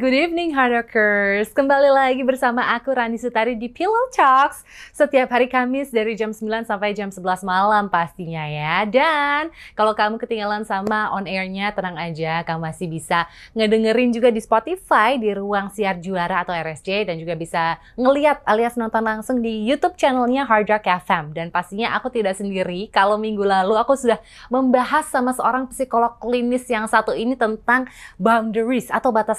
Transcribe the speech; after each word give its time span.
Good 0.00 0.16
evening 0.16 0.56
Hardworkers. 0.56 1.52
Kembali 1.52 1.92
lagi 1.92 2.24
bersama 2.24 2.72
aku 2.72 2.88
Rani 2.88 3.20
Sutari 3.20 3.52
di 3.52 3.68
Pillow 3.68 4.08
Talks 4.16 4.64
setiap 4.96 5.28
hari 5.28 5.44
Kamis 5.44 5.92
dari 5.92 6.16
jam 6.16 6.32
9 6.32 6.64
sampai 6.64 6.96
jam 6.96 7.12
11 7.12 7.44
malam 7.44 7.92
pastinya 7.92 8.48
ya. 8.48 8.88
Dan 8.88 9.52
kalau 9.76 9.92
kamu 9.92 10.16
ketinggalan 10.16 10.64
sama 10.64 11.12
on 11.12 11.28
airnya 11.28 11.76
tenang 11.76 12.00
aja, 12.00 12.40
kamu 12.48 12.72
masih 12.72 12.88
bisa 12.88 13.28
ngedengerin 13.52 14.08
juga 14.08 14.32
di 14.32 14.40
Spotify 14.40 15.20
di 15.20 15.36
ruang 15.36 15.68
siar 15.68 16.00
juara 16.00 16.48
atau 16.48 16.56
RSJ 16.56 17.12
dan 17.12 17.20
juga 17.20 17.36
bisa 17.36 17.76
ngeliat 18.00 18.40
alias 18.48 18.80
nonton 18.80 19.04
langsung 19.04 19.44
di 19.44 19.68
YouTube 19.68 20.00
channelnya 20.00 20.48
Hard 20.48 20.64
Rock 20.72 20.88
FM. 20.88 21.36
Dan 21.36 21.52
pastinya 21.52 21.92
aku 21.92 22.08
tidak 22.08 22.40
sendiri. 22.40 22.88
Kalau 22.88 23.20
minggu 23.20 23.44
lalu 23.44 23.76
aku 23.76 23.92
sudah 24.00 24.16
membahas 24.48 25.12
sama 25.12 25.36
seorang 25.36 25.68
psikolog 25.68 26.16
klinis 26.24 26.64
yang 26.72 26.88
satu 26.88 27.12
ini 27.12 27.36
tentang 27.36 27.84
boundaries 28.16 28.88
atau 28.88 29.12
atau 29.12 29.36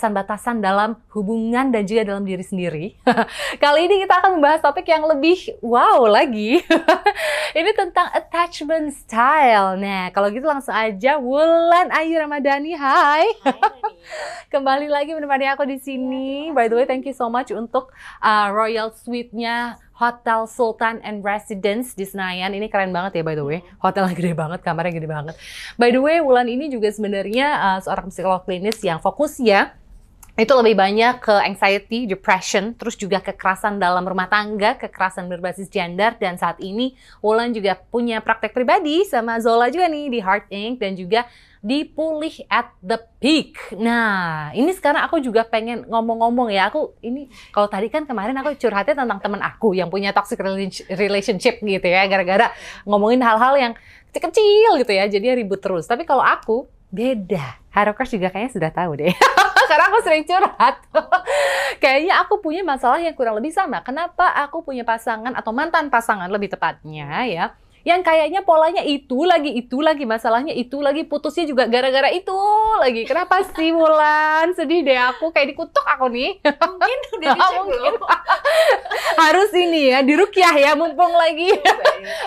batasan-batasan 0.52 0.60
dalam 0.60 1.00
hubungan 1.16 1.72
dan 1.72 1.84
juga 1.88 2.02
dalam 2.12 2.24
diri 2.28 2.44
sendiri. 2.44 2.86
Kali 3.64 3.88
ini 3.88 4.04
kita 4.04 4.20
akan 4.20 4.40
membahas 4.40 4.60
topik 4.60 4.88
yang 4.88 5.08
lebih 5.08 5.56
wow 5.64 6.04
lagi. 6.08 6.60
ini 7.60 7.72
tentang 7.76 8.12
attachment 8.12 8.92
style. 8.92 9.80
Nah, 9.80 10.12
kalau 10.12 10.28
gitu 10.32 10.48
langsung 10.48 10.76
aja 10.76 11.20
Wulan 11.20 11.92
Ayu 11.96 12.20
Ramadhani. 12.20 12.76
Hai. 12.76 13.28
Kembali 14.54 14.92
lagi 14.92 15.16
menemani 15.16 15.48
aku 15.48 15.64
di 15.64 15.80
sini. 15.80 16.52
By 16.52 16.68
the 16.68 16.76
way, 16.76 16.86
thank 16.88 17.08
you 17.08 17.16
so 17.16 17.32
much 17.32 17.52
untuk 17.52 17.96
uh, 18.20 18.52
Royal 18.52 18.92
Suite-nya 18.92 19.80
Hotel 20.02 20.50
Sultan 20.50 20.98
and 21.06 21.22
Residence 21.22 21.94
di 21.94 22.10
Senayan. 22.10 22.58
Ini 22.58 22.74
keren 22.74 22.90
banget 22.90 23.22
ya 23.22 23.24
by 23.24 23.38
the 23.38 23.46
way. 23.46 23.62
Hotelnya 23.78 24.18
gede 24.18 24.34
banget, 24.34 24.66
kamarnya 24.66 24.98
gede 24.98 25.06
banget. 25.06 25.36
By 25.78 25.94
the 25.94 26.02
way, 26.02 26.18
Wulan 26.26 26.50
ini 26.50 26.74
juga 26.74 26.90
sebenarnya 26.90 27.48
uh, 27.62 27.80
seorang 27.86 28.10
psikolog 28.10 28.42
klinis 28.42 28.82
yang 28.82 28.98
fokus 28.98 29.38
ya 29.38 29.78
itu 30.40 30.54
lebih 30.56 30.80
banyak 30.80 31.20
ke 31.20 31.36
anxiety, 31.44 32.08
depression, 32.08 32.72
terus 32.80 32.96
juga 32.96 33.20
kekerasan 33.20 33.84
dalam 33.84 34.08
rumah 34.08 34.32
tangga, 34.32 34.80
kekerasan 34.80 35.28
berbasis 35.28 35.68
gender, 35.68 36.16
dan 36.16 36.40
saat 36.40 36.56
ini 36.64 36.96
Wulan 37.20 37.52
juga 37.52 37.76
punya 37.76 38.24
praktek 38.24 38.56
pribadi 38.56 39.04
sama 39.04 39.44
Zola 39.44 39.68
juga 39.68 39.92
nih 39.92 40.08
di 40.08 40.20
Heart 40.24 40.48
Inc. 40.48 40.76
dan 40.80 40.96
juga 40.96 41.28
di 41.62 41.86
Pulih 41.86 42.48
at 42.50 42.74
the 42.82 42.98
Peak. 43.22 43.78
Nah, 43.78 44.50
ini 44.58 44.74
sekarang 44.74 45.06
aku 45.06 45.22
juga 45.22 45.46
pengen 45.46 45.86
ngomong-ngomong 45.86 46.50
ya. 46.50 46.74
Aku 46.74 46.98
ini 47.06 47.30
kalau 47.54 47.70
tadi 47.70 47.92
kan 47.92 48.10
kemarin 48.10 48.34
aku 48.40 48.58
curhatnya 48.58 49.06
tentang 49.06 49.20
teman 49.22 49.44
aku 49.46 49.78
yang 49.78 49.92
punya 49.92 50.10
toxic 50.16 50.42
relationship 50.90 51.62
gitu 51.62 51.88
ya, 51.92 52.08
gara-gara 52.10 52.50
ngomongin 52.88 53.22
hal-hal 53.22 53.54
yang 53.60 53.74
kecil-kecil 54.10 54.80
gitu 54.80 54.92
ya, 54.96 55.06
jadi 55.12 55.38
ribut 55.38 55.60
terus. 55.60 55.86
Tapi 55.86 56.08
kalau 56.08 56.24
aku 56.24 56.72
beda. 56.90 57.62
Harokers 57.72 58.12
juga 58.12 58.34
kayaknya 58.34 58.52
sudah 58.52 58.72
tahu 58.74 58.92
deh. 59.00 59.14
Karena 59.72 59.88
aku 59.88 60.04
sering 60.04 60.28
curhat. 60.28 60.84
kayaknya 61.84 62.20
aku 62.20 62.44
punya 62.44 62.60
masalah 62.60 63.00
yang 63.00 63.16
kurang 63.16 63.40
lebih 63.40 63.56
sama. 63.56 63.80
Kenapa 63.88 64.28
aku 64.36 64.68
punya 64.68 64.84
pasangan 64.84 65.32
atau 65.32 65.56
mantan 65.56 65.88
pasangan 65.88 66.28
lebih 66.28 66.52
tepatnya 66.52 67.24
ya 67.24 67.56
yang 67.82 68.06
kayaknya 68.06 68.46
polanya 68.46 68.86
itu 68.86 69.26
lagi 69.26 69.50
itu 69.58 69.82
lagi 69.82 70.06
masalahnya 70.06 70.54
itu 70.54 70.78
lagi 70.80 71.02
putusnya 71.02 71.50
juga 71.50 71.66
gara-gara 71.66 72.14
itu 72.14 72.38
lagi 72.78 73.10
kenapa 73.10 73.42
sih 73.58 73.74
Wulan 73.74 74.54
sedih 74.54 74.86
deh 74.86 74.98
aku 74.98 75.34
kayak 75.34 75.58
dikutuk 75.58 75.86
aku 75.86 76.14
nih 76.14 76.38
mungkin 76.46 77.00
udah 77.18 77.30
dicek 77.34 77.58
mungkin. 77.66 77.94
harus 79.18 79.52
ini 79.58 79.82
ya 79.90 80.00
dirukyah 80.06 80.56
ya 80.58 80.72
mumpung 80.78 81.14
lagi 81.18 81.58
iya, 81.58 81.74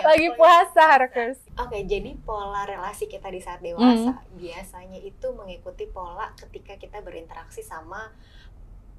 lagi 0.02 0.28
puasa 0.34 0.98
harkers 0.98 1.38
oke 1.54 1.78
jadi 1.86 2.18
pola 2.26 2.66
relasi 2.66 3.06
kita 3.06 3.30
di 3.30 3.38
saat 3.38 3.62
dewasa 3.62 4.10
hmm. 4.10 4.34
biasanya 4.34 4.98
itu 4.98 5.26
mengikuti 5.38 5.86
pola 5.86 6.34
ketika 6.34 6.74
kita 6.74 6.98
berinteraksi 6.98 7.62
sama 7.62 8.10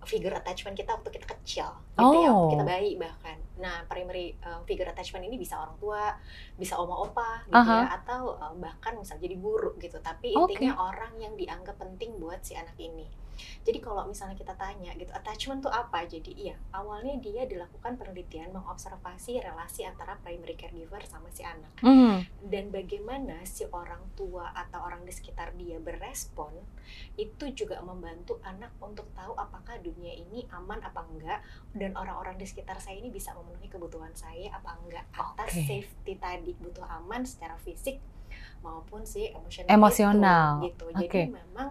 figure 0.06 0.38
attachment 0.38 0.78
kita 0.78 0.96
waktu 0.96 1.12
kita 1.20 1.28
kecil 1.36 1.70
gitu 2.00 2.16
oh. 2.16 2.24
ya 2.24 2.30
waktu 2.32 2.48
kita 2.56 2.64
oh. 2.64 2.70
bayi 2.70 2.92
bahkan 2.96 3.38
nah 3.60 3.84
primary 3.88 4.36
uh, 4.44 4.62
figure 4.68 4.88
attachment 4.88 5.24
ini 5.26 5.40
bisa 5.40 5.60
orang 5.60 5.76
tua 5.80 6.16
bisa 6.60 6.76
oma 6.76 6.96
opa 7.08 7.44
gitu 7.48 7.56
uh 7.56 7.64
-huh. 7.64 7.82
ya 7.84 7.88
atau 8.02 8.22
uh, 8.36 8.54
bahkan 8.60 8.96
misal 9.00 9.16
jadi 9.18 9.36
guru 9.40 9.76
gitu 9.80 10.00
tapi 10.04 10.36
intinya 10.36 10.76
okay. 10.76 10.88
orang 10.96 11.14
yang 11.20 11.34
dianggap 11.40 11.80
penting 11.80 12.20
buat 12.20 12.44
si 12.44 12.56
anak 12.56 12.76
ini 12.80 13.08
jadi 13.66 13.80
kalau 13.82 14.08
misalnya 14.08 14.38
kita 14.38 14.56
tanya 14.56 14.94
gitu, 14.96 15.12
attachment 15.12 15.64
itu 15.64 15.70
apa? 15.72 16.00
Jadi 16.08 16.32
iya, 16.38 16.56
awalnya 16.72 17.18
dia 17.20 17.44
dilakukan 17.44 18.00
penelitian 18.00 18.54
mengobservasi 18.56 19.42
relasi 19.42 19.84
antara 19.84 20.16
primary 20.22 20.56
caregiver 20.56 21.04
sama 21.06 21.28
si 21.34 21.44
anak. 21.44 21.72
Mm. 21.84 22.24
Dan 22.46 22.72
bagaimana 22.72 23.44
si 23.44 23.68
orang 23.68 24.02
tua 24.16 24.54
atau 24.54 24.86
orang 24.86 25.04
di 25.04 25.12
sekitar 25.12 25.54
dia 25.58 25.82
berespon, 25.82 26.54
itu 27.20 27.46
juga 27.58 27.82
membantu 27.82 28.40
anak 28.46 28.72
untuk 28.80 29.10
tahu 29.18 29.34
apakah 29.36 29.82
dunia 29.82 30.14
ini 30.14 30.46
aman 30.54 30.80
apa 30.86 31.02
enggak 31.10 31.40
dan 31.74 31.98
orang-orang 31.98 32.38
di 32.38 32.46
sekitar 32.46 32.78
saya 32.78 33.02
ini 33.02 33.10
bisa 33.10 33.34
memenuhi 33.46 33.70
kebutuhan 33.70 34.10
saya 34.18 34.50
apa 34.50 34.74
enggak 34.82 35.06
atas 35.14 35.54
okay. 35.54 35.86
safety 35.86 36.18
tadi 36.18 36.52
butuh 36.58 36.86
aman 36.90 37.22
secara 37.22 37.54
fisik 37.62 38.02
maupun 38.66 39.06
si 39.06 39.30
emosional, 39.30 39.70
emosional. 39.70 40.50
gitu. 40.66 40.86
Jadi 40.98 41.06
okay. 41.06 41.26
memang 41.30 41.70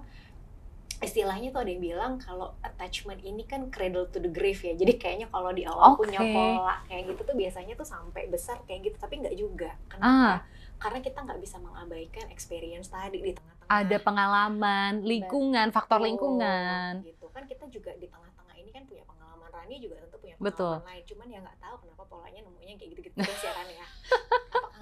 istilahnya 1.05 1.53
tuh 1.53 1.61
ada 1.67 1.71
yang 1.71 1.83
bilang 1.85 2.13
kalau 2.17 2.57
attachment 2.65 3.21
ini 3.21 3.45
kan 3.45 3.69
cradle 3.69 4.09
to 4.09 4.17
the 4.23 4.31
grave 4.33 4.57
ya 4.65 4.73
jadi 4.73 4.97
kayaknya 4.97 5.27
kalau 5.29 5.53
di 5.53 5.69
awal 5.69 5.95
okay. 5.95 6.09
punya 6.09 6.21
pola 6.23 6.77
kayak 6.89 7.03
gitu 7.13 7.21
tuh 7.29 7.37
biasanya 7.37 7.75
tuh 7.77 7.85
sampai 7.85 8.31
besar 8.33 8.57
kayak 8.65 8.89
gitu 8.89 8.97
tapi 8.97 9.21
nggak 9.21 9.37
juga 9.37 9.71
kenapa 9.91 10.09
ah. 10.09 10.39
karena 10.81 10.99
kita 11.05 11.19
nggak 11.21 11.41
bisa 11.45 11.57
mengabaikan 11.61 12.27
experience 12.33 12.89
tadi 12.89 13.21
di 13.21 13.33
tengah-tengah 13.37 13.69
ada 13.69 13.97
pengalaman 14.01 14.93
lingkungan 15.05 15.67
Betul. 15.69 15.77
faktor 15.77 15.99
lingkungan 16.01 17.05
gitu 17.05 17.27
kan 17.29 17.45
kita 17.45 17.69
juga 17.69 17.93
di 18.01 18.09
tengah-tengah 18.09 18.55
ini 18.57 18.71
kan 18.73 18.83
punya 18.89 19.05
pengalaman 19.05 19.51
Rani 19.53 19.77
juga 19.85 20.01
pengalaman 20.37 20.47
Betul. 20.51 20.75
lain 20.85 21.03
cuman 21.09 21.27
ya 21.31 21.39
nggak 21.45 21.59
tahu 21.63 21.75
kenapa 21.83 22.03
polanya 22.11 22.41
nemunya 22.45 22.75
kayak 22.77 22.91
gitu-gitu 22.97 23.17
terus 23.23 23.43
ya 23.43 23.53
Rani 23.55 23.75
ya 23.79 23.89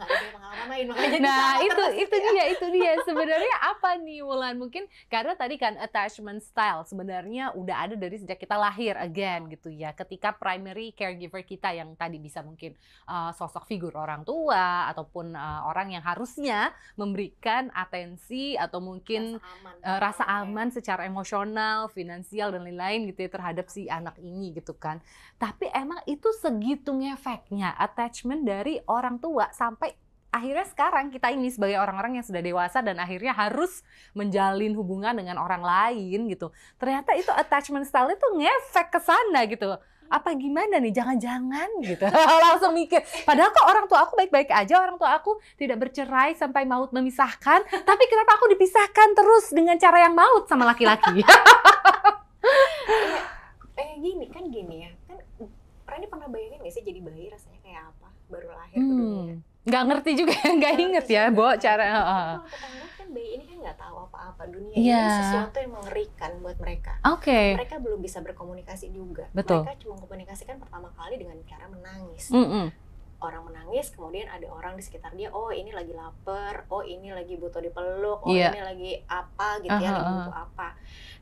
nggak 0.05 0.19
ada 0.19 0.31
pengalaman 0.35 0.67
lain 0.69 0.85
makanya 0.91 1.19
nah 1.23 1.53
itu 1.63 1.85
itu 2.03 2.17
ya. 2.17 2.31
dia 2.33 2.45
itu 2.53 2.67
dia. 2.73 2.93
Sebenarnya 3.09 3.57
apa 3.63 3.99
nih 3.99 4.21
Wulan? 4.25 4.57
Mungkin 4.59 4.85
karena 5.09 5.35
tadi 5.35 5.57
kan 5.57 5.75
attachment 5.79 6.43
style 6.43 6.85
sebenarnya 6.87 7.55
udah 7.55 7.89
ada 7.89 7.95
dari 7.95 8.19
sejak 8.19 8.39
kita 8.39 8.57
lahir 8.59 8.95
again 8.99 9.49
gitu 9.51 9.71
ya. 9.73 9.95
Ketika 9.95 10.35
primary 10.35 10.93
caregiver 10.93 11.43
kita 11.47 11.73
yang 11.73 11.95
tadi 11.95 12.19
bisa 12.19 12.45
mungkin 12.45 12.75
uh, 13.09 13.31
sosok 13.35 13.67
figur 13.69 13.95
orang 13.97 14.27
tua 14.27 14.91
ataupun 14.93 15.35
uh, 15.35 15.69
orang 15.69 15.95
yang 15.95 16.05
harusnya 16.05 16.75
memberikan 16.99 17.71
atensi 17.73 18.55
atau 18.59 18.83
mungkin 18.83 19.39
rasa 19.39 19.49
aman, 19.49 19.75
uh, 19.83 19.99
rasa 19.99 20.25
aman 20.43 20.69
ya. 20.69 20.75
secara 20.81 21.03
emosional 21.07 21.89
finansial 21.93 22.53
dan 22.53 22.67
lain-lain 22.67 23.09
gitu 23.11 23.27
ya 23.27 23.31
terhadap 23.31 23.67
si 23.71 23.87
anak 23.89 24.19
ini 24.21 24.55
gitu 24.57 24.75
kan. 24.77 25.01
Tapi 25.39 25.71
emang 25.75 26.01
itu 26.07 26.31
segitu 26.39 26.95
ngefeknya 26.95 27.75
attachment 27.75 28.47
dari 28.47 28.79
orang 28.87 29.19
tua 29.19 29.51
sampai 29.51 29.92
akhirnya 30.33 30.65
sekarang 30.65 31.13
kita 31.13 31.29
ini 31.29 31.53
sebagai 31.53 31.77
orang-orang 31.77 32.17
yang 32.19 32.25
sudah 32.25 32.41
dewasa 32.41 32.81
dan 32.81 32.97
akhirnya 32.97 33.37
harus 33.37 33.85
menjalin 34.17 34.73
hubungan 34.73 35.13
dengan 35.13 35.37
orang 35.37 35.61
lain 35.61 36.25
gitu. 36.33 36.49
Ternyata 36.81 37.13
itu 37.21 37.29
attachment 37.29 37.85
style 37.85 38.17
itu 38.17 38.27
ngefek 38.41 38.89
ke 38.89 39.01
sana 39.05 39.45
gitu. 39.45 39.77
Apa 40.09 40.33
gimana 40.37 40.81
nih? 40.81 40.93
Jangan-jangan 40.93 41.69
gitu. 41.85 42.05
Langsung 42.49 42.73
mikir. 42.73 43.05
Padahal 43.29 43.53
kok 43.53 43.67
orang 43.69 43.85
tua 43.89 44.09
aku 44.09 44.17
baik-baik 44.17 44.49
aja, 44.49 44.81
orang 44.81 44.97
tua 44.97 45.13
aku 45.21 45.37
tidak 45.61 45.85
bercerai 45.85 46.33
sampai 46.33 46.65
maut 46.65 46.97
memisahkan, 46.97 47.61
tapi 47.85 48.05
kenapa 48.09 48.41
aku 48.41 48.49
dipisahkan 48.57 49.09
terus 49.13 49.53
dengan 49.53 49.77
cara 49.77 50.01
yang 50.09 50.17
maut 50.17 50.49
sama 50.49 50.65
laki-laki? 50.65 51.21
eh 53.81 53.93
gini 54.01 54.33
kan 54.33 54.49
gini 54.49 54.89
ya. 54.89 54.91
Kan 55.09 55.21
Rani 55.83 56.09
pernah 56.09 56.29
bayangin 56.33 56.65
gak 56.65 56.73
sih 56.73 56.85
jadi 56.85 57.05
bayi 57.05 57.29
rasanya 57.29 57.61
kayak 57.61 57.85
apa? 57.93 58.09
Baru 58.33 58.49
lahir 58.49 58.81
hmm. 58.81 58.89
ke 58.89 58.97
dunia 58.97 59.52
nggak 59.63 59.83
ngerti 59.87 60.11
juga 60.19 60.35
nggak 60.59 60.75
inget 60.79 61.07
ya 61.07 61.23
Bo 61.31 61.55
cara 61.55 61.85
uh. 61.87 62.35
kan 62.99 63.09
bayi 63.15 63.39
ini 63.39 63.45
kan 63.47 63.57
nggak 63.63 63.79
tahu 63.79 63.97
apa-apa 64.11 64.43
dunia 64.51 64.75
yeah. 64.75 65.07
ini 65.07 65.19
sesuatu 65.23 65.57
yang 65.63 65.73
mengerikan 65.79 66.31
buat 66.43 66.57
mereka 66.59 66.93
oke 67.07 67.23
okay. 67.23 67.47
mereka 67.55 67.79
belum 67.79 68.01
bisa 68.03 68.19
berkomunikasi 68.23 68.91
juga 68.91 69.31
Betul. 69.31 69.63
mereka 69.63 69.79
cuma 69.87 69.97
komunikasikan 70.03 70.57
pertama 70.59 70.91
kali 70.99 71.15
dengan 71.23 71.39
cara 71.47 71.71
menangis 71.71 72.31
mm 72.35 72.47
-mm 72.47 72.67
orang 73.23 73.47
menangis 73.47 73.95
kemudian 73.95 74.27
ada 74.27 74.45
orang 74.51 74.75
di 74.75 74.83
sekitar 74.83 75.15
dia 75.15 75.31
oh 75.31 75.55
ini 75.55 75.71
lagi 75.71 75.95
lapar 75.95 76.67
oh 76.69 76.83
ini 76.83 77.15
lagi 77.15 77.39
butuh 77.39 77.63
dipeluk 77.63 78.27
oh 78.27 78.35
yeah. 78.35 78.51
ini 78.51 78.63
lagi 78.63 78.93
apa 79.07 79.63
gitu 79.63 79.73
uh 79.73 79.79
-huh. 79.79 79.87
ya 79.87 79.91
lagi 79.95 80.13
butuh 80.19 80.37
apa 80.37 80.69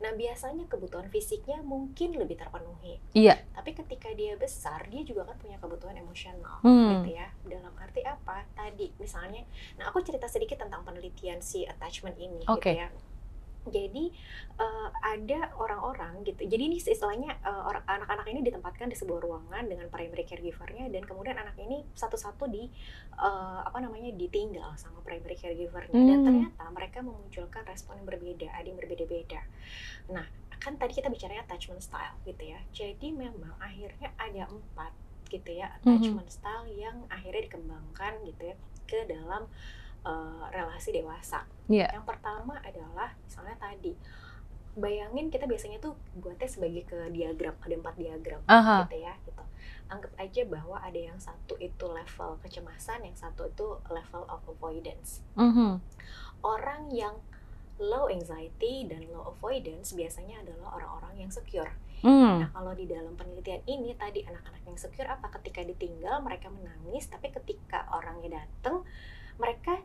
nah 0.01 0.13
biasanya 0.17 0.65
kebutuhan 0.65 1.07
fisiknya 1.13 1.61
mungkin 1.61 2.17
lebih 2.17 2.41
terpenuhi 2.41 2.99
iya 3.13 3.37
yeah. 3.37 3.39
tapi 3.53 3.77
ketika 3.77 4.09
dia 4.17 4.35
besar 4.41 4.89
dia 4.89 5.05
juga 5.05 5.29
kan 5.29 5.37
punya 5.37 5.61
kebutuhan 5.61 5.97
emosional 6.01 6.65
hmm. 6.65 7.05
gitu 7.05 7.21
ya 7.21 7.29
dalam 7.45 7.73
arti 7.77 8.01
apa 8.03 8.49
tadi 8.57 8.91
misalnya 8.97 9.45
nah 9.77 9.93
aku 9.93 10.01
cerita 10.01 10.25
sedikit 10.25 10.65
tentang 10.65 10.83
penelitian 10.83 11.45
si 11.45 11.69
attachment 11.69 12.17
ini 12.17 12.43
okay. 12.49 12.81
gitu 12.81 12.83
ya 12.85 12.89
jadi 13.69 14.09
uh, 14.57 14.89
ada 15.05 15.53
orang-orang 15.61 16.25
gitu. 16.25 16.49
Jadi 16.49 16.63
ini 16.73 16.77
istilahnya 16.81 17.37
uh, 17.45 17.69
anak-anak 17.85 18.27
ini 18.33 18.41
ditempatkan 18.41 18.89
di 18.89 18.97
sebuah 18.97 19.21
ruangan 19.21 19.69
dengan 19.69 19.93
primary 19.93 20.25
caregivernya 20.25 20.89
dan 20.89 21.03
kemudian 21.05 21.37
anak 21.37 21.57
ini 21.61 21.85
satu-satu 21.93 22.49
di 22.49 22.73
uh, 23.21 23.61
apa 23.69 23.79
namanya 23.85 24.17
ditinggal 24.17 24.73
sama 24.81 25.05
primary 25.05 25.37
caregivernya 25.37 25.93
hmm. 25.93 26.09
dan 26.09 26.19
ternyata 26.25 26.65
mereka 26.73 26.99
memunculkan 27.05 27.63
respon 27.69 28.01
yang 28.01 28.09
berbeda, 28.09 28.49
ada 28.49 28.67
yang 28.67 28.79
berbeda-beda. 28.81 29.41
Nah, 30.09 30.25
kan 30.57 30.81
tadi 30.81 30.97
kita 30.97 31.13
bicaranya 31.13 31.45
attachment 31.45 31.85
style 31.85 32.17
gitu 32.25 32.57
ya. 32.57 32.61
Jadi 32.73 33.13
memang 33.13 33.57
akhirnya 33.61 34.13
ada 34.17 34.49
empat 34.49 34.93
gitu 35.31 35.63
ya 35.63 35.71
attachment 35.79 36.27
mm 36.27 36.35
-hmm. 36.35 36.43
style 36.43 36.67
yang 36.75 36.97
akhirnya 37.07 37.47
dikembangkan 37.47 38.13
gitu 38.27 38.51
ya 38.51 38.55
ke 38.91 39.07
dalam 39.07 39.47
uh, 40.05 40.47
relasi 40.53 40.95
dewasa. 40.95 41.45
Yeah. 41.67 41.91
Yang 41.93 42.07
pertama 42.17 42.59
adalah 42.63 43.15
misalnya 43.27 43.57
tadi 43.61 43.95
bayangin 44.79 45.29
kita 45.35 45.51
biasanya 45.51 45.83
tuh 45.83 45.99
buatnya 46.15 46.47
sebagai 46.47 46.87
ke 46.87 46.99
diagram 47.11 47.55
ada 47.59 47.75
empat 47.75 47.95
diagram 47.99 48.41
uh 48.47 48.55
-huh. 48.55 48.81
gitu 48.87 49.03
ya 49.03 49.15
gitu 49.27 49.43
anggap 49.91 50.13
aja 50.15 50.43
bahwa 50.47 50.79
ada 50.79 51.01
yang 51.01 51.19
satu 51.19 51.59
itu 51.59 51.91
level 51.91 52.39
kecemasan 52.47 53.03
yang 53.03 53.17
satu 53.19 53.51
itu 53.51 53.67
level 53.91 54.23
of 54.31 54.39
avoidance 54.47 55.27
uh 55.35 55.43
mm-hmm. 55.43 55.71
-huh. 55.75 55.77
orang 56.47 56.87
yang 56.95 57.19
low 57.83 58.07
anxiety 58.07 58.87
dan 58.87 59.03
low 59.11 59.35
avoidance 59.35 59.91
biasanya 59.91 60.39
adalah 60.47 60.79
orang-orang 60.79 61.27
yang 61.27 61.31
secure 61.35 61.75
Hmm. 62.01 62.41
Nah, 62.41 62.49
kalau 62.49 62.73
di 62.73 62.89
dalam 62.89 63.13
penelitian 63.13 63.61
ini 63.69 63.93
tadi 63.93 64.25
anak-anak 64.25 64.65
yang 64.65 64.79
secure 64.81 65.05
apa 65.05 65.29
ketika 65.37 65.61
ditinggal 65.61 66.25
mereka 66.25 66.49
menangis, 66.49 67.13
tapi 67.13 67.29
ketika 67.29 67.85
orangnya 67.93 68.41
datang 68.41 68.89
mereka 69.41 69.81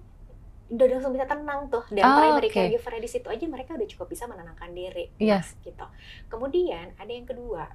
udah 0.66 0.86
langsung 0.98 1.14
bisa 1.14 1.30
tenang 1.30 1.70
tuh. 1.70 1.86
Dan 1.94 2.04
oh, 2.04 2.18
primary 2.20 2.50
okay. 2.50 2.68
caregiver 2.68 2.94
di 2.98 3.10
situ 3.10 3.28
aja 3.30 3.46
mereka 3.46 3.78
udah 3.78 3.88
cukup 3.88 4.08
bisa 4.12 4.26
menenangkan 4.26 4.74
diri. 4.74 5.14
Yes. 5.22 5.56
gitu. 5.64 5.86
Kemudian 6.28 6.94
ada 6.98 7.12
yang 7.12 7.26
kedua 7.26 7.70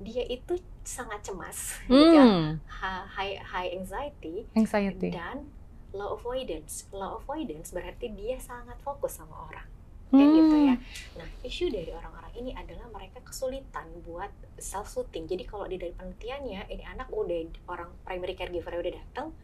dia 0.00 0.24
itu 0.24 0.56
sangat 0.80 1.20
cemas. 1.26 1.58
Hmm. 1.90 2.56
gitu 2.56 2.88
high 3.12 3.36
high 3.36 3.70
anxiety, 3.76 4.48
anxiety. 4.56 5.12
dan 5.12 5.44
low 5.92 6.16
avoidance. 6.16 6.88
Low 6.94 7.20
avoidance 7.20 7.74
berarti 7.74 8.08
dia 8.14 8.40
sangat 8.40 8.80
fokus 8.80 9.20
sama 9.20 9.50
orang. 9.50 9.66
Kayak 10.10 10.26
hmm. 10.26 10.36
gitu 10.38 10.56
ya. 10.56 10.74
Nah 11.20 11.28
isu 11.44 11.64
dari 11.68 11.90
orang-orang 11.92 12.32
ini 12.40 12.50
adalah 12.56 12.88
mereka 12.88 13.20
kesulitan 13.20 13.86
buat 14.02 14.32
self 14.56 14.88
soothing 14.88 15.28
jadi 15.28 15.44
kalau 15.44 15.68
di 15.68 15.76
dari 15.76 15.92
penelitiannya 15.92 16.72
ini 16.72 16.84
anak 16.88 17.12
udah 17.12 17.46
orang 17.68 17.90
primary 18.02 18.34
caregiver 18.34 18.80
udah 18.80 18.92
datang 18.96 19.36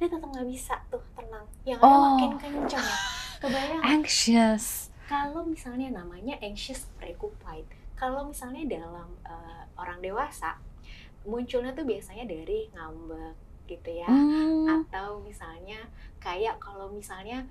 dia 0.00 0.08
tetap 0.08 0.28
nggak 0.32 0.48
bisa 0.48 0.74
tuh 0.88 1.04
tenang. 1.12 1.44
Yang 1.68 1.78
ada 1.84 1.92
oh. 1.92 2.00
makin 2.16 2.32
kencang 2.40 2.84
ya. 2.88 2.98
Kebayang? 3.44 3.82
Anxious. 3.84 4.88
Kalau 5.04 5.44
misalnya 5.44 5.92
namanya 5.92 6.40
anxious 6.40 6.88
preoccupied 6.96 7.68
kalau 8.00 8.32
misalnya 8.32 8.80
dalam 8.80 9.12
uh, 9.28 9.62
orang 9.76 10.00
dewasa 10.00 10.56
munculnya 11.28 11.76
tuh 11.76 11.84
biasanya 11.84 12.24
dari 12.24 12.72
ngambek 12.72 13.36
gitu 13.68 13.90
ya. 13.92 14.08
Hmm. 14.08 14.66
atau 14.66 15.20
misalnya 15.20 15.84
kayak 16.16 16.56
kalau 16.56 16.88
misalnya 16.88 17.44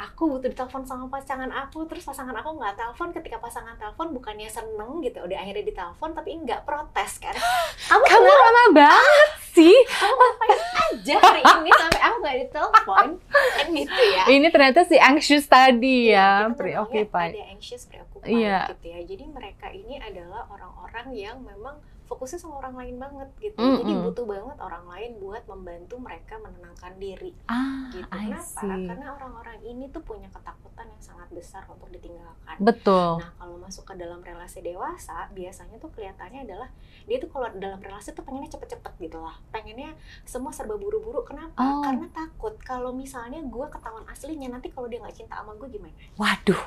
aku 0.00 0.32
butuh 0.32 0.48
ditelepon 0.48 0.80
sama 0.88 1.04
pasangan 1.12 1.52
aku 1.52 1.84
terus 1.84 2.08
pasangan 2.08 2.32
aku 2.32 2.56
nggak 2.56 2.72
telepon 2.72 3.12
ketika 3.12 3.36
pasangan 3.36 3.76
telepon 3.76 4.16
bukannya 4.16 4.48
seneng 4.48 5.04
gitu 5.04 5.20
udah 5.20 5.36
akhirnya 5.36 5.60
ditelepon 5.60 6.16
tapi 6.16 6.40
nggak 6.40 6.64
protes 6.64 7.20
kan. 7.20 7.36
Kamu, 7.90 8.04
kamu 8.06 8.30
lama 8.30 8.64
banget 8.70 9.30
sih. 9.50 9.76
Kamu 9.90 10.14
ngapain 10.14 10.60
aja 10.62 11.16
hari 11.18 11.42
ini 11.42 11.70
sampai 11.74 12.00
aku 12.06 12.16
nggak 12.22 12.36
ditelepon? 12.46 13.06
Kan 13.28 13.66
gitu 13.74 14.02
ya. 14.14 14.24
Ini 14.30 14.46
ternyata 14.48 14.80
si 14.86 14.96
anxious 14.96 15.44
tadi 15.50 16.14
ya, 16.14 16.48
ya 16.48 16.54
preoccupied. 16.54 17.34
ada 17.34 17.44
anxious 17.50 17.82
preoccupied 17.90 18.30
yeah. 18.30 18.70
gitu 18.70 18.86
ya. 18.94 19.00
Jadi 19.04 19.24
mereka 19.26 19.68
ini 19.74 19.98
adalah 19.98 20.46
orang-orang 20.48 21.06
yang 21.12 21.36
memang 21.42 21.82
fokusnya 22.10 22.42
sama 22.42 22.58
orang 22.58 22.74
lain 22.74 22.96
banget 22.98 23.28
gitu. 23.38 23.54
Mm 23.54 23.62
-hmm. 23.62 23.78
Jadi 23.86 23.92
butuh 24.02 24.26
banget 24.26 24.58
orang 24.58 24.84
lain 24.90 25.10
buat 25.22 25.42
membantu 25.46 25.94
mereka 26.02 26.34
menenangkan 26.42 26.92
diri. 26.98 27.30
Ah, 27.46 27.86
gitu. 27.94 28.10
Kenapa? 28.10 28.66
Karena 28.66 29.06
orang-orang 29.14 29.58
ini 29.62 29.86
tuh 29.94 30.02
punya 30.02 30.26
ketakutan 30.34 30.90
yang 30.90 30.98
sangat 30.98 31.30
besar 31.30 31.62
untuk 31.70 31.86
ditinggalkan. 31.94 32.58
Betul. 32.58 33.22
Nah, 33.22 33.30
kalau 33.38 33.56
masuk 33.62 33.86
ke 33.86 33.94
dalam 33.94 34.18
relasi 34.26 34.58
dewasa, 34.58 35.30
biasanya 35.30 35.78
tuh 35.78 35.94
kelihatannya 35.94 36.50
adalah 36.50 36.68
dia 37.06 37.16
tuh 37.22 37.30
kalau 37.30 37.46
dalam 37.54 37.78
relasi 37.78 38.10
tuh 38.10 38.26
pengennya 38.26 38.50
cepet-cepet 38.58 38.92
gitu 38.98 39.22
lah. 39.22 39.38
Pengennya 39.54 39.94
semua 40.26 40.50
serba 40.50 40.74
buru-buru. 40.74 41.22
Kenapa? 41.22 41.62
Oh. 41.62 41.86
Karena 41.86 42.10
takut 42.10 42.58
kalau 42.66 42.90
misalnya 42.90 43.38
gue 43.38 43.66
ketahuan 43.70 44.02
aslinya 44.10 44.50
nanti 44.50 44.74
kalau 44.74 44.90
dia 44.90 44.98
nggak 44.98 45.14
cinta 45.14 45.38
sama 45.38 45.54
gue 45.54 45.70
gimana? 45.70 45.94
Waduh. 46.18 46.58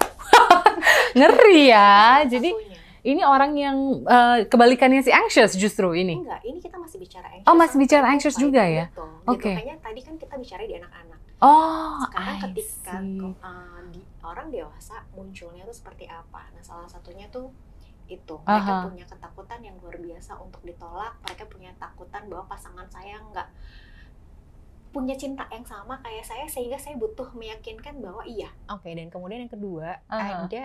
Ngeri 1.19 1.67
ya. 1.67 2.23
Jadi 2.23 2.79
ini 3.03 3.21
orang 3.27 3.51
yang 3.59 3.77
uh, 4.07 4.47
kebalikannya 4.47 5.03
si 5.03 5.11
anxious 5.11 5.59
justru 5.59 5.91
ini. 5.91 6.23
Enggak, 6.23 6.39
ini 6.47 6.63
kita 6.63 6.79
masih 6.79 6.97
bicara 7.03 7.27
anxious. 7.27 7.47
Oh, 7.51 7.55
masih 7.59 7.77
bicara 7.77 8.05
anxious 8.07 8.37
juga 8.39 8.63
ya? 8.63 8.87
Oke. 9.27 9.43
Okay. 9.43 9.55
Makanya 9.59 9.77
tadi 9.83 10.01
kan 10.07 10.15
kita 10.15 10.35
bicara 10.39 10.63
di 10.63 10.75
anak-anak. 10.79 11.19
Oh, 11.43 11.99
Sekarang 12.07 12.39
I 12.39 12.43
ketika 12.47 12.95
uh, 13.43 13.79
di, 13.91 13.99
orang 14.23 14.47
dewasa 14.47 15.03
munculnya 15.11 15.67
tuh 15.67 15.75
seperti 15.75 16.07
apa? 16.07 16.47
Nah, 16.55 16.63
salah 16.63 16.87
satunya 16.87 17.27
tuh 17.27 17.51
itu 18.07 18.35
mereka 18.47 18.71
uh 18.71 18.79
-huh. 18.79 18.87
punya 18.87 19.05
ketakutan 19.07 19.59
yang 19.59 19.75
luar 19.83 19.99
biasa 19.99 20.39
untuk 20.39 20.63
ditolak. 20.63 21.19
Mereka 21.27 21.43
punya 21.51 21.75
takutan 21.75 22.31
bahwa 22.31 22.47
pasangan 22.47 22.87
saya 22.87 23.19
nggak 23.19 23.47
punya 24.95 25.19
cinta 25.19 25.43
yang 25.51 25.67
sama 25.67 25.99
kayak 25.99 26.23
saya 26.23 26.45
sehingga 26.47 26.79
saya 26.79 26.95
butuh 26.95 27.35
meyakinkan 27.35 27.99
bahwa 27.99 28.23
iya. 28.23 28.47
Oke, 28.71 28.87
okay, 28.87 28.91
dan 28.95 29.11
kemudian 29.11 29.43
yang 29.43 29.51
kedua 29.51 29.99
uh 30.07 30.15
-huh. 30.15 30.47
ada 30.47 30.63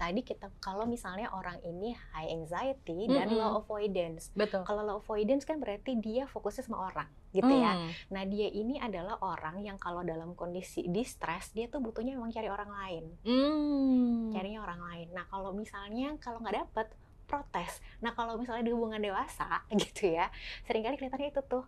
tadi 0.00 0.24
kita 0.24 0.48
kalau 0.64 0.88
misalnya 0.88 1.28
orang 1.28 1.60
ini 1.60 1.92
high 2.16 2.32
anxiety 2.32 3.04
mm 3.04 3.12
-hmm. 3.12 3.16
dan 3.20 3.28
low 3.36 3.60
avoidance. 3.60 4.32
Betul. 4.32 4.64
Kalau 4.64 4.80
low 4.80 5.04
avoidance 5.04 5.44
kan 5.44 5.60
berarti 5.60 6.00
dia 6.00 6.24
fokusnya 6.24 6.64
sama 6.64 6.88
orang, 6.88 7.04
gitu 7.36 7.52
mm. 7.52 7.60
ya. 7.60 7.72
Nah, 8.08 8.24
dia 8.24 8.48
ini 8.48 8.80
adalah 8.80 9.20
orang 9.20 9.60
yang 9.60 9.76
kalau 9.76 10.00
dalam 10.00 10.32
kondisi 10.32 10.88
distress 10.88 11.52
dia 11.52 11.68
tuh 11.68 11.84
butuhnya 11.84 12.16
memang 12.16 12.32
cari 12.32 12.48
orang 12.48 12.72
lain. 12.72 13.04
Mm. 13.28 14.32
Carinya 14.32 14.64
orang 14.64 14.80
lain. 14.80 15.08
Nah, 15.12 15.28
kalau 15.28 15.52
misalnya 15.52 16.16
kalau 16.16 16.40
nggak 16.40 16.64
dapet 16.64 16.88
protes. 17.30 17.78
Nah, 18.02 18.10
kalau 18.16 18.34
misalnya 18.34 18.66
di 18.66 18.74
hubungan 18.74 18.98
dewasa 18.98 19.62
gitu 19.84 20.10
ya, 20.16 20.26
sering 20.66 20.82
kali 20.82 20.96
kelihatannya 20.98 21.30
itu 21.30 21.44
tuh 21.46 21.62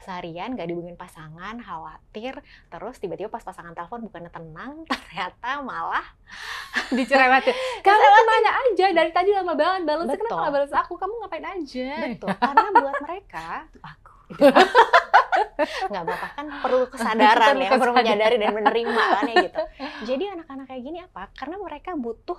seharian 0.00 0.56
gak 0.56 0.68
dihubungin 0.68 0.96
pasangan, 0.96 1.60
khawatir, 1.60 2.40
terus 2.72 2.96
tiba-tiba 2.98 3.28
pas 3.28 3.44
pasangan 3.44 3.76
telepon 3.76 4.04
bukannya 4.08 4.32
tenang, 4.32 4.84
ternyata 4.90 5.60
malah 5.60 6.06
dicerewetin. 6.96 7.54
Kamu 7.84 8.06
ke 8.08 8.22
mana 8.24 8.50
aja? 8.64 8.86
Dari 8.96 9.10
tadi 9.12 9.30
lama 9.36 9.54
banget 9.54 9.82
balasnya 9.84 10.16
kenapa 10.16 10.40
gak 10.48 10.54
balas 10.56 10.72
aku? 10.74 10.92
Kamu 10.96 11.14
ngapain 11.24 11.46
aja? 11.46 11.90
Betul, 12.08 12.30
karena 12.36 12.68
buat 12.74 12.96
mereka 13.04 13.48
aku 13.80 14.10
nggak 15.90 16.02
apa-apa 16.06 16.28
kan 16.38 16.46
perlu 16.62 16.86
kesadaran 16.88 17.56
ya 17.58 17.70
perlu 17.76 17.92
menyadari 17.92 18.36
dan 18.40 18.52
menerima 18.54 19.02
kan 19.02 19.26
ya 19.26 19.34
gitu 19.44 19.62
jadi 20.08 20.24
anak-anak 20.38 20.66
kayak 20.70 20.82
gini 20.86 20.98
apa 21.02 21.28
karena 21.36 21.56
mereka 21.60 21.90
butuh 21.98 22.38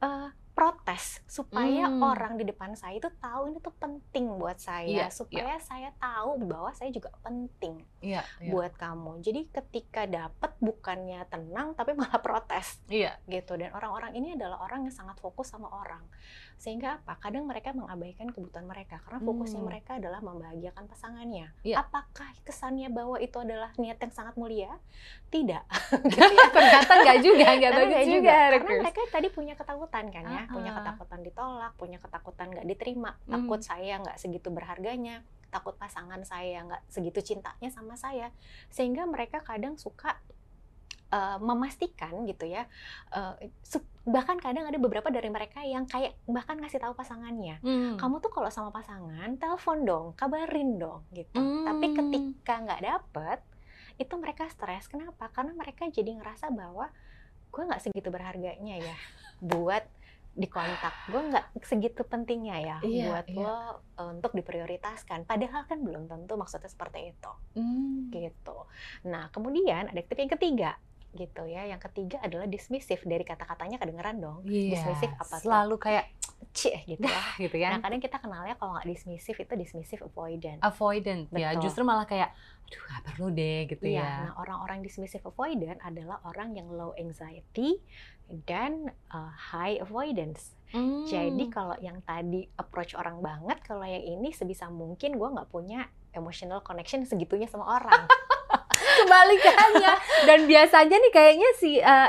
uh, 0.00 0.28
protes 0.52 1.24
supaya 1.24 1.88
hmm. 1.88 2.04
orang 2.04 2.36
di 2.36 2.44
depan 2.44 2.76
saya 2.76 3.00
itu 3.00 3.08
tahu 3.18 3.48
ini 3.48 3.58
tuh 3.58 3.72
penting 3.80 4.36
buat 4.36 4.60
saya 4.60 5.08
yeah, 5.08 5.10
supaya 5.10 5.56
yeah. 5.56 5.60
saya 5.60 5.88
tahu 5.96 6.44
bahwa 6.44 6.70
saya 6.76 6.92
juga 6.92 7.08
penting 7.24 7.80
yeah, 8.02 8.26
yeah. 8.42 8.52
buat 8.52 8.74
kamu. 8.76 9.22
Jadi 9.22 9.48
ketika 9.48 10.04
dapat 10.04 10.52
bukannya 10.58 11.22
tenang 11.30 11.72
tapi 11.78 11.94
malah 11.98 12.18
protes. 12.18 12.82
Yeah. 12.90 13.16
gitu. 13.30 13.56
Dan 13.56 13.72
orang-orang 13.72 14.12
ini 14.18 14.34
adalah 14.36 14.60
orang 14.60 14.84
yang 14.84 14.94
sangat 14.94 15.16
fokus 15.22 15.54
sama 15.54 15.70
orang. 15.70 16.02
Sehingga 16.58 17.02
apa? 17.02 17.18
Kadang 17.18 17.46
mereka 17.46 17.74
mengabaikan 17.74 18.30
kebutuhan 18.30 18.66
mereka. 18.66 19.02
Karena 19.02 19.18
fokusnya 19.22 19.62
hmm. 19.62 19.70
mereka 19.70 19.90
adalah 19.98 20.20
membahagiakan 20.20 20.84
pasangannya. 20.90 21.48
Yeah. 21.62 21.80
apakah 21.82 22.28
kesannya 22.42 22.90
bahwa 22.90 23.16
itu 23.22 23.38
adalah 23.38 23.70
niat 23.78 23.98
yang 24.02 24.12
sangat 24.12 24.34
mulia? 24.36 24.76
Tidak. 25.30 25.64
Gitu 26.12 26.18
ya 26.18 26.46
ternyata 26.52 26.92
nggak 27.02 27.18
juga 27.24 27.46
nggak 27.56 27.72
bagus 27.72 28.04
juga, 28.04 28.12
juga. 28.12 28.36
karena 28.52 28.70
mereka 28.84 29.00
tadi 29.08 29.28
punya 29.30 29.54
ketakutan 29.54 30.04
kan 30.10 30.24
ya. 30.26 30.44
Punya 30.50 30.70
ketakutan 30.76 31.20
ditolak, 31.22 31.72
punya 31.78 31.98
ketakutan 32.02 32.46
nggak 32.52 32.66
diterima, 32.66 33.10
takut 33.26 33.60
hmm. 33.62 33.68
saya 33.68 33.94
nggak 34.02 34.16
segitu 34.18 34.48
berharganya, 34.50 35.22
takut 35.52 35.76
pasangan 35.76 36.24
saya 36.24 36.64
nggak 36.64 36.82
segitu 36.88 37.20
cintanya 37.20 37.68
sama 37.68 37.94
saya, 38.00 38.32
sehingga 38.72 39.04
mereka 39.04 39.44
kadang 39.44 39.76
suka 39.76 40.16
uh, 41.12 41.36
memastikan 41.44 42.24
gitu 42.24 42.48
ya, 42.48 42.64
uh, 43.12 43.36
bahkan 44.08 44.40
kadang 44.40 44.64
ada 44.64 44.80
beberapa 44.80 45.12
dari 45.12 45.28
mereka 45.28 45.60
yang 45.62 45.84
kayak 45.84 46.16
bahkan 46.24 46.56
ngasih 46.56 46.80
tahu 46.80 46.96
pasangannya, 46.96 47.60
hmm. 47.60 48.00
kamu 48.00 48.18
tuh 48.24 48.32
kalau 48.32 48.48
sama 48.48 48.72
pasangan 48.72 49.36
telepon 49.36 49.84
dong, 49.84 50.06
kabarin 50.16 50.80
dong 50.80 51.04
gitu. 51.12 51.36
Hmm. 51.36 51.68
Tapi 51.68 51.86
ketika 51.92 52.54
nggak 52.64 52.80
dapet, 52.82 53.38
itu 54.00 54.14
mereka 54.16 54.48
stres. 54.48 54.88
Kenapa? 54.88 55.28
Karena 55.30 55.52
mereka 55.52 55.84
jadi 55.86 56.16
ngerasa 56.16 56.48
bahwa 56.48 56.88
gue 57.52 57.62
nggak 57.68 57.84
segitu 57.84 58.08
berharganya 58.08 58.80
ya 58.80 58.96
buat 59.44 59.84
di 60.32 60.48
kontak 60.48 60.96
gue 61.12 61.20
nggak 61.28 61.60
segitu 61.60 62.08
pentingnya 62.08 62.56
ya 62.56 62.76
iya, 62.80 63.04
buat 63.12 63.26
iya. 63.28 63.36
lo 63.44 63.56
eh, 64.00 64.08
untuk 64.16 64.32
diprioritaskan. 64.32 65.28
Padahal 65.28 65.68
kan 65.68 65.84
belum 65.84 66.08
tentu 66.08 66.40
maksudnya 66.40 66.72
seperti 66.72 67.12
itu. 67.12 67.32
Mm. 67.60 68.08
gitu. 68.08 68.58
Nah 69.12 69.28
kemudian 69.28 69.92
ada 69.92 70.00
tip 70.00 70.16
yang 70.16 70.32
ketiga 70.32 70.80
gitu 71.12 71.44
ya. 71.44 71.68
Yang 71.68 71.92
ketiga 71.92 72.16
adalah 72.24 72.48
dismissive. 72.48 73.04
Dari 73.04 73.24
kata-katanya 73.28 73.76
kedengeran 73.76 74.24
dong. 74.24 74.40
Yes. 74.48 74.80
dismissive 74.80 75.12
apa 75.20 75.36
selalu 75.44 75.76
tuh? 75.76 75.82
kayak 75.84 76.04
cie 76.52 76.80
gitu 76.84 77.04
ya. 77.04 77.22
gitu 77.44 77.56
ya 77.56 77.68
nah 77.72 77.80
kadang 77.80 78.00
kita 78.02 78.20
kenalnya 78.20 78.54
kalau 78.60 78.76
nggak 78.76 78.88
dismissive 78.88 79.36
itu 79.36 79.54
dismissive 79.56 80.02
avoidant. 80.08 80.60
Avoidant 80.64 81.28
ya. 81.36 81.56
Justru 81.60 81.84
malah 81.84 82.08
kayak 82.08 82.32
aduh 82.72 82.82
gak 82.88 83.04
perlu 83.04 83.26
deh 83.36 83.68
gitu 83.68 83.84
iya, 83.84 84.00
ya. 84.00 84.12
Nah 84.32 84.32
orang-orang 84.40 84.80
dismissive 84.80 85.20
avoidant 85.28 85.76
adalah 85.84 86.24
orang 86.24 86.56
yang 86.56 86.72
low 86.72 86.96
anxiety 86.96 87.76
dan 88.48 88.90
uh, 89.12 89.32
high 89.52 89.76
avoidance. 89.78 90.56
Hmm. 90.72 91.04
Jadi 91.04 91.52
kalau 91.52 91.76
yang 91.84 92.00
tadi 92.02 92.48
approach 92.56 92.96
orang 92.96 93.20
banget, 93.20 93.60
kalau 93.60 93.84
yang 93.84 94.00
ini 94.00 94.32
sebisa 94.32 94.72
mungkin 94.72 95.20
gue 95.20 95.28
nggak 95.28 95.52
punya 95.52 95.84
emotional 96.16 96.64
connection 96.64 97.04
segitunya 97.04 97.46
sama 97.46 97.76
orang. 97.76 98.08
kebalikannya 98.92 99.92
dan 100.28 100.40
biasanya 100.46 100.96
nih 100.98 101.12
kayaknya 101.12 101.48
si 101.56 101.80
uh, 101.80 102.08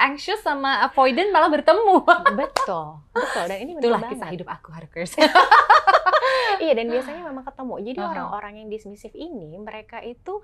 anxious 0.00 0.40
sama 0.40 0.84
avoidant 0.86 1.30
malah 1.34 1.50
bertemu 1.50 2.04
betul 2.36 3.00
betul 3.12 3.44
dan 3.48 3.58
ini 3.58 3.76
itulah 3.76 4.00
kisah 4.06 4.30
hidup 4.30 4.48
aku 4.48 4.70
Harkers 4.70 5.18
iya 6.64 6.72
dan 6.76 6.86
biasanya 6.88 7.22
memang 7.30 7.44
ketemu. 7.46 7.74
Jadi 7.92 7.98
orang-orang 8.00 8.54
yang 8.64 8.68
dismissive 8.68 9.16
ini 9.16 9.56
mereka 9.58 10.00
itu 10.04 10.40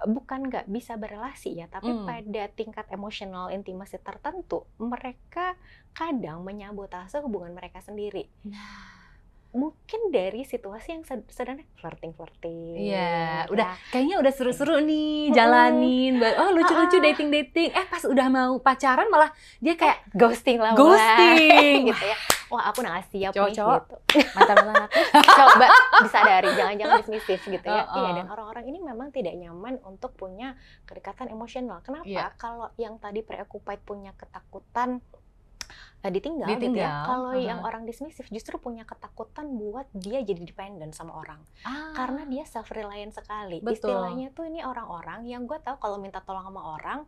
eh, 0.00 0.08
bukan 0.08 0.48
nggak 0.48 0.66
bisa 0.70 0.96
berelasi 0.96 1.58
ya 1.58 1.66
tapi 1.68 1.92
hmm. 1.92 2.06
pada 2.06 2.44
tingkat 2.54 2.86
emosional 2.92 3.50
intimasi 3.52 4.00
tertentu 4.00 4.64
mereka 4.80 5.58
kadang 5.92 6.42
menyabotase 6.44 7.20
hubungan 7.24 7.52
mereka 7.52 7.82
sendiri. 7.84 8.28
Nah. 8.46 8.96
Mungkin 9.48 10.12
dari 10.12 10.44
situasi 10.44 10.92
yang 10.92 11.08
sedang 11.08 11.64
flirting 11.80 12.12
flirting 12.12 12.92
iya 12.92 13.48
udah 13.48 13.80
kayaknya 13.88 14.20
udah 14.20 14.28
seru-seru 14.28 14.76
nih 14.84 15.32
jalanin 15.32 16.20
oh 16.20 16.52
lucu-lucu 16.52 17.00
dating 17.00 17.32
dating 17.32 17.72
eh 17.72 17.88
pas 17.88 18.04
udah 18.04 18.28
mau 18.28 18.60
pacaran 18.60 19.08
malah 19.08 19.32
dia 19.56 19.72
kayak 19.72 20.04
ghosting 20.12 20.60
lah 20.60 20.76
ghosting. 20.76 21.80
gitu 21.90 22.04
ya 22.04 22.37
wah 22.48 22.62
aku 22.72 22.80
nggak 22.80 23.04
siap 23.12 23.32
cowok, 23.32 23.48
nih 23.48 23.56
cowok. 23.56 23.80
gitu 23.80 23.96
mantan-mantan 24.36 24.88
aku 24.88 25.30
coba 25.36 25.66
disadari 26.04 26.48
jangan-jangan 26.56 26.94
dismissive 27.04 27.44
gitu 27.44 27.66
ya 27.68 27.82
oh, 27.84 27.92
oh. 27.92 27.96
iya 28.00 28.10
dan 28.20 28.26
orang-orang 28.32 28.64
ini 28.68 28.78
memang 28.80 29.08
tidak 29.12 29.34
nyaman 29.36 29.74
untuk 29.84 30.12
punya 30.16 30.56
kedekatan 30.88 31.28
emosional 31.28 31.84
kenapa 31.84 32.08
yeah. 32.08 32.32
kalau 32.40 32.72
yang 32.80 32.96
tadi 32.96 33.20
preoccupied 33.20 33.80
punya 33.84 34.16
ketakutan 34.16 35.04
uh, 36.04 36.10
ditinggal, 36.10 36.46
ditinggal. 36.46 36.74
gitu 36.74 36.78
ya. 36.78 37.06
Kalau 37.06 37.32
uh-huh. 37.34 37.42
yang 37.42 37.60
orang 37.66 37.82
dismissive 37.88 38.28
justru 38.30 38.56
punya 38.62 38.86
ketakutan 38.86 39.50
buat 39.58 39.86
dia 39.94 40.22
jadi 40.22 40.42
dependent 40.42 40.94
sama 40.94 41.18
orang. 41.18 41.40
Ah. 41.66 41.94
Karena 41.94 42.22
dia 42.26 42.44
self 42.46 42.70
reliant 42.70 43.14
sekali. 43.14 43.58
Betul. 43.58 43.90
Istilahnya 43.90 44.30
tuh 44.34 44.46
ini 44.46 44.62
orang-orang 44.62 45.26
yang 45.26 45.44
gue 45.44 45.58
tahu 45.58 45.76
kalau 45.82 45.98
minta 45.98 46.22
tolong 46.22 46.46
sama 46.46 46.78
orang 46.78 47.02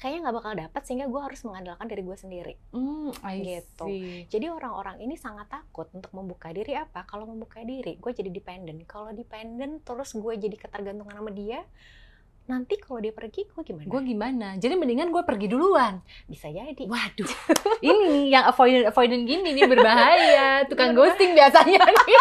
kayaknya 0.00 0.28
nggak 0.28 0.36
bakal 0.42 0.52
dapat 0.58 0.82
sehingga 0.82 1.06
gue 1.06 1.20
harus 1.22 1.40
mengandalkan 1.46 1.86
diri 1.86 2.02
gue 2.02 2.18
sendiri. 2.18 2.54
Mm, 2.74 3.10
gitu. 3.46 3.86
Jadi 4.26 4.46
orang-orang 4.50 4.98
ini 5.04 5.14
sangat 5.14 5.46
takut 5.52 5.86
untuk 5.94 6.10
membuka 6.16 6.50
diri 6.50 6.74
apa? 6.74 7.06
Kalau 7.06 7.28
membuka 7.28 7.62
diri, 7.62 7.98
gue 7.98 8.12
jadi 8.12 8.30
dependent. 8.32 8.82
Kalau 8.88 9.14
dependent 9.14 9.86
terus 9.86 10.16
gue 10.16 10.34
jadi 10.34 10.56
ketergantungan 10.58 11.14
sama 11.14 11.30
dia, 11.30 11.62
nanti 12.50 12.74
kalau 12.82 12.98
dia 12.98 13.14
pergi 13.14 13.46
gue 13.46 13.62
gimana? 13.62 13.86
Gue 13.86 14.00
gimana? 14.02 14.48
Jadi 14.58 14.74
mendingan 14.74 15.14
gue 15.14 15.22
pergi 15.22 15.46
duluan. 15.46 16.02
Bisa 16.26 16.50
jadi. 16.50 16.82
Waduh, 16.90 17.30
ini 17.86 18.04
nih 18.10 18.26
yang 18.34 18.44
avoidant 18.50 18.90
avoidant 18.90 19.22
gini 19.22 19.54
nih 19.54 19.64
berbahaya. 19.70 20.46
Tukang 20.70 20.98
ghosting 20.98 21.38
biasanya 21.38 21.78
nih. 21.86 22.18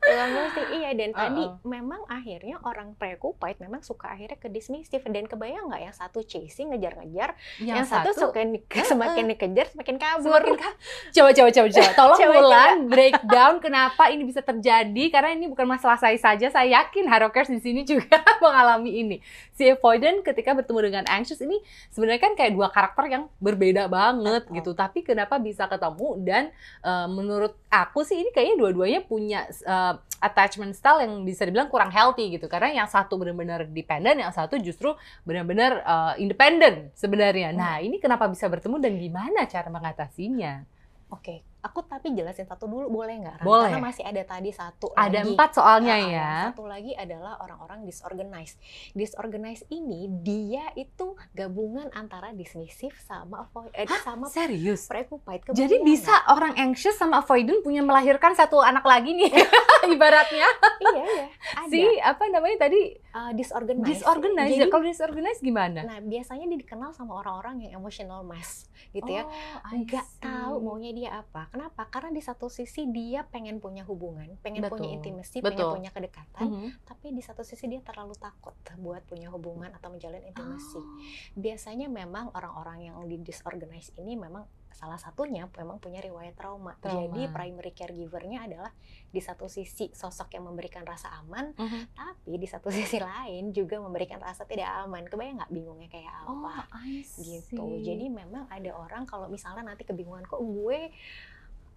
Tukang 0.00 0.30
ghosting 0.32 0.68
iya 0.80 0.90
dan 0.96 1.10
uh 1.12 1.16
-uh. 1.16 1.20
tadi 1.28 1.44
memang 1.68 2.00
akhirnya 2.08 2.56
orang 2.64 2.96
preoccupied 2.96 3.60
memang 3.60 3.84
suka 3.84 4.16
akhirnya 4.16 4.40
ke 4.40 4.48
dismissive 4.48 5.04
dan 5.12 5.28
kebayang 5.28 5.68
nggak 5.68 5.82
yang 5.92 5.94
satu 5.94 6.24
chasing 6.24 6.72
ngejar-ngejar, 6.72 7.36
yang, 7.60 7.84
yang 7.84 7.86
satu, 7.86 8.16
satu 8.16 8.32
suka 8.32 8.40
-uh. 8.40 8.86
semakin 8.88 9.24
dikejar 9.28 9.66
semakin 9.76 9.96
kabur. 10.00 10.40
Semakin 10.40 10.56
ka 10.56 10.70
coba 11.12 11.30
coba 11.36 11.48
coba 11.52 11.68
coba. 11.68 11.90
Tolong 11.92 12.18
coba, 12.18 12.34
Mulan 12.38 12.76
breakdown 12.88 13.54
kenapa 13.60 14.08
ini 14.08 14.24
bisa 14.24 14.40
terjadi 14.40 15.04
karena 15.12 15.36
ini 15.36 15.52
bukan 15.52 15.68
masalah 15.68 16.00
saya 16.00 16.16
saja. 16.16 16.48
Saya 16.48 16.80
yakin 16.80 17.04
Harokers 17.04 17.52
di 17.52 17.60
sini 17.60 17.84
juga 17.84 18.24
mengalami 18.44 18.90
ini 19.02 19.16
si 19.54 19.66
avoidant 19.66 20.22
ketika 20.22 20.54
bertemu 20.54 20.80
dengan 20.90 21.04
anxious 21.10 21.42
ini 21.42 21.58
sebenarnya 21.90 22.22
kan 22.22 22.32
kayak 22.38 22.54
dua 22.54 22.70
karakter 22.70 23.04
yang 23.10 23.24
berbeda 23.42 23.90
banget 23.90 24.46
Betul. 24.46 24.56
gitu. 24.60 24.70
Tapi 24.78 24.98
kenapa 25.02 25.42
bisa 25.42 25.66
ketemu 25.66 26.08
dan 26.22 26.44
uh, 26.86 27.10
menurut 27.10 27.58
aku 27.68 28.06
sih 28.06 28.22
ini 28.22 28.30
kayaknya 28.30 28.56
dua-duanya 28.58 29.00
punya 29.02 29.44
uh, 29.66 29.98
attachment 30.18 30.74
style 30.74 31.02
yang 31.02 31.22
bisa 31.22 31.46
dibilang 31.46 31.70
kurang 31.70 31.90
healthy 31.90 32.30
gitu. 32.34 32.46
Karena 32.46 32.84
yang 32.84 32.88
satu 32.90 33.18
benar-benar 33.18 33.66
dependent, 33.70 34.18
yang 34.18 34.34
satu 34.34 34.58
justru 34.58 34.94
benar-benar 35.26 35.82
uh, 35.82 36.14
independent 36.18 36.94
sebenarnya. 36.94 37.54
Nah, 37.54 37.78
ini 37.78 37.98
kenapa 38.02 38.26
bisa 38.26 38.46
bertemu 38.50 38.76
dan 38.82 38.94
gimana 38.98 39.40
cara 39.46 39.68
mengatasinya? 39.70 40.66
Oke, 41.08 41.40
aku 41.58 41.82
tapi 41.82 42.14
jelasin 42.14 42.46
satu 42.46 42.70
dulu 42.70 42.86
boleh 43.02 43.18
nggak? 43.18 43.42
Boleh. 43.42 43.74
Karena 43.74 43.82
masih 43.82 44.04
ada 44.06 44.22
tadi 44.22 44.50
satu 44.54 44.94
ada 44.94 45.20
lagi. 45.20 45.34
empat 45.34 45.50
soalnya 45.58 45.96
nah, 45.98 46.10
ya. 46.10 46.32
Satu 46.54 46.64
lagi 46.70 46.92
adalah 46.94 47.42
orang-orang 47.42 47.82
disorganized. 47.82 48.56
Disorganized 48.94 49.66
ini 49.68 50.06
dia 50.22 50.70
itu 50.78 51.18
gabungan 51.34 51.90
antara 51.94 52.30
dismissive 52.30 52.94
sama 53.02 53.46
avoid, 53.46 53.74
eh, 53.74 53.90
Hah? 53.90 54.02
sama 54.06 54.30
serius 54.30 54.86
preoccupied. 54.86 55.42
Jadi 55.50 55.82
bisa 55.82 56.14
gak? 56.14 56.30
orang 56.38 56.52
anxious 56.54 56.94
sama 56.94 57.20
avoidant 57.20 57.60
punya 57.66 57.82
melahirkan 57.82 58.38
satu 58.38 58.62
anak 58.62 58.86
lagi 58.86 59.18
nih 59.18 59.30
ibaratnya. 59.94 60.48
iya 60.94 61.04
iya. 61.04 61.26
Ada. 61.58 61.70
Si 61.74 61.82
apa 61.98 62.22
namanya 62.30 62.70
tadi? 62.70 62.94
Uh, 63.10 63.32
disorganized. 63.34 63.88
Disorganized. 63.88 64.54
Jadi, 64.54 64.70
Kalau 64.70 64.84
disorganized 64.86 65.42
gimana? 65.42 65.80
Nah 65.82 65.98
biasanya 65.98 66.46
dia 66.46 66.58
dikenal 66.60 66.94
sama 66.94 67.18
orang-orang 67.18 67.66
yang 67.66 67.82
emotional 67.82 68.22
mess 68.22 68.70
gitu 68.94 69.10
ya. 69.10 69.26
oh, 69.26 69.30
ya. 69.74 69.82
Nggak 69.82 70.06
tahu 70.22 70.54
maunya 70.62 70.92
dia 70.94 71.10
apa. 71.18 71.50
Kenapa? 71.58 71.90
Karena 71.90 72.14
di 72.14 72.22
satu 72.22 72.46
sisi 72.46 72.86
dia 72.86 73.26
pengen 73.26 73.58
punya 73.58 73.82
hubungan, 73.82 74.30
pengen 74.46 74.62
Betul. 74.62 74.78
punya 74.78 74.88
intimasi, 74.94 75.42
Betul. 75.42 75.58
pengen 75.58 75.74
punya 75.74 75.90
kedekatan, 75.90 76.46
mm 76.46 76.54
-hmm. 76.54 76.70
tapi 76.86 77.10
di 77.10 77.18
satu 77.18 77.42
sisi 77.42 77.66
dia 77.66 77.82
terlalu 77.82 78.14
takut 78.14 78.54
buat 78.78 79.02
punya 79.10 79.26
hubungan 79.34 79.74
atau 79.74 79.90
menjalin 79.90 80.22
intimasi. 80.22 80.78
Oh. 80.78 80.86
Biasanya 81.34 81.90
memang 81.90 82.30
orang-orang 82.30 82.86
yang 82.86 83.02
di 83.10 83.18
disorganized 83.18 83.90
ini 83.98 84.14
memang 84.14 84.46
salah 84.70 85.02
satunya 85.02 85.50
memang 85.58 85.82
punya 85.82 85.98
riwayat 85.98 86.38
trauma. 86.38 86.78
trauma. 86.78 87.10
Jadi 87.10 87.26
primary 87.34 87.74
caregivernya 87.74 88.46
adalah 88.46 88.70
di 89.10 89.18
satu 89.18 89.50
sisi 89.50 89.90
sosok 89.90 90.38
yang 90.38 90.46
memberikan 90.46 90.86
rasa 90.86 91.10
aman, 91.18 91.58
mm 91.58 91.66
-hmm. 91.66 91.82
tapi 91.90 92.38
di 92.38 92.46
satu 92.46 92.70
sisi 92.78 93.02
lain 93.02 93.50
juga 93.50 93.82
memberikan 93.82 94.22
rasa 94.22 94.46
tidak 94.46 94.70
aman. 94.86 95.10
Kebayang 95.10 95.42
nggak 95.42 95.50
bingungnya 95.50 95.90
kayak 95.90 96.22
apa? 96.22 96.70
Oh, 96.70 96.86
gitu. 97.18 97.82
Jadi 97.82 98.06
memang 98.06 98.46
ada 98.46 98.70
orang 98.78 99.10
kalau 99.10 99.26
misalnya 99.26 99.74
nanti 99.74 99.82
kebingungan 99.82 100.22
kok 100.22 100.38
gue 100.38 100.94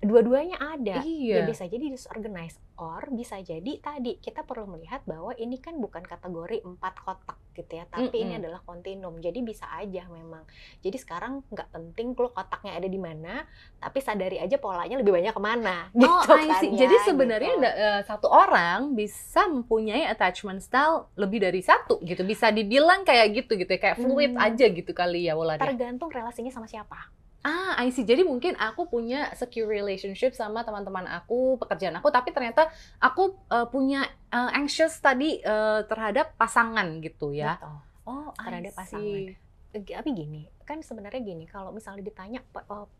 dua-duanya 0.02 0.58
ada. 0.58 1.06
Iya. 1.06 1.46
Ya 1.46 1.48
bisa 1.48 1.70
jadi 1.70 1.94
disorganized 1.94 2.58
or 2.82 3.06
bisa 3.14 3.38
jadi 3.38 3.78
tadi 3.78 4.18
kita 4.18 4.42
perlu 4.42 4.66
melihat 4.74 5.06
bahwa 5.06 5.38
ini 5.38 5.62
kan 5.62 5.78
bukan 5.78 6.02
kategori 6.02 6.66
empat 6.66 6.94
kotak 7.06 7.38
gitu 7.54 7.78
ya, 7.78 7.86
tapi 7.86 8.10
mm 8.10 8.14
-hmm. 8.18 8.24
ini 8.26 8.34
adalah 8.42 8.60
kontinum. 8.66 9.22
Jadi 9.22 9.40
bisa 9.46 9.70
aja 9.70 10.10
memang. 10.10 10.42
Jadi 10.82 10.98
sekarang 10.98 11.46
nggak 11.54 11.70
penting 11.70 12.18
lo 12.18 12.34
kotaknya 12.34 12.82
ada 12.82 12.90
di 12.90 12.98
mana, 12.98 13.46
tapi 13.78 14.02
sadari 14.02 14.42
aja 14.42 14.58
polanya 14.58 14.98
lebih 14.98 15.14
banyak 15.14 15.34
ke 15.38 15.42
mana. 15.42 15.94
Gitu 15.94 16.10
oh, 16.10 16.26
kan 16.26 16.50
ya, 16.50 16.60
Jadi 16.66 16.96
sebenarnya 17.06 17.54
gitu. 17.62 17.70
uh, 17.70 18.02
satu 18.10 18.28
orang 18.34 18.98
bisa 18.98 19.46
mempunyai 19.46 20.10
attachment 20.10 20.66
style 20.66 21.14
lebih 21.14 21.46
dari 21.46 21.62
satu 21.62 22.02
gitu. 22.02 22.26
Bisa 22.26 22.50
dibilang 22.50 23.06
kayak 23.06 23.46
gitu 23.46 23.54
gitu 23.54 23.70
ya, 23.70 23.80
kayak 23.80 23.98
fluid 24.02 24.34
hmm. 24.34 24.42
aja 24.50 24.66
gitu 24.66 24.92
kali 24.98 25.30
ya 25.30 25.38
Wulan. 25.38 25.62
Tergantung 25.62 26.10
relasinya 26.10 26.50
sama 26.50 26.66
siapa. 26.66 27.21
Ah, 27.42 27.74
I 27.82 27.90
see. 27.90 28.06
Jadi 28.06 28.22
mungkin 28.22 28.54
aku 28.54 28.86
punya 28.86 29.34
secure 29.34 29.66
relationship 29.66 30.38
sama 30.38 30.62
teman-teman 30.62 31.10
aku, 31.10 31.58
pekerjaan 31.58 31.98
aku, 31.98 32.14
tapi 32.14 32.30
ternyata 32.30 32.70
aku 33.02 33.34
uh, 33.50 33.66
punya 33.66 34.06
uh, 34.30 34.54
anxious 34.54 35.02
tadi 35.02 35.42
uh, 35.42 35.82
terhadap 35.90 36.38
pasangan 36.38 37.02
gitu 37.02 37.34
ya. 37.34 37.58
Betul. 37.58 37.78
Oh, 38.06 38.30
terhadap 38.38 38.74
pasangan. 38.78 39.34
Tapi 39.74 40.10
gini, 40.14 40.46
kan 40.68 40.86
sebenarnya 40.86 41.22
gini, 41.24 41.50
kalau 41.50 41.74
misalnya 41.74 42.06
ditanya 42.06 42.46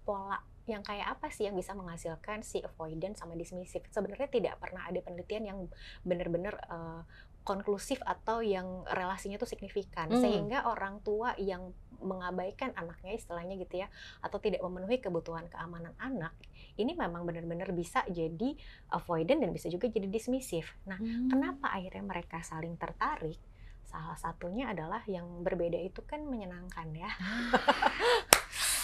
pola 0.08 0.40
yang 0.70 0.86
kayak 0.86 1.18
apa 1.18 1.28
sih 1.34 1.50
yang 1.50 1.58
bisa 1.58 1.74
menghasilkan 1.74 2.42
si 2.42 2.66
avoidant 2.66 3.14
sama 3.18 3.38
dismissive? 3.38 3.86
Sebenarnya 3.94 4.30
tidak 4.30 4.58
pernah 4.58 4.90
ada 4.90 4.98
penelitian 5.06 5.44
yang 5.46 5.60
benar-benar 6.02 6.58
uh, 6.66 7.02
konklusif 7.42 8.00
atau 8.06 8.46
yang 8.46 8.86
relasinya 8.86 9.42
tuh 9.42 9.50
signifikan 9.50 10.10
hmm. 10.10 10.22
sehingga 10.22 10.70
orang 10.70 11.02
tua 11.02 11.34
yang 11.42 11.74
mengabaikan 12.02 12.74
anaknya 12.74 13.14
istilahnya 13.14 13.58
gitu 13.62 13.86
ya 13.86 13.88
atau 14.26 14.42
tidak 14.42 14.62
memenuhi 14.66 14.98
kebutuhan 14.98 15.46
keamanan 15.54 15.94
anak 16.02 16.34
ini 16.80 16.98
memang 16.98 17.28
benar-benar 17.28 17.70
bisa 17.76 18.02
jadi 18.10 18.56
avoidant 18.90 19.44
dan 19.44 19.52
bisa 19.52 19.68
juga 19.68 19.92
jadi 19.92 20.08
dismissive. 20.08 20.68
Nah, 20.88 20.98
hmm. 20.98 21.30
kenapa 21.30 21.74
akhirnya 21.74 22.04
mereka 22.06 22.40
saling 22.42 22.80
tertarik? 22.80 23.38
Salah 23.84 24.16
satunya 24.16 24.72
adalah 24.72 25.04
yang 25.04 25.44
berbeda 25.44 25.76
itu 25.78 26.00
kan 26.08 26.24
menyenangkan 26.24 26.88
ya. 26.96 27.12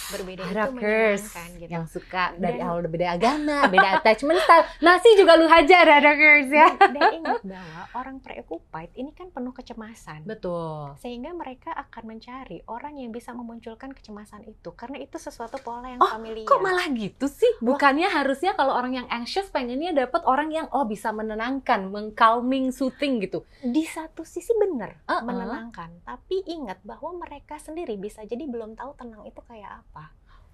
berbeda 0.08 0.42
Harakers 0.48 1.22
itu 1.28 1.66
gitu. 1.66 1.70
yang 1.70 1.84
suka 1.84 2.32
dari 2.36 2.60
awal 2.64 2.84
udah 2.84 2.92
beda 2.92 3.08
agama, 3.14 3.68
beda 3.68 4.00
attachment 4.00 4.40
style. 4.40 4.64
Nasi 4.84 5.10
juga 5.16 5.36
lu 5.36 5.46
hajar 5.46 5.84
Harakers 5.84 6.48
ya. 6.48 6.68
Dan, 6.78 6.94
dan 6.94 7.10
ingat 7.20 7.40
bahwa 7.44 7.82
orang 7.96 8.16
preoccupied 8.22 8.90
ini 8.96 9.10
kan 9.12 9.28
penuh 9.28 9.52
kecemasan. 9.52 10.24
Betul. 10.24 10.96
Sehingga 11.00 11.34
mereka 11.36 11.74
akan 11.76 12.16
mencari 12.16 12.64
orang 12.70 12.96
yang 12.96 13.12
bisa 13.12 13.36
memunculkan 13.36 13.92
kecemasan 13.92 14.44
itu 14.48 14.72
karena 14.72 15.02
itu 15.02 15.16
sesuatu 15.20 15.60
pola 15.60 15.92
yang 15.92 16.00
oh, 16.00 16.10
familiar. 16.10 16.48
Kok 16.48 16.60
malah 16.62 16.86
gitu 16.94 17.26
sih? 17.28 17.50
Bukannya 17.60 18.08
Wah. 18.08 18.22
harusnya 18.22 18.52
kalau 18.56 18.72
orang 18.74 19.04
yang 19.04 19.06
anxious 19.12 19.52
pengennya 19.52 19.92
dapat 19.92 20.24
orang 20.24 20.48
yang 20.54 20.66
oh 20.72 20.86
bisa 20.88 21.12
menenangkan, 21.12 21.90
mengcalming, 21.90 22.70
soothing 22.72 23.20
gitu. 23.20 23.44
Di 23.60 23.84
satu 23.84 24.22
sisi 24.22 24.54
benar 24.56 25.02
uh 25.04 25.18
-uh. 25.18 25.22
menenangkan, 25.26 26.06
tapi 26.06 26.40
ingat 26.46 26.80
bahwa 26.86 27.18
mereka 27.18 27.58
sendiri 27.58 27.98
bisa 27.98 28.22
jadi 28.24 28.46
belum 28.46 28.78
tahu 28.78 28.94
tenang 28.94 29.26
itu 29.26 29.40
kayak 29.44 29.82
apa. 29.84 29.97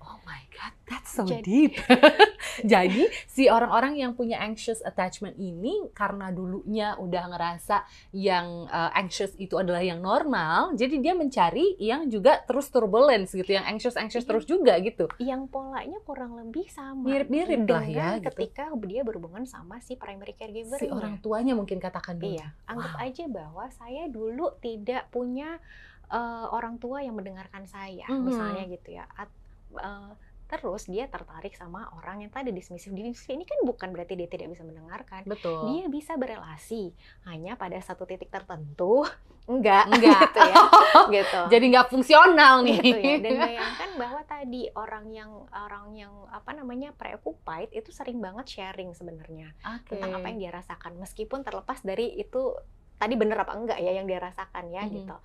Oh 0.04 0.20
my 0.22 0.42
god, 0.52 0.72
that's 0.84 1.10
so 1.10 1.24
Jadi- 1.24 1.42
deep. 1.42 1.72
Jadi 2.62 3.08
si 3.26 3.48
orang-orang 3.48 3.98
yang 3.98 4.12
punya 4.12 4.38
anxious 4.38 4.78
attachment 4.80 5.34
ini 5.34 5.90
karena 5.90 6.30
dulunya 6.30 6.94
udah 6.94 7.32
ngerasa 7.32 7.82
yang 8.12 8.68
uh, 8.68 8.92
anxious 8.94 9.34
itu 9.36 9.56
adalah 9.56 9.80
yang 9.80 9.98
normal, 9.98 10.70
jadi 10.72 11.00
dia 11.00 11.14
mencari 11.16 11.74
yang 11.80 12.06
juga 12.06 12.38
terus 12.44 12.68
turbulence 12.68 13.32
gitu, 13.32 13.48
yang 13.48 13.64
anxious 13.64 13.96
anxious 13.96 14.22
Iya. 14.22 14.30
terus 14.30 14.44
juga 14.44 14.76
gitu. 14.78 15.08
Yang 15.18 15.50
polanya 15.50 15.98
kurang 16.04 16.36
lebih 16.36 16.68
sama. 16.68 17.02
Mirip-mirip 17.04 17.66
lah 17.66 17.84
ya, 17.84 18.08
gitu. 18.20 18.30
ketika 18.30 18.70
dia 18.84 19.02
berhubungan 19.02 19.44
sama 19.44 19.80
si 19.80 19.96
primary 19.96 20.32
caregiver 20.32 20.78
Si 20.78 20.86
orang 20.86 21.18
tuanya 21.18 21.52
mungkin 21.52 21.80
katakan 21.80 22.20
dulu. 22.20 22.38
Iya, 22.38 22.54
anggap 22.66 22.92
Wow. 22.94 23.04
aja 23.08 23.24
bahwa 23.26 23.64
saya 23.72 24.04
dulu 24.06 24.52
tidak 24.60 25.08
punya 25.10 25.58
eh, 26.04 26.46
orang 26.52 26.76
tua 26.76 27.00
yang 27.00 27.16
mendengarkan 27.16 27.64
saya, 27.64 28.04
Mhm. 28.06 28.22
misalnya 28.22 28.62
gitu 28.68 28.92
ya. 28.92 29.08
At- 29.16 29.32
eh, 29.76 30.12
terus 30.44 30.84
dia 30.84 31.08
tertarik 31.08 31.50
sama 31.52 31.88
orang 31.94 32.20
yang 32.20 32.30
tadi 32.30 32.52
dismissive 32.52 32.92
dismissive 32.92 33.32
ini 33.32 33.42
kan 33.42 33.64
bukan 33.64 33.88
berarti 33.90 34.14
dia 34.14 34.28
tidak 34.28 34.48
bisa 34.48 34.62
mendengarkan. 34.62 35.24
Betul. 35.24 35.66
Dia 35.66 35.88
bisa 35.88 36.14
berelasi, 36.14 36.92
hanya 37.24 37.56
pada 37.56 37.80
satu 37.80 38.04
titik 38.04 38.28
tertentu 38.28 39.02
enggak, 39.50 39.88
Enggak. 39.88 40.20
gitu 40.26 40.40
ya, 40.40 40.56
gitu. 41.16 41.40
Jadi 41.48 41.64
nggak 41.66 41.88
fungsional 41.88 42.60
nih. 42.62 42.76
gitu 42.78 42.98
ya. 42.98 43.16
Dan 43.18 43.32
bayangkan 43.36 43.90
bahwa 43.96 44.20
tadi 44.22 44.62
orang 44.70 45.06
yang 45.10 45.30
orang 45.50 45.86
yang 45.94 46.12
apa 46.28 46.50
namanya 46.52 46.92
preoccupied 46.92 47.68
itu 47.70 47.88
sering 47.90 48.20
banget 48.20 48.46
sharing 48.46 48.92
sebenarnya 48.92 49.52
Oke. 49.62 49.96
tentang 49.96 50.12
apa 50.14 50.28
yang 50.28 50.38
dia 50.38 50.52
rasakan 50.52 50.96
meskipun 50.96 51.40
terlepas 51.40 51.80
dari 51.80 52.14
itu 52.14 52.52
tadi 52.94 53.16
bener 53.16 53.36
apa 53.36 53.52
enggak 53.52 53.78
ya 53.78 53.90
yang 53.92 54.06
dia 54.06 54.16
rasakan 54.18 54.70
ya 54.70 54.80
Mhm. 54.82 54.92
gitu 54.94 55.16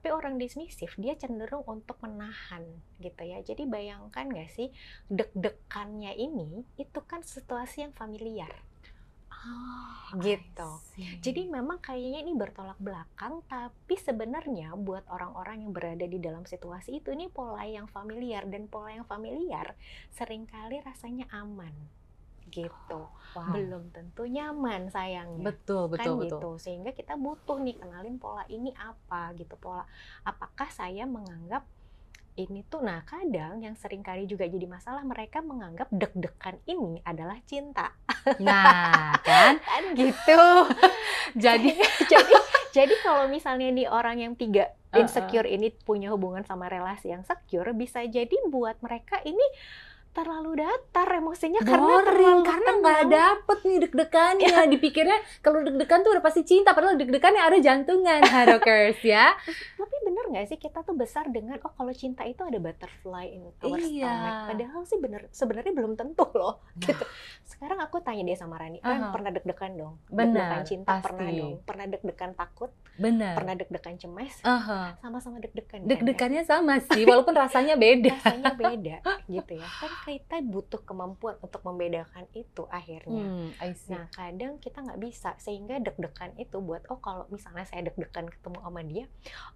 tapi 0.00 0.16
orang 0.16 0.40
dismisif 0.40 0.96
dia 0.96 1.12
cenderung 1.12 1.60
untuk 1.68 2.00
menahan 2.00 2.64
gitu 3.04 3.20
ya. 3.20 3.44
Jadi 3.44 3.68
bayangkan 3.68 4.32
nggak 4.32 4.48
sih 4.48 4.72
deg-degannya 5.12 6.16
ini 6.16 6.64
itu 6.80 7.04
kan 7.04 7.20
situasi 7.20 7.84
yang 7.84 7.92
familiar. 7.92 8.48
Ah, 9.28 10.08
Gitu. 10.16 10.70
Jadi 11.20 11.52
memang 11.52 11.84
kayaknya 11.84 12.24
ini 12.24 12.32
bertolak 12.32 12.80
belakang 12.80 13.44
tapi 13.44 14.00
sebenarnya 14.00 14.72
buat 14.72 15.04
orang-orang 15.12 15.68
yang 15.68 15.76
berada 15.76 16.08
di 16.08 16.16
dalam 16.16 16.48
situasi 16.48 16.96
itu 17.04 17.12
ini 17.12 17.28
pola 17.28 17.68
yang 17.68 17.84
familiar. 17.92 18.48
Dan 18.48 18.72
pola 18.72 18.96
yang 18.96 19.04
familiar 19.04 19.76
sering 20.16 20.48
kali 20.48 20.80
rasanya 20.80 21.28
aman 21.28 21.99
gitu 22.50 23.02
Wow. 23.30 23.54
belum 23.54 23.94
tentu 23.94 24.26
nyaman 24.26 24.90
sayangnya 24.90 25.54
Betul, 25.54 25.86
betul, 25.86 26.02
kan 26.02 26.18
betul. 26.18 26.22
gitu 26.26 26.50
sehingga 26.58 26.90
kita 26.90 27.14
butuh 27.14 27.62
nih 27.62 27.78
kenalin 27.78 28.18
pola 28.18 28.42
ini 28.50 28.74
apa 28.74 29.30
gitu 29.38 29.54
pola 29.54 29.86
apakah 30.26 30.66
saya 30.66 31.06
menganggap 31.06 31.62
ini 32.34 32.66
tuh 32.66 32.82
nah 32.82 33.06
kadang 33.06 33.62
yang 33.62 33.78
sering 33.78 34.02
kali 34.02 34.26
juga 34.26 34.50
jadi 34.50 34.66
masalah 34.66 35.06
mereka 35.06 35.46
menganggap 35.46 35.86
deg-degan 35.94 36.58
ini 36.66 36.98
adalah 37.06 37.38
cinta 37.46 37.94
Nah, 38.42 39.14
kan? 39.30 39.62
kan 39.62 39.84
gitu 39.94 40.42
Jadi 41.46 41.70
jadi 42.10 42.34
jadi 42.70 42.94
kalau 43.06 43.30
misalnya 43.30 43.70
nih 43.70 43.86
orang 43.86 44.18
yang 44.18 44.34
tiga 44.34 44.74
insecure 44.90 45.46
ini 45.46 45.70
punya 45.70 46.10
hubungan 46.10 46.42
sama 46.42 46.66
relasi 46.66 47.14
yang 47.14 47.22
secure 47.22 47.70
bisa 47.72 48.02
jadi 48.02 48.34
buat 48.50 48.74
mereka 48.82 49.22
ini 49.22 49.46
terlalu 50.10 50.58
datar 50.58 51.06
emosinya 51.12 51.62
karena 51.62 51.78
boring 51.78 52.04
terlalu 52.04 52.42
karena 52.44 52.70
nggak 52.76 53.02
dapet 53.08 53.58
nih 53.62 53.78
deg-degannya 53.80 54.50
dipikirnya 54.68 55.14
kalau 55.38 55.62
deg-degan 55.62 56.00
tuh 56.00 56.10
udah 56.10 56.20
pasti 56.20 56.42
cinta 56.42 56.70
padahal 56.70 56.94
deg-degan 56.94 57.30
yang 57.32 57.46
ada 57.46 57.58
jantungan 57.58 58.20
Harokers 58.20 58.98
ya 59.00 59.30
Tapi 59.78 59.96
bener 60.02 60.24
nggak 60.28 60.46
sih 60.46 60.58
kita 60.58 60.82
tuh 60.82 60.94
besar 60.94 61.26
dengan 61.26 61.58
oh 61.60 61.70
kalau 61.70 61.90
cinta 61.92 62.22
itu 62.22 62.40
ada 62.40 62.58
butterfly 62.58 63.26
in 63.28 63.42
our 63.44 63.78
Iya. 63.78 64.10
stomach. 64.10 64.38
Padahal 64.48 64.80
sih 64.84 64.98
bener 64.98 65.22
sebenarnya 65.30 65.72
belum 65.72 65.92
tentu 65.94 66.26
loh. 66.32 66.58
Gitu. 66.76 67.04
Sekarang 67.44 67.78
aku 67.78 67.98
tanya 68.00 68.22
dia 68.24 68.34
sama 68.34 68.54
Rani, 68.56 68.78
kan 68.78 69.10
pernah 69.10 69.30
deg-degan 69.30 69.74
dong? 69.74 69.94
Benar, 70.06 70.26
Deg-degan 70.28 70.62
cinta 70.64 70.90
pasti. 70.92 71.04
pernah 71.04 71.26
dong. 71.28 71.54
Pernah 71.60 71.86
deg-degan 71.88 72.32
takut, 72.32 72.70
benar 72.96 73.38
pernah 73.38 73.54
deg-degan 73.56 73.96
cemas, 73.96 74.34
Aha. 74.42 74.96
sama-sama 74.98 75.38
deg-degan. 75.38 75.82
kan 75.82 75.86
ya? 75.86 75.88
deg-degannya 75.94 76.42
sama 76.42 76.74
sih 76.82 77.02
walaupun 77.06 77.32
rasanya 77.36 77.78
beda 77.78 78.12
rasanya 78.18 78.54
beda 78.56 78.96
gitu 79.34 79.52
ya. 79.56 79.68
Kan 79.80 79.92
kita 80.04 80.36
butuh 80.44 80.80
kemampuan 80.82 81.38
untuk 81.40 81.62
membedakan 81.62 82.26
itu 82.34 82.66
akhirnya. 82.68 83.24
hmm. 83.24 83.48
Nah, 83.90 84.06
kadang 84.12 84.58
kita 84.58 84.82
nggak 84.82 85.00
bisa 85.00 85.34
sehingga 85.38 85.78
deg-degan 85.78 86.34
itu 86.36 86.58
buat 86.58 86.84
oh 86.90 86.98
kalau 86.98 87.24
misalnya 87.30 87.64
saya 87.68 87.86
deg-degan 87.86 88.28
ketemu 88.28 88.58
sama 88.60 88.80
dia, 88.82 89.04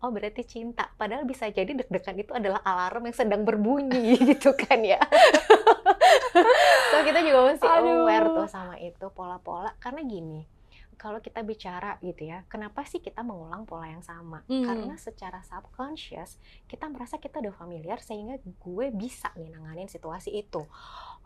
oh 0.01 0.11
berarti 0.14 0.42
cinta. 0.47 0.90
Padahal 0.94 1.27
bisa 1.27 1.51
jadi 1.51 1.70
deg-degan 1.75 2.16
itu 2.20 2.33
adalah 2.33 2.62
alarm 2.62 3.11
yang 3.11 3.16
sedang 3.16 3.42
berbunyi 3.42 4.16
gitu 4.35 4.55
kan 4.55 4.81
ya. 4.81 5.01
so 6.90 6.97
kita 7.05 7.20
juga 7.23 7.38
mesti 7.53 7.66
Aduh. 7.66 8.07
aware 8.07 8.29
tuh 8.31 8.49
sama 8.49 8.77
itu 8.81 9.07
pola-pola 9.12 9.75
karena 9.83 10.03
gini. 10.07 10.54
Kalau 10.97 11.19
kita 11.21 11.43
bicara 11.43 11.99
gitu 12.01 12.31
ya, 12.31 12.43
kenapa 12.49 12.83
sih 12.87 12.99
kita 13.03 13.21
mengulang 13.21 13.67
pola 13.67 13.91
yang 13.91 14.03
sama? 14.03 14.43
Hmm. 14.47 14.65
Karena 14.65 14.95
secara 14.97 15.43
subconscious 15.43 16.39
kita 16.67 16.87
merasa 16.91 17.21
kita 17.21 17.39
udah 17.43 17.55
familiar 17.55 17.99
sehingga 18.01 18.39
gue 18.43 18.87
bisa 18.95 19.31
nih 19.37 19.53
nanganin 19.53 19.91
situasi 19.91 20.35
itu. 20.35 20.63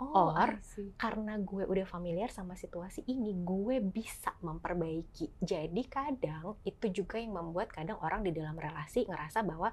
Oh, 0.01 0.33
or 0.33 0.57
karena 0.97 1.37
gue 1.39 1.69
udah 1.69 1.87
familiar 1.87 2.33
sama 2.33 2.57
situasi 2.57 3.05
ini, 3.07 3.37
gue 3.37 3.85
bisa 3.85 4.33
memperbaiki. 4.41 5.29
Jadi 5.45 5.83
kadang 5.87 6.57
itu 6.65 7.03
juga 7.05 7.21
yang 7.21 7.37
membuat 7.37 7.71
kadang 7.71 8.01
orang 8.01 8.25
di 8.25 8.33
dalam 8.33 8.57
relasi 8.57 9.05
ngerasa 9.05 9.45
bahwa 9.45 9.71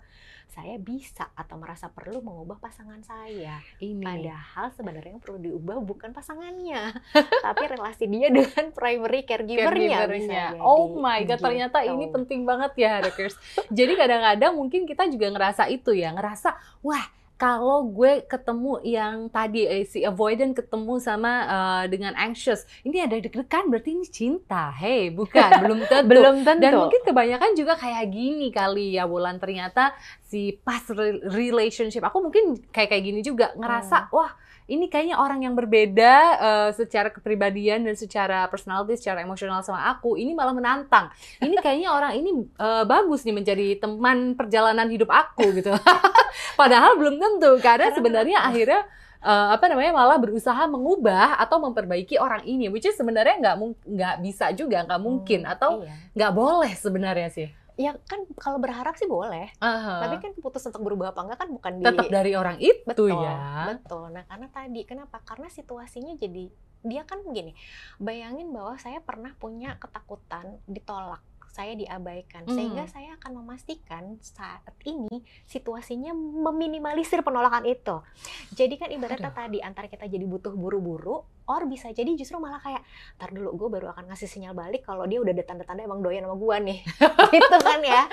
saya 0.52 0.76
bisa 0.78 1.32
atau 1.34 1.56
merasa 1.58 1.88
perlu 1.90 2.20
mengubah 2.20 2.60
pasangan 2.60 3.00
saya. 3.06 3.62
ini 3.80 4.04
Padahal 4.04 4.70
sebenarnya 4.76 5.18
yang 5.18 5.24
perlu 5.24 5.40
diubah 5.40 5.78
bukan 5.82 6.12
pasangannya, 6.12 6.92
tapi 7.46 7.64
relasi 7.72 8.06
dia 8.10 8.30
dengan 8.34 8.70
primary 8.76 9.24
caregivernya. 9.24 10.06
caregivernya. 10.06 10.46
Oh 10.60 10.98
my 11.00 11.24
god, 11.24 11.40
ternyata 11.40 11.86
Gitu. 11.86 11.94
ini 11.94 12.06
penting 12.10 12.42
banget 12.44 12.74
ya, 12.82 12.92
Hackers. 13.04 13.38
Jadi 13.70 13.94
kadang-kadang 13.94 14.58
mungkin 14.58 14.90
kita 14.90 15.06
juga 15.06 15.30
ngerasa 15.30 15.70
itu 15.70 15.94
ya, 15.94 16.10
ngerasa 16.14 16.58
wah 16.82 17.06
kalau 17.36 17.84
gue 17.92 18.24
ketemu 18.24 18.80
yang 18.88 19.28
tadi 19.28 19.68
eh, 19.68 19.84
si 19.84 20.08
avoidant 20.08 20.56
ketemu 20.56 21.00
sama 21.04 21.34
eh, 21.44 21.84
dengan 21.92 22.16
anxious, 22.16 22.64
ini 22.88 23.04
ada 23.04 23.20
deg-degan 23.20 23.68
berarti 23.68 23.92
ini 23.92 24.08
cinta. 24.08 24.72
Hey, 24.72 25.12
bukan, 25.12 25.50
belum 25.64 25.80
tentu. 25.88 26.08
Belum 26.08 26.36
tentu. 26.48 26.64
Dan 26.64 26.74
mungkin 26.80 27.02
kebanyakan 27.04 27.52
juga 27.60 27.74
kayak 27.76 28.06
gini 28.08 28.48
kali 28.56 28.96
ya 28.96 29.04
Wulan 29.04 29.36
ternyata 29.36 29.92
si 30.24 30.56
past 30.64 30.92
re- 30.96 31.22
relationship 31.28 32.04
aku 32.08 32.24
mungkin 32.24 32.60
kayak 32.72 32.92
kayak 32.92 33.04
gini 33.04 33.20
juga 33.20 33.52
ngerasa 33.56 34.10
wah 34.12 34.32
ini 34.66 34.90
kayaknya 34.90 35.22
orang 35.22 35.46
yang 35.46 35.54
berbeda 35.54 36.14
eh, 36.42 36.70
secara 36.74 37.14
kepribadian 37.14 37.86
dan 37.86 37.94
secara 37.94 38.50
personality, 38.50 38.98
secara 38.98 39.22
emosional 39.22 39.62
sama 39.62 39.86
aku. 39.94 40.18
Ini 40.18 40.34
malah 40.34 40.58
menantang. 40.58 41.14
Ini 41.38 41.54
kayaknya 41.62 41.94
orang 41.94 42.18
ini 42.18 42.32
eh, 42.50 42.84
bagus 42.84 43.22
nih 43.22 43.36
menjadi 43.38 43.68
teman 43.78 44.34
perjalanan 44.34 44.90
hidup 44.90 45.10
aku 45.14 45.54
gitu. 45.54 45.70
Padahal 46.60 46.98
belum 46.98 47.22
tentu 47.22 47.62
karena 47.62 47.94
sebenarnya 47.94 48.42
akhirnya 48.42 48.82
eh, 49.22 49.48
apa 49.54 49.66
namanya 49.70 49.94
malah 49.94 50.18
berusaha 50.18 50.66
mengubah 50.66 51.38
atau 51.38 51.62
memperbaiki 51.62 52.18
orang 52.18 52.42
ini, 52.50 52.66
which 52.74 52.90
is 52.90 52.98
sebenarnya 52.98 53.38
nggak 53.38 53.56
nggak 53.86 54.16
bisa 54.26 54.50
juga, 54.58 54.82
nggak 54.82 55.02
mungkin 55.02 55.46
Hmm, 55.46 55.54
atau 55.54 55.72
iya. 55.86 55.94
nggak 56.18 56.34
boleh 56.34 56.72
sebenarnya 56.74 57.30
sih. 57.30 57.48
Ya 57.76 57.92
kan 58.08 58.24
kalau 58.40 58.58
berharap 58.60 58.96
sih 58.96 59.08
boleh, 59.08 59.52
Aha. 59.60 60.08
tapi 60.08 60.24
kan 60.24 60.32
keputusan 60.32 60.72
untuk 60.72 60.84
berubah 60.88 61.12
apa 61.12 61.22
enggak 61.28 61.40
kan 61.44 61.50
bukan 61.52 61.72
di 61.80 61.84
tetap 61.84 62.08
dari 62.08 62.32
orang 62.32 62.58
itu 62.64 62.82
betul 62.88 63.12
ya. 63.12 63.76
betul 63.76 64.08
nah 64.16 64.24
karena 64.24 64.48
tadi 64.48 64.82
kenapa 64.88 65.20
karena 65.28 65.52
situasinya 65.52 66.16
jadi 66.16 66.48
dia 66.86 67.02
kan 67.04 67.20
begini 67.26 67.52
bayangin 67.98 68.54
bahwa 68.54 68.78
saya 68.80 69.02
pernah 69.02 69.34
punya 69.36 69.76
ketakutan 69.82 70.62
ditolak 70.70 71.20
saya 71.56 71.72
diabaikan. 71.72 72.44
Hmm. 72.44 72.52
sehingga 72.52 72.84
saya 72.86 73.16
akan 73.16 73.32
memastikan 73.40 74.20
saat 74.20 74.60
ini 74.84 75.24
situasinya 75.48 76.12
meminimalisir 76.12 77.24
penolakan 77.24 77.64
itu. 77.64 78.04
Jadi 78.52 78.76
kan 78.76 78.92
ibaratnya 78.92 79.32
Aduh. 79.32 79.40
tadi 79.40 79.58
antara 79.64 79.88
kita 79.88 80.04
jadi 80.06 80.28
butuh 80.28 80.52
buru-buru 80.52 81.24
or 81.46 81.62
bisa 81.66 81.94
jadi 81.94 82.10
justru 82.14 82.42
malah 82.42 82.60
kayak 82.60 82.82
tar 83.16 83.30
dulu 83.30 83.56
gue 83.56 83.70
baru 83.72 83.94
akan 83.94 84.10
ngasih 84.10 84.28
sinyal 84.28 84.52
balik 84.52 84.82
kalau 84.82 85.06
dia 85.06 85.22
udah 85.22 85.32
ada 85.32 85.46
tanda-tanda 85.46 85.86
emang 85.86 86.04
doyan 86.04 86.28
sama 86.28 86.36
gue 86.36 86.56
nih. 86.68 86.80
Gitu 87.36 87.58
kan 87.64 87.80
ya. 87.80 88.04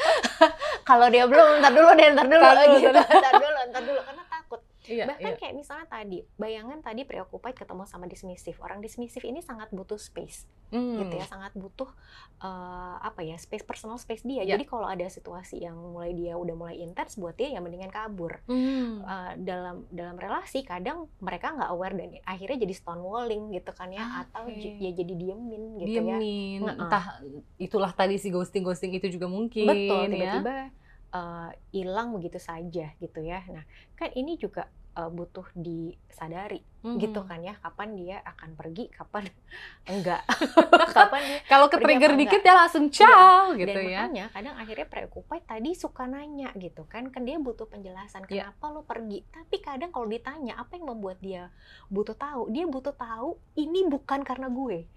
Kalau 0.82 1.06
dia 1.08 1.24
belum 1.26 1.58
ntar 1.58 1.72
dulu 1.72 1.90
deh 1.94 2.08
ntar 2.14 2.26
dulu 2.28 2.42
Ntar 2.44 2.56
dulu, 2.62 2.76
gitu. 2.78 2.90
ntar 2.94 3.08
ntar 3.10 3.34
dulu 3.40 3.58
ntar 3.72 3.82
dulu. 3.82 4.00
Karena 4.06 4.22
Iya, 4.92 5.04
bahkan 5.06 5.32
iya. 5.32 5.38
kayak 5.38 5.54
misalnya 5.54 5.86
tadi 5.86 6.18
bayangan 6.36 6.78
tadi 6.80 7.02
preoccupied 7.02 7.56
ketemu 7.56 7.82
sama 7.84 8.04
dismissive 8.04 8.58
orang 8.58 8.78
dismissive 8.78 9.24
ini 9.24 9.40
sangat 9.40 9.68
butuh 9.70 9.96
space 9.96 10.44
Hmm. 10.68 10.96
gitu 10.98 11.14
ya 11.14 11.26
sangat 11.26 11.52
butuh 11.52 11.84
eh, 12.38 12.96
apa 12.98 13.20
ya 13.20 13.36
space 13.36 13.60
personal 13.60 13.96
space 13.96 14.20
dia 14.22 14.40
Ya. 14.40 14.56
jadi 14.56 14.64
kalau 14.64 14.84
ada 14.84 15.04
situasi 15.06 15.60
yang 15.60 15.76
mulai 15.76 16.12
dia 16.12 16.32
udah 16.34 16.54
mulai 16.54 16.76
intens 16.78 17.14
buat 17.14 17.32
dia 17.32 17.48
ya 17.50 17.60
mendingan 17.60 17.88
kabur 17.88 18.40
Hmm. 18.44 19.00
Eh, 19.00 19.32
dalam 19.38 19.84
dalam 19.88 20.16
relasi 20.16 20.60
kadang 20.62 21.12
mereka 21.18 21.52
nggak 21.52 21.70
aware 21.70 21.92
dan 21.92 22.08
akhirnya 22.22 22.56
jadi 22.58 22.74
stonewalling 22.74 23.52
gitu 23.52 23.68
kan 23.70 23.88
ya 23.88 24.24
atau 24.24 24.44
Oke. 24.44 24.56
j- 24.58 24.76
ya 24.78 24.90
jadi 24.94 25.12
diemin 25.12 25.62
gitu 25.78 25.98
ya 25.98 26.16
Diemin, 26.16 26.60
entah 26.66 27.20
itulah 27.56 27.90
tadi 27.90 28.16
si 28.16 28.28
ghosting 28.28 28.62
ghosting 28.62 28.92
itu 28.92 29.08
juga 29.10 29.24
mungkin 29.26 29.68
betul 29.68 30.08
ya. 30.08 30.40
tiba-tiba 30.40 30.54
eh, 31.10 31.50
hilang 31.70 32.08
begitu 32.12 32.40
saja 32.40 32.96
gitu 32.96 33.20
ya 33.20 33.44
nah 33.46 33.64
kan 33.94 34.08
ini 34.10 34.34
juga 34.34 34.72
uh, 34.96 35.10
butuh 35.12 35.46
disadari 35.56 36.64
Mhm. 36.82 36.98
gitu 36.98 37.22
kan 37.22 37.38
ya 37.38 37.54
kapan 37.56 37.94
dia 37.94 38.18
akan 38.22 38.52
pergi 38.52 38.90
kapan 38.90 39.24
enggak 39.92 40.22
kapan 40.96 41.20
dia 41.22 41.38
Kalau 41.44 41.66
ke 41.66 41.78
trigger 41.78 42.12
dikit 42.12 42.40
ya 42.40 42.54
langsung 42.56 42.86
ciao 42.88 43.54
gitu 43.54 43.70
dan 43.70 43.84
ya. 43.84 44.00
makanya 44.02 44.24
kadang 44.28 44.54
akhirnya 44.56 44.86
preoccupied 44.86 45.44
tadi 45.44 45.70
suka 45.72 46.04
nanya 46.04 46.50
gitu 46.54 46.82
kan 46.84 47.06
kan 47.08 47.22
dia 47.22 47.38
butuh 47.38 47.64
penjelasan 47.64 48.24
Iya. 48.24 48.50
kenapa 48.50 48.64
lo 48.68 48.82
pergi 48.82 49.22
tapi 49.28 49.56
kadang 49.58 49.90
kalau 49.90 50.06
ditanya 50.06 50.54
apa 50.56 50.74
yang 50.74 50.86
membuat 50.88 51.18
dia 51.18 51.54
butuh 51.86 52.14
tahu 52.14 52.50
dia 52.50 52.64
butuh 52.64 52.92
tahu 52.92 53.28
ini 53.54 53.86
bukan 53.86 54.20
karena 54.22 54.48
gue 54.48 54.78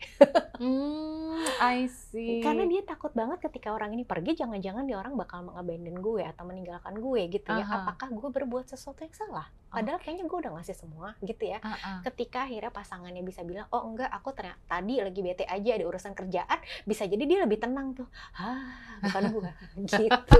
Hmm, 0.56 1.36
I 1.60 1.84
see. 1.86 2.40
karena 2.40 2.64
dia 2.64 2.80
takut 2.82 3.12
banget 3.12 3.44
ketika 3.44 3.70
orang 3.70 3.92
ini 3.92 4.02
pergi 4.02 4.34
jangan-jangan 4.36 4.84
dia 4.84 4.96
orang 4.96 5.14
bakal 5.14 5.44
mengabandon 5.44 6.00
gue 6.00 6.24
atau 6.24 6.44
meninggalkan 6.44 6.96
gue 6.96 7.22
gitu 7.30 7.52
ya 7.52 7.60
Aha. 7.62 7.76
apakah 7.84 8.08
gue 8.10 8.30
berbuat 8.32 8.66
sesuatu 8.66 9.04
yang 9.04 9.12
salah 9.12 9.44
padahal 9.68 10.00
kayaknya 10.00 10.24
gue 10.24 10.38
udah 10.40 10.56
ngasih 10.56 10.72
semua 10.74 11.12
gitu 11.20 11.44
ya 11.44 11.60
Ah, 11.60 11.75
ketika 12.08 12.46
akhirnya 12.46 12.72
pasangannya 12.72 13.24
bisa 13.26 13.42
bilang 13.44 13.68
oh 13.72 13.84
enggak 13.86 14.10
aku 14.12 14.32
ternyata 14.32 14.60
tadi 14.66 15.00
lagi 15.02 15.20
bete 15.22 15.46
aja 15.46 15.72
ada 15.76 15.86
urusan 15.86 16.14
kerjaan 16.14 16.60
bisa 16.88 17.04
jadi 17.06 17.24
dia 17.24 17.40
lebih 17.44 17.60
tenang 17.60 17.94
tuh. 17.94 18.08
Ah 18.36 18.76
bukan 19.04 19.24
gua. 19.32 19.52
Gitu. 19.96 20.40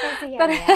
Kasihan 0.00 0.50
ya 0.50 0.66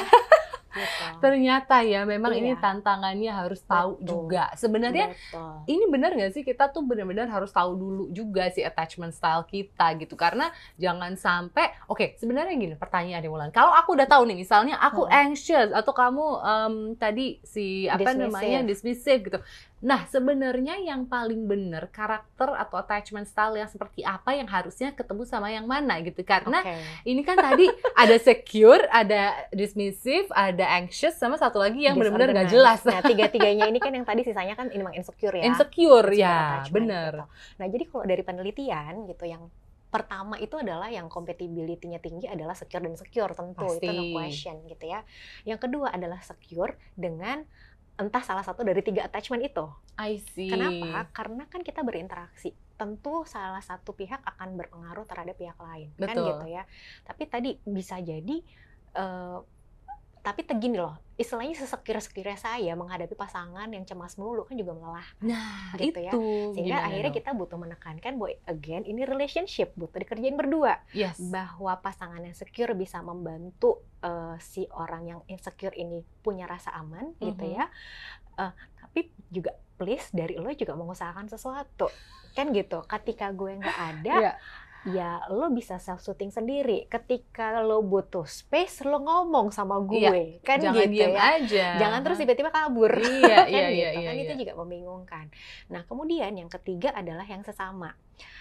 gitu. 0.74 1.04
Ternyata 1.18 1.80
ya 1.80 2.02
memang 2.02 2.32
ini 2.32 2.50
Iya. 2.50 2.60
tantangannya 2.60 3.30
harus 3.30 3.62
tahu 3.62 3.96
Betul. 3.96 4.04
juga. 4.04 4.44
Sebenarnya 4.54 5.10
Betul. 5.10 5.54
ini 5.66 5.84
benar 5.88 6.10
nggak 6.12 6.32
sih 6.32 6.42
kita 6.42 6.68
tuh 6.68 6.82
benar-benar 6.82 7.26
harus 7.26 7.48
tahu 7.48 7.72
dulu 7.74 8.02
juga 8.10 8.50
sih 8.50 8.60
attachment 8.60 9.10
style 9.10 9.44
kita 9.44 9.94
gitu 9.96 10.14
karena 10.14 10.50
jangan 10.74 11.14
sampai 11.14 11.70
oke 11.86 12.14
sebenarnya 12.16 12.52
gini 12.52 12.74
pertanyaan 12.74 13.20
nih 13.20 13.30
Wulan 13.30 13.50
kalau 13.50 13.70
aku 13.70 13.94
udah 13.94 14.04
tahu 14.04 14.26
nih 14.26 14.36
misalnya 14.36 14.76
aku 14.76 15.04
Hmm. 15.04 15.30
anxious 15.30 15.70
atau 15.70 15.92
kamu 15.92 16.26
em, 16.40 16.74
tadi 16.94 17.38
si 17.42 17.86
apa 17.86 18.02
Dismissive. 18.02 18.24
namanya 18.26 18.58
dismissive 18.62 19.20
gitu 19.22 19.38
nah 19.84 20.08
sebenarnya 20.08 20.80
yang 20.80 21.04
paling 21.04 21.44
benar 21.44 21.92
karakter 21.92 22.56
atau 22.56 22.80
attachment 22.80 23.28
style 23.28 23.60
yang 23.60 23.68
seperti 23.68 24.00
apa 24.00 24.32
yang 24.32 24.48
harusnya 24.48 24.96
ketemu 24.96 25.28
sama 25.28 25.52
yang 25.52 25.68
mana 25.68 26.00
gitu 26.00 26.24
karena 26.24 26.64
Oke. 26.64 27.04
ini 27.04 27.20
kan 27.20 27.36
tadi 27.36 27.68
ada 27.92 28.16
secure 28.16 28.80
ada 28.88 29.44
dismissive 29.52 30.32
ada 30.32 30.64
anxious 30.80 31.20
sama 31.20 31.36
satu 31.36 31.60
lagi 31.60 31.84
yang 31.84 32.00
benar-benar 32.00 32.32
nggak 32.32 32.50
jelas. 32.50 32.80
Nah, 32.88 33.04
tiga-tiganya 33.04 33.68
ini 33.68 33.78
kan 33.78 33.92
yang 33.92 34.06
tadi 34.08 34.24
sisanya 34.24 34.56
kan 34.56 34.72
ini 34.72 34.80
memang 34.80 34.96
insecure 34.96 35.36
ya. 35.36 35.44
insecure 35.44 35.74
Insecure 35.74 36.10
ya 36.14 36.36
attachment 36.60 36.74
benar 36.74 37.12
gitu. 37.12 37.24
Nah, 37.60 37.66
jadi 37.68 37.84
kalau 37.90 38.04
dari 38.06 38.22
penelitian 38.22 38.92
gitu 39.10 39.24
yang 39.26 39.42
pertama 39.94 40.34
itu 40.42 40.58
adalah 40.58 40.90
yang 40.90 41.06
compatibility-nya 41.06 42.02
tinggi 42.02 42.26
adalah 42.26 42.58
secure 42.58 42.82
dan 42.82 42.98
secure 42.98 43.30
tentu 43.30 43.78
itu 43.78 43.86
no 43.86 44.02
Pasti. 44.02 44.10
question 44.10 44.56
gitu 44.66 44.84
ya. 44.90 45.00
Yang 45.46 45.70
kedua 45.70 45.94
adalah 45.94 46.18
secure 46.18 46.74
dengan 46.98 47.46
entah 47.94 48.22
salah 48.26 48.42
satu 48.42 48.66
dari 48.66 48.82
tiga 48.82 49.06
attachment 49.06 49.42
itu. 49.46 49.66
I 49.94 50.18
see 50.34 50.50
Kenapa? 50.50 51.06
Karena 51.14 51.46
kan 51.46 51.62
kita 51.62 51.86
berinteraksi. 51.86 52.50
Tentu 52.74 53.22
salah 53.22 53.62
satu 53.62 53.94
pihak 53.94 54.18
akan 54.26 54.58
berpengaruh 54.58 55.06
terhadap 55.06 55.38
pihak 55.38 55.54
lain, 55.62 55.94
kan 55.94 56.10
Betul. 56.10 56.26
gitu 56.34 56.46
ya. 56.50 56.62
Tapi 57.06 57.22
tadi 57.30 57.50
bisa 57.62 58.02
jadi 58.02 58.42
eh, 58.98 59.38
tapi 60.24 60.40
tegini 60.40 60.74
loh, 60.74 60.96
istilahnya 61.14 61.52
sesekir-sekirnya 61.54 62.34
saya 62.34 62.72
menghadapi 62.72 63.12
pasangan 63.12 63.68
yang 63.68 63.84
cemas 63.84 64.16
melulu 64.16 64.42
kan 64.42 64.56
juga 64.56 64.72
melelahkan 64.72 65.20
Nah, 65.20 65.76
gitu 65.76 66.00
ya. 66.00 66.08
itu 66.08 66.22
sehingga 66.50 66.64
gimana 66.74 66.88
akhirnya 66.88 67.04
dong? 67.06 67.18
kita 67.20 67.30
butuh 67.30 67.58
menekankan 67.60 68.12
bahwa 68.14 68.30
again 68.46 68.82
ini 68.82 69.04
relationship 69.04 69.70
butuh 69.74 69.94
dikerjain 69.94 70.32
berdua 70.32 70.80
yes. 70.90 71.20
bahwa 71.20 71.76
pasangan 71.76 72.18
yang 72.18 72.32
secure 72.32 72.72
bisa 72.72 72.98
membantu 72.98 73.84
eh, 74.00 74.36
si 74.38 74.64
orang 74.70 75.02
yang 75.06 75.20
insecure 75.26 75.72
ini 75.72 76.00
punya 76.18 76.44
rasa 76.44 76.72
aman 76.72 77.12
gitu 77.18 77.44
Mhm. 77.44 77.54
ya 77.54 77.68
Eh, 78.34 78.50
tapi 78.74 79.00
juga 79.28 79.54
please 79.74 80.10
dari 80.10 80.34
lo 80.34 80.50
juga 80.50 80.72
mengusahakan 80.72 81.28
sesuatu 81.28 81.86
kan 82.32 82.50
gitu 82.50 82.82
ketika 82.82 83.30
gue 83.30 83.54
nggak 83.54 83.78
ada 83.78 84.14
Iya. 84.18 84.32
Ya 84.84 85.24
lo 85.32 85.48
bisa 85.48 85.80
self 85.80 86.04
shooting 86.04 86.28
sendiri. 86.28 86.84
Ketika 86.86 87.64
lo 87.64 87.80
butuh 87.80 88.28
space 88.28 88.84
lo 88.84 89.00
ngomong 89.00 89.48
sama 89.50 89.80
gue. 89.80 90.44
Kan 90.44 90.60
Jangan 90.60 90.84
gitu 90.84 90.92
diem 90.92 91.14
ya. 91.16 91.40
aja. 91.40 91.66
jangan 91.80 92.00
terus 92.04 92.18
tiba-tiba 92.20 92.50
kabur. 92.52 92.92
Iya, 92.92 93.36
kan 93.48 93.48
iya, 93.48 93.68
gitu. 93.72 93.80
iya, 93.80 93.88
kan 94.04 94.14
iya, 94.14 94.22
itu 94.28 94.32
iya. 94.36 94.40
juga 94.44 94.52
membingungkan. 94.60 95.26
Nah 95.72 95.82
kemudian 95.88 96.32
yang 96.36 96.50
ketiga 96.52 96.92
adalah 96.92 97.24
yang 97.24 97.40
sesama 97.40 97.96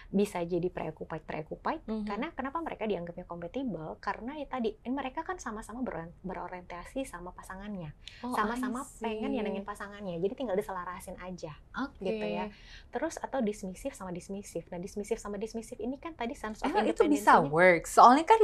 bisa 0.09 0.39
jadi 0.39 0.67
preoccupied 0.67 1.21
preoccupied 1.21 1.81
Mhm. 1.83 2.05
karena 2.05 2.27
kenapa 2.31 2.59
mereka 2.59 2.83
dianggapnya 2.83 3.23
compatible 3.23 3.97
karena 3.97 4.36
ya 4.36 4.45
tadi 4.45 4.75
ini 4.77 4.91
mereka 4.91 5.21
kan 5.21 5.36
sama-sama 5.36 5.81
berorientasi 6.23 7.03
sama 7.03 7.31
pasangannya 7.31 7.91
Oh, 8.21 8.31
sama-sama 8.31 8.81
I 8.81 8.88
see. 8.88 9.01
pengen 9.01 9.31
nyenengin 9.31 9.63
pasangannya 9.63 10.17
jadi 10.17 10.33
tinggal 10.33 10.55
diselarasin 10.55 11.17
aja 11.17 11.53
Oke. 11.75 12.03
gitu 12.03 12.25
ya. 12.25 12.47
terus 12.89 13.17
atau 13.17 13.39
dismissive 13.39 13.91
sama 13.91 14.09
dismissive 14.09 14.65
nah 14.67 14.77
dismissive 14.77 15.17
sama 15.17 15.36
dismissive 15.36 15.77
ini 15.77 15.97
kan 15.97 16.13
tadi 16.13 16.33
sense 16.33 16.59
of 16.59 16.69
Emang 16.69 16.86
itu 16.86 17.03
bisa 17.05 17.39
work. 17.39 17.86
Soalnya 17.86 18.23
kan 18.23 18.39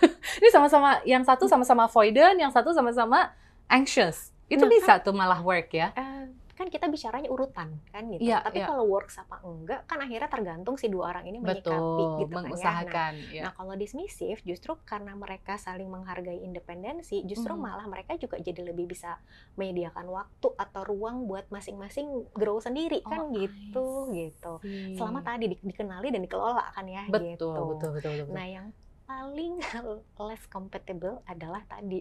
ini 0.38 0.48
sama-sama 0.48 1.00
yang 1.04 1.22
satu 1.22 1.44
sama-sama 1.44 1.84
avoidant, 1.84 2.34
yang 2.34 2.48
satu 2.48 2.70
sama-sama 2.70 3.32
anxious. 3.66 4.30
Itu 4.46 4.64
Nah, 4.64 4.70
bisa 4.70 5.00
tuh 5.00 5.12
malah 5.12 5.40
work 5.40 5.72
ya. 5.72 5.90
Eh, 5.92 6.28
kan 6.64 6.72
kita 6.72 6.88
bicaranya 6.88 7.28
urutan 7.28 7.76
kan 7.92 8.08
gitu. 8.08 8.24
Iya, 8.24 8.40
Tapi 8.40 8.56
iya. 8.56 8.66
kalau 8.72 8.88
works 8.88 9.20
apa 9.20 9.44
enggak 9.44 9.84
kan 9.84 10.00
akhirnya 10.00 10.32
tergantung 10.32 10.80
si 10.80 10.88
dua 10.88 11.12
orang 11.12 11.28
ini 11.28 11.36
menyikapi 11.36 11.76
Betul, 12.08 12.20
gitu 12.24 12.34
kan 12.40 12.48
ya. 12.48 12.56
Nah, 12.56 13.12
ya. 13.28 13.42
Nah, 13.44 13.52
kalau 13.52 13.74
dismissive 13.76 14.40
justru 14.40 14.72
karena 14.82 15.12
mereka 15.12 15.60
saling 15.60 15.92
menghargai 15.92 16.40
independensi, 16.40 17.20
justru 17.28 17.52
Mhm. 17.52 17.60
malah 17.60 17.84
mereka 17.84 18.16
juga 18.16 18.40
jadi 18.40 18.64
lebih 18.64 18.88
bisa 18.88 19.20
menyediakan 19.54 20.08
waktu 20.08 20.48
atau 20.56 20.82
ruang 20.82 21.28
buat 21.28 21.52
masing-masing 21.52 22.08
grow 22.32 22.56
sendiri 22.56 23.04
kan 23.04 23.28
Oh, 23.28 23.36
gitu 23.36 24.08
I 24.08 24.32
gitu. 24.32 24.52
see. 24.64 24.96
Selama 24.96 25.20
tadi 25.20 25.52
di- 25.52 25.60
dikenali 25.60 26.08
dan 26.08 26.24
dikelola 26.24 26.72
kan 26.72 26.88
ya 26.88 27.04
betul, 27.04 27.28
gitu. 27.28 27.52
betul, 27.52 27.66
betul, 27.76 27.90
betul, 27.92 28.12
betul. 28.24 28.32
Nah, 28.32 28.46
yang 28.48 28.66
paling 29.04 29.60
less 30.24 30.48
compatible 30.48 31.20
adalah 31.28 31.60
tadi 31.68 32.00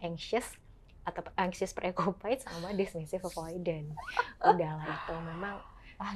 anxious 0.00 0.56
atau 1.08 1.24
anxious 1.40 1.72
preoccupied 1.72 2.44
sama 2.44 2.76
dismissive 2.76 3.24
avoidant. 3.24 3.88
Udahlah 4.52 4.84
itu 4.84 5.14
memang 5.24 5.56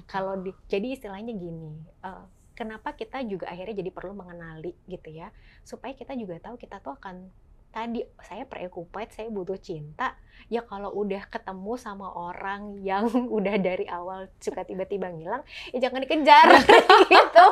kalau 0.07 0.39
di, 0.39 0.55
jadi 0.71 0.95
istilahnya 0.95 1.35
gini, 1.35 1.75
eh, 2.07 2.25
kenapa 2.55 2.95
kita 2.95 3.25
juga 3.27 3.51
akhirnya 3.51 3.83
jadi 3.83 3.91
perlu 3.91 4.15
mengenali 4.15 4.77
gitu 4.87 5.11
ya, 5.11 5.35
supaya 5.67 5.91
kita 5.97 6.15
juga 6.15 6.39
tahu 6.39 6.55
kita 6.55 6.79
tuh 6.79 6.95
akan 6.95 7.27
tadi 7.73 8.05
saya 8.21 8.45
preoccupied, 8.45 9.11
saya 9.11 9.27
butuh 9.27 9.57
cinta. 9.57 10.15
Ya 10.51 10.61
kalau 10.61 10.91
udah 10.93 11.25
ketemu 11.27 11.77
sama 11.77 12.11
orang 12.11 12.77
yang 12.79 13.07
udah 13.37 13.57
dari 13.57 13.89
awal 13.89 14.29
suka 14.37 14.63
tiba-tiba 14.63 15.09
ngilang, 15.09 15.41
ya 15.73 15.79
jangan 15.81 16.03
dikejar 16.03 16.47
gitu. 17.15 17.47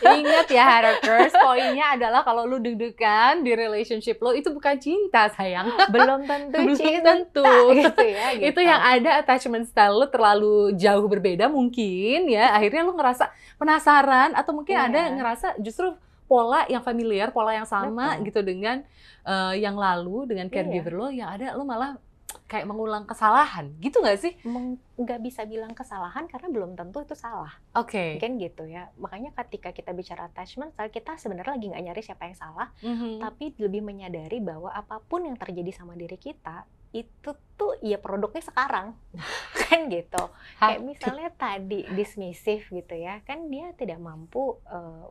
Ingat 0.00 0.46
ya 0.48 0.64
Harakers, 0.64 1.34
poinnya 1.34 1.92
adalah 1.92 2.22
kalau 2.22 2.44
lu 2.44 2.56
deg-degan 2.56 3.42
di 3.42 3.52
relationship 3.52 4.16
lo 4.18 4.32
itu 4.32 4.48
bukan 4.48 4.78
cinta 4.78 5.28
sayang. 5.28 5.68
Belum 5.94 6.24
tentu 6.24 6.56
Belum 6.56 6.76
cinta 6.76 7.12
tentu. 7.12 7.44
gitu 7.76 8.04
ya. 8.04 8.26
Itu 8.32 8.40
gitu. 8.56 8.60
yang 8.62 8.80
ada 8.80 9.20
attachment 9.20 9.68
style 9.68 9.92
lu 9.92 10.06
terlalu 10.08 10.54
jauh 10.78 11.04
berbeda 11.04 11.50
mungkin 11.50 12.30
ya. 12.30 12.56
Akhirnya 12.56 12.86
lu 12.86 12.96
ngerasa 12.96 13.28
penasaran 13.60 14.32
atau 14.32 14.52
mungkin 14.54 14.76
Iya. 14.76 14.86
ada 14.88 14.98
yang 15.08 15.14
ngerasa 15.18 15.48
justru 15.58 15.92
pola 16.26 16.66
yang 16.66 16.80
familiar, 16.80 17.30
pola 17.30 17.52
yang 17.52 17.64
sama 17.64 18.14
Betul. 18.14 18.26
gitu 18.26 18.40
dengan 18.44 18.76
eh, 19.22 19.54
yang 19.56 19.74
lalu 19.74 20.26
dengan 20.26 20.46
Iya. 20.46 20.54
caregiver 20.56 20.94
lo 20.94 21.08
yang 21.08 21.28
ada 21.28 21.50
lu 21.52 21.62
malah 21.62 21.98
kayak 22.44 22.62
mengulang 22.64 23.02
kesalahan. 23.04 23.74
Gitu 23.76 23.96
nggak 23.96 24.18
sih? 24.18 24.38
Nggak 24.94 25.18
bisa 25.20 25.42
bilang 25.42 25.72
kesalahan 25.72 26.26
karena 26.26 26.46
belum 26.46 26.74
tentu 26.74 27.00
itu 27.00 27.14
salah. 27.14 27.50
Oke. 27.72 28.16
kan 28.16 28.34
gitu 28.36 28.64
ya 28.64 28.88
makanya 28.94 29.30
ketika 29.36 29.68
kita 29.70 29.90
bicara 29.90 30.26
attachment 30.26 30.72
style 30.72 30.88
kita 30.88 31.14
sebenarnya 31.16 31.52
lagi 31.52 31.66
nggak 31.68 31.84
nyari 31.84 32.00
siapa 32.00 32.24
yang 32.24 32.34
salah 32.34 32.68
Mhm. 32.78 33.18
tapi 33.18 33.52
lebih 33.56 33.82
menyadari 33.82 34.38
bahwa 34.38 34.70
apa 34.70 34.98
pun 35.00 35.22
yang 35.22 35.34
terjadi 35.34 35.68
sama 35.72 35.92
diri 35.92 36.16
kita 36.16 36.64
itu 36.90 37.30
tuh 37.52 37.76
ya 37.80 37.98
produknya 37.98 38.40
sekarang 38.40 38.96
kan 39.60 39.80
gitu 39.86 40.22
kayak 40.56 40.80
misalnya 40.80 41.28
tadi 41.30 41.84
dismissive 41.90 42.64
gitu 42.64 42.94
ya 42.94 43.20
kan 43.20 43.44
dia 43.46 43.74
tidak 43.74 43.98
mampu 43.98 44.56
eh, 44.64 45.04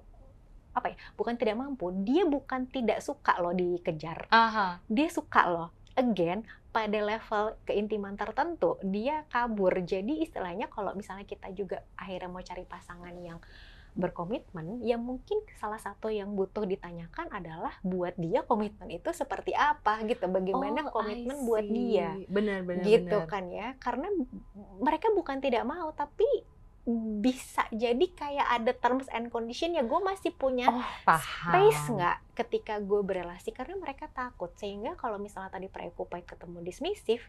apa 0.75 0.91
ya 0.91 0.97
bukan 1.15 1.39
tidak 1.39 1.55
mampu 1.55 1.89
dia 2.03 2.27
bukan 2.27 2.67
tidak 2.67 2.99
suka 2.99 3.39
loh 3.39 3.55
dikejar. 3.55 4.27
Aha. 4.29 4.83
dia 4.85 5.07
suka 5.07 5.47
loh 5.47 5.69
again 5.95 6.43
pada 6.75 6.99
level 6.99 7.55
keintiman 7.63 8.19
tertentu 8.19 8.75
dia 8.83 9.23
kabur. 9.31 9.71
Jadi 9.79 10.27
istilahnya 10.27 10.67
kalau 10.67 10.91
misalnya 10.91 11.23
kita 11.23 11.47
juga 11.55 11.79
akhirnya 11.95 12.27
mau 12.27 12.43
cari 12.43 12.67
pasangan 12.67 13.15
yang 13.23 13.39
berkomitmen 13.95 14.83
ya 14.83 14.99
mungkin 14.99 15.39
salah 15.55 15.79
satu 15.79 16.11
yang 16.11 16.35
butuh 16.35 16.67
ditanyakan 16.67 17.31
adalah 17.31 17.79
buat 17.79 18.11
dia 18.19 18.43
komitmen 18.43 18.91
itu 18.91 19.07
seperti 19.15 19.55
apa 19.55 20.03
gitu. 20.03 20.27
Bagaimana 20.27 20.91
Oh, 20.91 20.99
komitmen 20.99 21.47
buat 21.47 21.63
dia. 21.63 22.11
Benar, 22.27 22.67
benar, 22.67 22.83
gitu 22.83 23.23
benar. 23.23 23.31
kan 23.31 23.43
ya. 23.47 23.67
Karena 23.79 24.11
mereka 24.83 25.07
bukan 25.15 25.39
tidak 25.39 25.63
mau 25.63 25.95
tapi 25.95 26.27
bisa. 26.85 27.65
Jadi 27.73 28.13
kayak 28.13 28.45
ada 28.61 28.71
terms 28.77 29.09
and 29.09 29.33
condition 29.33 29.73
ya 29.73 29.81
gue 29.81 29.99
masih 30.05 30.29
punya 30.29 30.69
Oh, 30.69 30.85
paham. 31.01 31.49
space 31.49 31.83
nggak 31.89 32.17
ketika 32.37 32.77
gue 32.77 33.01
berelasi 33.01 33.49
karena 33.49 33.73
mereka 33.81 34.05
takut. 34.13 34.53
Sehingga 34.53 34.93
kalau 34.93 35.17
misalnya 35.17 35.49
tadi 35.49 35.65
preoccupied 35.65 36.29
ketemu 36.29 36.61
dismissive 36.61 37.25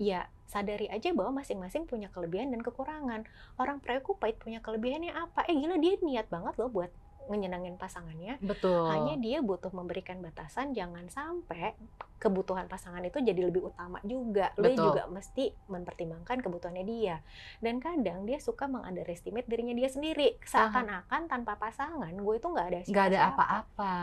ya 0.00 0.24
sadari 0.48 0.88
aja 0.88 1.12
bahwa 1.12 1.44
masing-masing 1.44 1.84
punya 1.84 2.08
kelebihan 2.08 2.48
dan 2.48 2.64
kekurangan. 2.64 3.28
Orang 3.60 3.84
preoccupied 3.84 4.40
punya 4.40 4.64
kelebihannya 4.64 5.12
apa? 5.12 5.44
Eh 5.44 5.54
gila 5.60 5.76
dia 5.76 6.00
niat 6.00 6.32
banget 6.32 6.56
loh 6.56 6.72
buat 6.72 6.88
nyenengin 7.34 7.76
pasangannya 7.76 8.38
Betul. 8.40 8.88
hanya 8.88 9.14
dia 9.18 9.38
butuh 9.40 9.70
memberikan 9.70 10.18
batasan 10.18 10.72
jangan 10.72 11.06
sampai 11.06 11.74
kebutuhan 12.20 12.68
pasangan 12.68 13.00
itu 13.00 13.16
jadi 13.16 13.48
lebih 13.48 13.72
utama 13.72 13.96
juga 14.04 14.52
lo 14.60 14.68
Betul. 14.68 14.92
juga 14.92 15.02
mesti 15.08 15.56
mempertimbangkan 15.72 16.44
kebutuhannya 16.44 16.84
dia 16.84 17.24
dan 17.64 17.80
kadang 17.80 18.28
dia 18.28 18.36
suka 18.36 18.68
mengunderestimate 18.68 19.48
dirinya 19.48 19.72
dia 19.72 19.88
sendiri 19.88 20.36
seakan-akan 20.44 21.32
tanpa 21.32 21.56
pasangan 21.56 22.12
gue 22.12 22.34
itu 22.36 22.44
nggak 22.44 22.66
ada 22.68 22.78
nggak 22.84 23.06
ada 23.08 23.18
siapa-siapa. 23.24 23.40
apa-apa. 23.40 23.94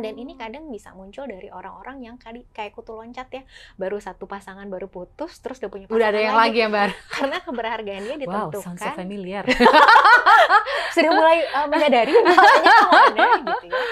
dan 0.00 0.14
Oh. 0.16 0.22
ini 0.24 0.32
kadang 0.40 0.64
bisa 0.72 0.96
muncul 0.96 1.28
dari 1.28 1.52
orang-orang 1.52 2.00
yang 2.00 2.16
kali 2.16 2.48
kayak 2.56 2.72
kutu 2.72 2.96
loncat 2.96 3.28
ya 3.28 3.42
baru 3.76 4.00
satu 4.00 4.24
pasangan 4.24 4.64
baru 4.66 4.88
putus 4.88 5.36
terus 5.44 5.60
udah 5.60 5.68
punya 5.68 5.84
pasangan 5.84 6.00
udah 6.00 6.08
ada 6.08 6.20
yang 6.24 6.36
lagi 6.36 6.58
yang 6.64 6.72
baru. 6.72 6.94
karena 7.20 7.36
keberhargaan 7.44 8.02
dia 8.02 8.16
Wow, 8.16 8.48
ditentukan 8.48 8.64
sounds 8.64 8.80
so 8.80 8.90
familiar. 8.96 9.44
sudah 10.96 11.12
mulai 11.12 11.44
uh, 11.52 11.68
menyadari 11.68 12.12
bahwanya 12.24 12.75
ada 12.84 13.26
gitu 13.46 13.66
ya. 13.68 13.82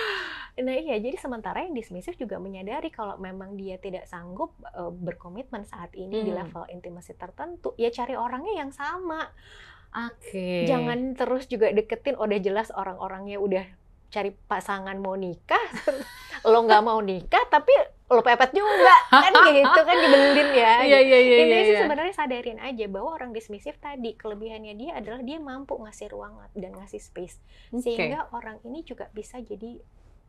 Nah 0.54 0.76
iya, 0.78 1.02
jadi 1.02 1.18
sementara 1.18 1.66
yang 1.66 1.74
dismissive 1.74 2.14
juga 2.14 2.38
menyadari 2.38 2.86
kalau 2.86 3.18
memang 3.18 3.58
dia 3.58 3.74
tidak 3.74 4.06
sanggup 4.06 4.54
uh, 4.70 4.86
berkomitmen 4.88 5.66
saat 5.66 5.90
ini 5.98 6.22
di 6.22 6.30
Hmm. 6.30 6.46
level 6.46 6.64
intimasi 6.70 7.18
tertentu, 7.18 7.74
ya 7.74 7.90
cari 7.90 8.14
orangnya 8.14 8.62
yang 8.62 8.70
sama. 8.70 9.34
Oke. 9.90 10.66
Jangan 10.66 11.14
terus 11.14 11.46
juga 11.46 11.70
deketin, 11.70 12.14
udah 12.14 12.38
jelas 12.38 12.70
orang-orangnya 12.70 13.38
udah 13.38 13.66
cari 14.10 14.30
pasangan 14.30 14.94
mau 14.98 15.18
nikah, 15.18 15.58
lo 16.50 16.62
nggak 16.62 16.82
mau 16.82 17.02
nikah, 17.02 17.50
tapi 17.50 17.74
lo 18.04 18.20
pepet 18.20 18.52
juga, 18.52 18.96
kan 19.08 19.32
gitu 19.48 19.80
kan 19.80 19.96
dibelin 19.96 20.48
ya. 20.52 20.72
Iya 20.88 20.98
iya 21.00 21.18
iya 21.24 21.36
Intinya 21.40 21.56
iya. 21.56 21.64
sih 21.64 21.74
iya. 21.74 21.82
sebenarnya 21.88 22.14
sadarin 22.14 22.60
aja 22.60 22.84
bahwa 22.92 23.16
orang 23.16 23.30
dismissive 23.32 23.80
tadi 23.80 24.12
kelebihannya 24.12 24.76
dia 24.76 24.92
adalah 25.00 25.24
dia 25.24 25.40
mampu 25.40 25.80
ngasih 25.80 26.12
ruang 26.12 26.36
dan 26.52 26.76
ngasih 26.76 27.00
space 27.00 27.40
Oke. 27.72 27.80
sehingga 27.80 28.28
orang 28.36 28.60
ini 28.68 28.84
juga 28.84 29.08
bisa 29.16 29.40
jadi 29.40 29.80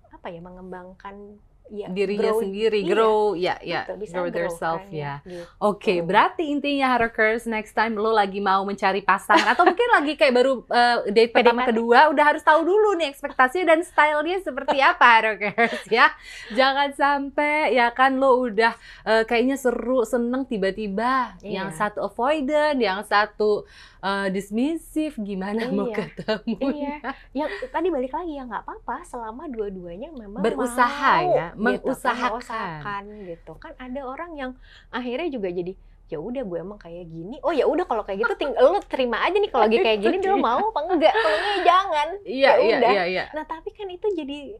apa 0.07 0.31
ya 0.31 0.39
mengembangkan 0.39 1.35
ya 1.67 1.89
dirinya 1.89 2.29
grow- 2.29 2.41
sendiri 2.41 2.79
iya, 2.79 2.89
grow 2.89 3.19
ya 3.33 3.55
ya 3.59 3.81
gitu, 3.83 3.93
bisa 3.97 4.15
grow 4.15 4.27
their 4.29 4.51
self 4.53 4.85
kan, 4.85 4.93
ya. 4.93 5.13
gitu. 5.25 5.43
Oke, 5.57 5.99
berarti 5.99 6.45
intinya 6.45 6.93
Harokers 6.93 7.45
next 7.45 7.73
time 7.73 7.95
lo 7.95 8.11
lagi 8.11 8.37
mau 8.37 8.61
mencari 8.61 9.01
pasangan 9.01 9.49
atau 9.49 9.65
mungkin 9.65 9.89
lagi 9.91 10.13
kayak 10.13 10.33
baru 10.33 10.61
uh, 10.65 11.09
date 11.09 11.33
pertama 11.33 11.65
kedua 11.65 12.09
udah 12.09 12.25
harus 12.25 12.41
tahu 12.41 12.61
dulu 12.61 12.93
nih 12.95 13.09
ekspektasinya 13.09 13.73
dan 13.73 13.79
stylenya 13.81 14.39
seperti 14.39 14.77
apa 14.77 15.05
Harokers 15.17 15.89
ya. 15.89 16.13
Jangan 16.51 16.93
sampai 16.93 17.73
ya 17.73 17.89
kan 17.89 18.17
lo 18.17 18.45
udah 18.45 18.77
uh, 19.03 19.23
kayaknya 19.23 19.57
seru, 19.57 20.05
seneng 20.05 20.45
tiba-tiba 20.45 21.33
Iya. 21.41 21.61
yang 21.61 21.69
satu 21.71 22.05
avoidant, 22.05 22.77
yang 22.77 23.01
satu 23.01 23.65
uh, 24.05 24.27
dismissive 24.29 25.17
gimana 25.19 25.65
mau 25.67 25.87
Iya. 25.87 25.95
ketemu. 25.97 26.57
Iya, 26.61 26.95
yang 27.33 27.49
tadi 27.67 27.87
balik 27.89 28.13
lagi 28.13 28.31
ya 28.31 28.43
nggak 28.43 28.61
apa-apa 28.61 29.01
selama 29.03 29.49
dua-duanya 29.49 30.13
memang 30.13 30.39
Berusaha 30.39 31.13
mau, 31.19 31.33
ya, 31.33 31.47
gitu, 31.49 31.57
kan, 31.57 31.57
mengusahakan. 31.57 32.29
mengusahakan 32.31 33.03
gitu 33.25 33.51
kan 33.55 33.73
ada 33.75 34.01
orang 34.03 34.31
yang 34.33 34.51
akhirnya 34.89 35.27
juga 35.27 35.49
jadi 35.49 35.73
ya 36.05 36.21
udah 36.21 36.43
gue 36.43 36.57
emang 36.59 36.77
kayak 36.77 37.01
gini 37.03 37.41
oh 37.41 37.49
ya 37.49 37.65
udah 37.65 37.81
kalau 37.83 38.05
kayak 38.05 38.21
gitu 38.21 38.33
tinggal 38.37 38.61
lu 38.69 38.79
terima 38.85 39.17
aja 39.19 39.33
nih 39.33 39.49
kalau 39.49 39.65
lagi 39.65 39.81
kayak 39.81 39.99
gini 39.99 40.21
dia 40.21 40.37
mau 40.37 40.61
apa 40.63 40.79
enggak 40.85 41.09
kalau 41.11 41.33
enggak 41.35 41.63
jangan 41.65 42.07
Iya 42.21 42.45
Ya 42.45 42.51
iya 42.61 42.75
udah. 42.77 42.91
iya 42.93 43.03
iya. 43.07 43.23
Nah, 43.33 43.41
tapi 43.43 43.73
kan 43.73 43.89
itu 43.89 44.05
jadi 44.13 44.53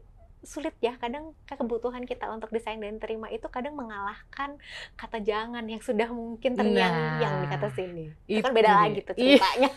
sulit 0.46 0.72
ya. 0.78 0.94
Kadang 0.96 1.34
kebutuhan 1.44 2.02
kita 2.02 2.30
untuk 2.30 2.48
disayang 2.48 2.80
dan 2.80 2.96
terima 2.96 3.26
itu 3.28 3.44
kadang 3.46 3.74
mengalahkan 3.74 4.56
kata 4.94 5.18
jangan 5.20 5.66
yang 5.66 5.78
sudah 5.78 6.06
mungkin 6.08 6.54
terngiang-ngiang 6.54 7.34
di 7.42 7.48
kata 7.48 7.68
sini. 7.70 8.04
Itu 8.24 8.40
kan 8.40 8.54
beda 8.54 8.70
lagi 8.78 9.00
tuh 9.02 9.12
ceritanya. 9.12 9.70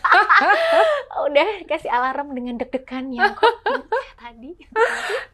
Udah 1.26 1.48
kasih 1.66 1.90
alarm 1.90 2.32
dengan 2.32 2.54
deg-degan 2.56 3.10
yang 3.10 3.34
tadi. 4.16 4.54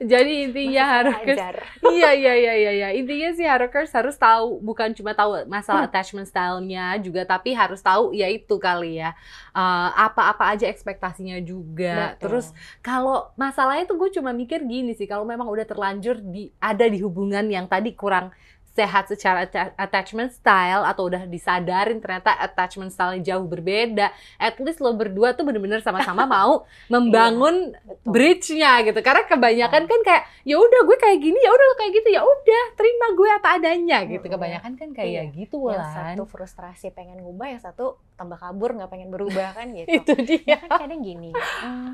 Jadi 0.00 0.32
intinya 0.44 0.84
Harokers 0.88 1.36
belajar. 1.36 1.54
iya 1.86 2.10
iya 2.12 2.32
iya 2.34 2.54
iya 2.54 2.72
iya 2.72 2.88
intinya 2.92 3.30
sih 3.32 3.44
Harokers 3.44 3.92
harus 3.92 4.16
tahu 4.16 4.58
bukan 4.60 4.92
cuma 4.92 5.12
tahu 5.12 5.44
masalah 5.46 5.76
Hmm. 5.76 5.92
attachment 5.92 6.24
stylenya 6.24 6.96
juga 6.98 7.28
tapi 7.28 7.52
harus 7.52 7.78
tahu 7.78 8.16
ya 8.16 8.26
itu 8.26 8.56
kali 8.56 8.96
ya 8.96 9.12
Eh, 9.52 9.90
apa-apa 9.92 10.52
aja 10.52 10.68
ekspektasinya 10.68 11.40
juga 11.40 12.12
Betul. 12.12 12.20
terus 12.22 12.46
kalau 12.80 13.28
masalahnya 13.34 13.84
tuh 13.84 13.96
gue 13.96 14.12
cuma 14.12 14.30
mikir 14.30 14.62
gini 14.62 14.92
sih 14.92 15.04
kalau 15.04 15.24
memang 15.26 15.44
udah 15.44 15.64
terlanjur 15.64 16.16
di 16.18 16.48
ada 16.56 16.86
di 16.86 16.98
hubungan 16.98 17.44
yang 17.46 17.66
tadi 17.66 17.92
kurang 17.92 18.30
sehat 18.68 19.08
secara 19.08 19.48
atta- 19.48 19.72
attachment 19.74 20.28
style 20.30 20.84
atau 20.84 21.08
udah 21.08 21.24
disadarin 21.24 21.96
ternyata 21.96 22.36
attachment 22.36 22.92
style 22.92 23.16
jauh 23.18 23.48
berbeda 23.48 24.12
at 24.36 24.52
least 24.60 24.78
lo 24.78 24.92
berdua 24.92 25.32
tuh 25.32 25.48
bener-bener 25.48 25.80
sama-sama 25.80 26.28
mau 26.28 26.60
membangun 26.86 27.72
Betul. 27.72 28.04
bridge-nya 28.04 28.84
gitu 28.84 29.00
karena 29.00 29.24
kebanyakan 29.24 29.88
kan 29.88 30.00
kayak 30.04 30.28
ya 30.44 30.60
udah 30.60 30.80
gue 30.84 30.96
kayak 31.00 31.18
gini 31.18 31.40
ya 31.40 31.48
udah 31.48 31.66
lo 31.66 31.74
kayak 31.74 31.92
gitu 31.94 32.08
ya 32.10 32.20
udah 32.20 32.64
terima 32.76 33.06
gue 33.16 33.28
apa 33.32 33.48
adanya 33.56 33.98
gitu 34.04 34.26
kebanyakan 34.28 34.72
kan 34.76 34.88
kayak 34.92 35.08
Iya. 35.08 35.22
gitu 35.32 35.56
yang 35.66 35.80
kan 35.80 36.12
satu 36.12 36.24
frustrasi 36.28 36.92
pengen 36.92 37.24
ngubah, 37.24 37.48
yang 37.48 37.62
satu 37.64 37.84
tambah 38.12 38.36
kabur 38.36 38.76
nggak 38.76 38.92
pengen 38.92 39.08
berubah 39.08 39.56
kan 39.56 39.72
gitu. 39.72 39.88
itu 40.04 40.12
dia 40.20 40.44
Ya 40.44 40.56
kan 40.60 40.84
kadang 40.84 41.00
gini, 41.00 41.32
mm, 41.32 41.90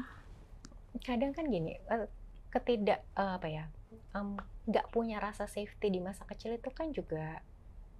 kadang 1.01 1.31
kan 1.31 1.47
gini, 1.47 1.79
eh, 1.79 2.11
ketidak 2.53 3.01
eh, 3.17 3.33
apa 3.41 3.49
ya, 3.49 3.65
nggak 4.69 4.87
punya 4.93 5.19
rasa 5.19 5.49
safety 5.49 5.89
di 5.89 5.99
masa 5.99 6.23
kecil 6.29 6.55
itu 6.55 6.69
kan 6.71 6.93
juga 6.93 7.41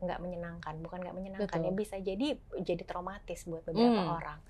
nggak 0.03 0.19
menyenangkan, 0.19 0.75
bukan 0.83 0.99
nggak 0.99 1.15
menyenangkan 1.15 1.59
Betul. 1.63 1.67
ya 1.71 1.73
bisa 1.79 1.95
jadi 2.03 2.35
jadi 2.59 2.83
traumatis 2.83 3.47
buat 3.47 3.63
beberapa 3.63 4.03
Hmm. 4.03 4.19
orang. 4.19 4.41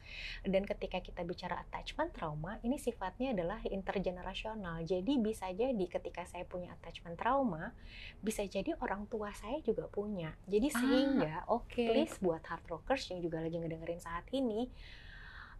Dan 0.49 0.65
ketika 0.65 0.97
kita 1.05 1.21
bicara 1.29 1.61
attachment 1.61 2.09
trauma, 2.17 2.57
ini 2.65 2.81
sifatnya 2.81 3.37
adalah 3.37 3.61
intergenerasional. 3.69 4.81
Jadi 4.89 5.21
bisa 5.21 5.53
jadi 5.53 5.85
ketika 5.93 6.25
saya 6.25 6.49
punya 6.49 6.73
attachment 6.73 7.21
trauma, 7.21 7.77
bisa 8.25 8.41
jadi 8.49 8.73
orang 8.81 9.05
tua 9.13 9.29
saya 9.37 9.61
juga 9.61 9.93
punya. 9.93 10.33
Jadi 10.49 10.69
Ah, 10.73 10.77
sehingga 10.81 11.35
oke 11.45 11.85
please 11.85 12.17
buat 12.25 12.41
hard 12.49 12.65
rockers 12.73 13.13
yang 13.13 13.21
juga 13.21 13.45
lagi 13.45 13.61
ngedengerin 13.61 14.01
saat 14.01 14.25
ini 14.33 14.73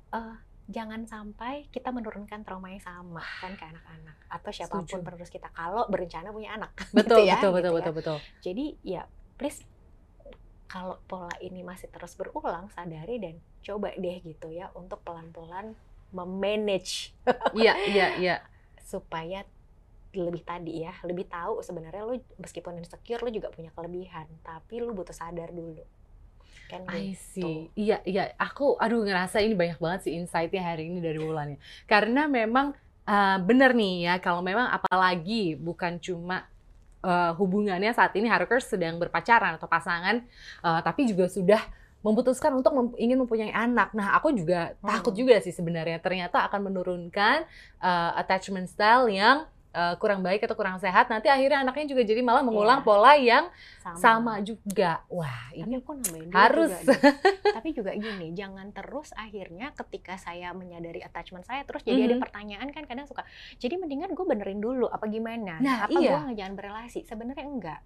eh, 0.09 0.37
jangan 0.71 1.03
sampai 1.11 1.67
kita 1.75 1.91
menurunkan 1.91 2.47
trauma 2.47 2.71
yang 2.71 2.83
sama 2.83 3.23
kan 3.43 3.59
ke 3.59 3.65
anak-anak 3.67 4.17
atau 4.31 4.51
siapa 4.55 4.79
pun 4.79 4.87
Setuju. 4.87 5.03
penerus 5.03 5.31
kita 5.33 5.49
kalau 5.51 5.87
berencana 5.91 6.31
punya 6.31 6.55
anak 6.55 6.71
betul 6.97 7.23
gitu 7.23 7.29
ya, 7.29 7.35
betul 7.39 7.51
gitu 7.51 7.59
betul 7.59 7.71
ya. 7.71 7.75
betul 7.75 7.93
betul 7.99 8.19
jadi 8.45 8.65
ya 8.87 9.03
please 9.35 9.67
kalau 10.71 10.97
pola 11.05 11.35
ini 11.45 11.61
masih 11.61 11.91
terus 11.93 12.17
berulang 12.17 12.71
sadari 12.73 13.21
dan 13.21 13.37
coba 13.61 13.93
deh 13.93 14.17
gitu 14.25 14.49
ya 14.49 14.73
untuk 14.73 15.03
pelan-pelan 15.05 15.75
memanage 16.15 17.13
iya 17.59 17.75
iya 17.91 18.07
iya 18.17 18.37
supaya 18.91 19.45
lebih 20.13 20.45
tadi 20.45 20.85
ya 20.85 20.93
lebih 21.09 21.25
tahu 21.27 21.65
sebenarnya 21.65 22.05
lu 22.05 22.21
meskipun 22.37 22.77
insecure 22.77 23.25
lu 23.25 23.33
juga 23.33 23.49
punya 23.49 23.73
kelebihan 23.73 24.29
tapi 24.45 24.81
lu 24.85 24.93
butuh 24.93 25.17
sadar 25.17 25.51
dulu 25.51 25.83
kan 26.73 26.89
I 26.89 27.13
gitu. 27.13 27.21
see. 27.37 27.57
Iya, 27.77 28.01
iya. 28.09 28.33
Aku, 28.41 28.81
aduh 28.81 29.05
ngerasa 29.05 29.45
ini 29.45 29.53
banyak 29.53 29.77
banget 29.77 30.09
sih 30.09 30.17
insight-nya 30.17 30.65
hari 30.65 30.89
ini 30.89 31.05
dari 31.05 31.21
Wulan 31.21 31.55
ya. 31.55 31.59
Karena 31.85 32.25
memang 32.25 32.73
uh, 33.05 33.37
bener 33.45 33.77
nih 33.77 34.09
ya, 34.09 34.15
kalau 34.25 34.41
memang 34.41 34.73
apalagi 34.73 35.53
bukan 35.61 36.01
cuma 36.01 36.49
uh, 37.05 37.37
hubungannya 37.37 37.93
saat 37.93 38.17
ini 38.17 38.25
Harkers 38.33 38.73
sedang 38.73 38.97
berpacaran 38.97 39.61
atau 39.61 39.69
pasangan, 39.69 40.25
uh, 40.65 40.81
tapi 40.81 41.05
juga 41.05 41.29
sudah 41.29 41.61
memutuskan 42.03 42.51
untuk 42.57 42.75
mem- 42.75 42.99
ingin 42.99 43.15
mempunyai 43.21 43.55
anak. 43.55 43.95
Nah, 43.95 44.17
aku 44.19 44.35
juga 44.35 44.75
Hmm. 44.83 44.91
takut 44.97 45.15
juga 45.15 45.39
sih 45.39 45.55
sebenarnya 45.55 46.03
ternyata 46.03 46.43
akan 46.51 46.73
menurunkan 46.73 47.47
uh, 47.79 48.11
attachment 48.19 48.67
style 48.67 49.07
yang 49.13 49.47
uh, 49.73 49.95
kurang 49.97 50.21
baik 50.21 50.41
atau 50.41 50.53
kurang 50.53 50.77
sehat. 50.77 51.09
Nanti 51.09 51.27
akhirnya 51.27 51.61
anaknya 51.61 51.89
juga 51.89 52.03
jadi 52.03 52.21
malah 52.21 52.41
mengulang 52.41 52.81
Iya. 52.81 52.87
pola 52.87 53.13
yang 53.15 53.45
sama 53.95 54.39
juga. 54.39 55.03
Wah, 55.09 55.51
Tapi 55.51 55.59
ini 55.59 55.75
aku 55.77 55.91
nambahin 55.93 56.31
harus. 56.31 56.73
juga. 56.79 56.95
Tapi 57.57 57.69
juga 57.73 57.91
gini, 57.93 58.27
jangan 58.33 58.71
terus 58.71 59.11
akhirnya 59.13 59.73
ketika 59.75 60.15
saya 60.17 60.53
menyadari 60.53 61.01
attachment 61.01 61.43
saya 61.43 61.65
terus 61.65 61.83
jadi 61.83 62.07
ada 62.07 62.17
Mhm. 62.17 62.23
pertanyaan 62.23 62.69
kan 62.69 62.85
kadang 62.85 63.05
suka. 63.05 63.25
Jadi 63.57 63.75
mendingan 63.77 64.13
gue 64.13 64.25
benerin 64.25 64.59
dulu 64.59 64.87
apa 64.87 65.05
gimana? 65.07 65.59
Nah, 65.59 65.85
apa 65.85 65.99
iya. 65.99 66.21
gue 66.23 66.37
jangan 66.37 66.55
berelasi? 66.55 67.03
Sebenarnya 67.03 67.43
enggak. 67.43 67.81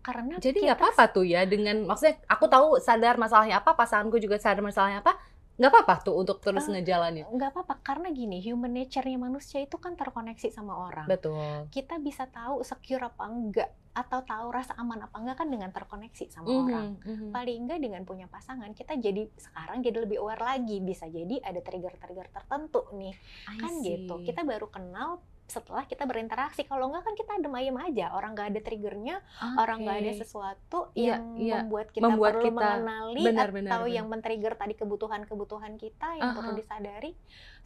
Karena 0.00 0.40
Jadi 0.40 0.64
nggak 0.64 0.80
apa-apa 0.80 1.12
tuh 1.12 1.28
ya 1.28 1.44
dengan 1.44 1.84
maksudnya 1.84 2.16
aku 2.24 2.48
tahu 2.48 2.80
sadar 2.80 3.20
masalahnya 3.20 3.60
apa, 3.60 3.76
pasanganku 3.76 4.16
juga 4.16 4.40
sadar 4.40 4.64
masalahnya 4.64 5.04
apa. 5.04 5.12
Nggak 5.60 5.76
apa-apa 5.76 5.94
tuh 6.08 6.16
untuk 6.16 6.40
terus 6.40 6.64
uh, 6.64 6.72
ngejalanin. 6.72 7.28
Nggak 7.28 7.52
apa-apa 7.52 7.84
karena 7.84 8.08
gini, 8.08 8.40
human 8.40 8.72
nature-nya 8.72 9.20
manusia 9.20 9.60
itu 9.60 9.76
kan 9.76 9.92
terkoneksi 9.92 10.48
sama 10.48 10.72
orang. 10.88 11.04
Betul. 11.04 11.68
Kita 11.68 12.00
bisa 12.00 12.24
tahu 12.32 12.64
secure 12.64 13.04
apa 13.04 13.28
enggak 13.28 13.68
atau 13.92 14.24
tahu 14.24 14.48
rasa 14.48 14.72
aman 14.80 15.04
apa 15.04 15.20
enggak 15.20 15.36
kan 15.44 15.52
dengan 15.52 15.68
terkoneksi 15.68 16.32
sama 16.32 16.48
mm 16.48 16.56
-hmm, 16.56 16.64
orang. 16.64 16.88
Mm 17.04 17.14
-hmm. 17.14 17.30
Paling 17.36 17.58
enggak 17.60 17.78
dengan 17.84 18.02
punya 18.08 18.26
pasangan 18.32 18.72
kita 18.72 18.96
jadi 18.96 19.28
sekarang 19.36 19.84
jadi 19.84 19.98
lebih 20.00 20.24
aware 20.24 20.40
lagi. 20.40 20.80
Bisa 20.80 21.04
jadi 21.12 21.44
ada 21.44 21.60
trigger-trigger 21.60 22.32
tertentu 22.32 22.88
nih. 22.96 23.12
I 23.52 23.60
kan 23.60 23.72
see. 23.84 23.84
gitu. 23.84 24.24
Kita 24.24 24.48
baru 24.48 24.72
kenal 24.72 25.20
setelah 25.50 25.84
kita 25.84 26.06
berinteraksi. 26.06 26.62
Kalau 26.64 26.88
enggak 26.88 27.10
kan 27.10 27.14
kita 27.18 27.30
adem 27.36 27.54
ayem 27.58 27.76
aja, 27.76 28.14
orang 28.14 28.38
nggak 28.38 28.48
ada 28.54 28.60
triggernya, 28.62 29.16
okay. 29.18 29.58
orang 29.58 29.78
nggak 29.82 29.98
ada 29.98 30.12
sesuatu 30.14 30.80
yeah, 30.94 31.18
yang 31.18 31.22
yeah. 31.36 31.60
membuat 31.66 31.90
kita 31.90 32.06
membuat 32.06 32.32
perlu 32.38 32.46
kita, 32.46 32.54
mengenali 32.54 33.24
benar, 33.26 33.48
atau 33.50 33.56
benar, 33.58 33.80
yang 33.90 34.06
men-trigger 34.06 34.54
tadi 34.54 34.74
kebutuhan-kebutuhan 34.78 35.74
kita 35.76 36.08
yang 36.16 36.22
uh 36.22 36.32
-huh. 36.32 36.38
perlu 36.38 36.52
disadari. 36.54 37.12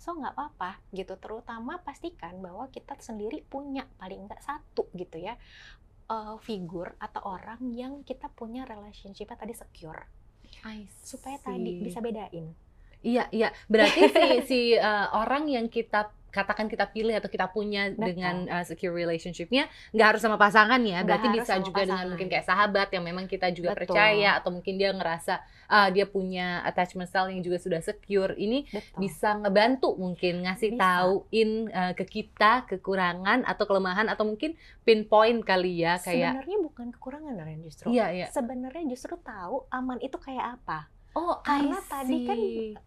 So 0.00 0.16
nggak 0.16 0.32
apa-apa 0.32 0.80
gitu. 0.96 1.14
Terutama 1.20 1.78
pastikan 1.84 2.40
bahwa 2.40 2.72
kita 2.72 2.96
sendiri 2.98 3.44
punya 3.44 3.84
paling 4.00 4.24
enggak 4.24 4.40
satu 4.40 4.88
gitu 4.96 5.20
ya 5.20 5.36
uh, 6.08 6.36
figur 6.40 6.96
atau 7.00 7.36
orang 7.36 7.60
yang 7.72 8.02
kita 8.04 8.28
punya 8.32 8.64
relationship 8.68 9.30
tadi 9.32 9.54
secure. 9.56 10.00
Supaya 11.04 11.36
tadi 11.40 11.80
bisa 11.80 12.00
bedain. 12.00 12.56
Iya, 13.04 13.28
iya. 13.36 13.52
Berarti 13.68 14.08
si 14.08 14.24
si 14.48 14.60
uh, 14.80 15.12
orang 15.22 15.44
yang 15.52 15.68
kita 15.68 16.08
katakan 16.34 16.66
kita 16.66 16.90
pilih 16.90 17.14
atau 17.14 17.30
kita 17.30 17.46
punya 17.54 17.94
Betul. 17.94 18.10
dengan 18.10 18.34
uh, 18.50 18.64
secure 18.66 18.90
relationshipnya 18.90 19.70
nggak 19.94 20.06
harus 20.10 20.20
sama 20.26 20.34
pasangan 20.34 20.82
ya 20.82 21.06
berarti 21.06 21.30
bisa 21.30 21.62
juga 21.62 21.86
pasangan. 21.86 21.86
dengan 21.86 22.06
mungkin 22.10 22.26
kayak 22.26 22.46
sahabat 22.50 22.88
yang 22.90 23.04
memang 23.06 23.30
kita 23.30 23.54
juga 23.54 23.78
Betul. 23.78 23.94
percaya 23.94 24.42
atau 24.42 24.50
mungkin 24.50 24.74
dia 24.74 24.90
ngerasa 24.90 25.38
uh, 25.70 25.88
dia 25.94 26.10
punya 26.10 26.66
attachment 26.66 27.06
style 27.06 27.30
yang 27.30 27.46
juga 27.46 27.62
sudah 27.62 27.78
secure 27.78 28.34
ini 28.34 28.66
Betul. 28.66 28.98
bisa 28.98 29.38
ngebantu 29.38 29.94
mungkin 29.94 30.42
ngasih 30.42 30.74
bisa. 30.74 30.82
tauin 30.82 31.50
uh, 31.70 31.92
ke 31.94 32.04
kita 32.04 32.66
kekurangan 32.66 33.46
atau 33.46 33.64
kelemahan 33.70 34.10
atau 34.10 34.26
mungkin 34.26 34.58
pinpoint 34.82 35.46
kali 35.46 35.86
ya 35.86 36.02
kayak 36.02 36.42
sebenarnya 36.42 36.58
bukan 36.60 36.86
kekurangan 36.90 37.32
Ren 37.38 37.60
justru 37.62 37.86
iya, 37.94 38.10
iya. 38.10 38.26
sebenarnya 38.32 38.84
justru 38.90 39.14
tahu 39.22 39.70
aman 39.70 40.02
itu 40.02 40.18
kayak 40.18 40.58
apa 40.58 40.90
Oh, 41.14 41.38
karena 41.46 41.78
tadi 41.86 42.26
kan 42.26 42.38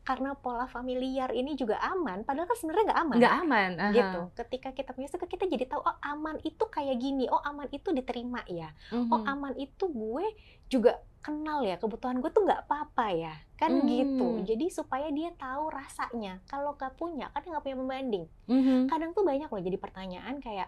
karena 0.04 0.36
pola 0.36 0.68
familiar 0.68 1.32
ini 1.32 1.56
juga 1.56 1.80
aman, 1.80 2.28
padahal 2.28 2.44
kan 2.44 2.60
sebenarnya 2.60 2.86
nggak 2.92 3.02
aman. 3.08 3.16
Nggak 3.24 3.36
aman. 3.40 3.70
Uh 3.72 3.80
-huh. 3.80 3.96
Gitu. 3.96 4.20
Ketika 4.36 4.70
kita 4.76 4.92
punya 4.92 5.08
suka 5.08 5.26
kita 5.32 5.48
jadi 5.48 5.63
tahu 5.63 5.80
oh 5.80 5.98
aman 6.04 6.36
itu 6.44 6.63
kayak 6.68 7.00
gini, 7.00 7.32
oh 7.32 7.40
aman 7.40 7.72
itu 7.72 7.88
diterima 7.96 8.44
ya, 8.52 8.76
uh 8.92 9.00
-huh. 9.00 9.16
oh 9.16 9.20
mhm. 9.24 9.32
aman 9.32 9.54
itu 9.56 9.86
gue 9.88 10.26
juga 10.68 11.00
kenal 11.24 11.63
ya 11.63 11.80
kebutuhan 11.80 12.20
gue 12.20 12.28
tuh 12.28 12.44
nggak 12.44 12.68
apa-apa 12.68 13.16
ya, 13.16 13.34
kan 13.56 13.72
uh 13.80 13.88
gitu. 13.88 14.28
Hmm. 14.28 14.44
Jadi 14.44 14.66
supaya 14.76 15.08
dia 15.08 15.32
tahu 15.40 15.72
rasanya. 15.72 16.44
Kalau 16.52 16.76
nggak 16.76 17.00
punya, 17.00 17.32
kan 17.32 17.48
nggak 17.48 17.63
punya 17.63 17.80
pembanding. 17.80 18.26
Uh 18.44 18.52
mhm. 18.52 18.63
-huh. 18.63 18.82
Kadang 18.92 19.16
tuh 19.16 19.24
banyak 19.24 19.48
loh 19.48 19.63
jadi 19.63 19.80
pertanyaan 19.80 20.44
kayak 20.44 20.68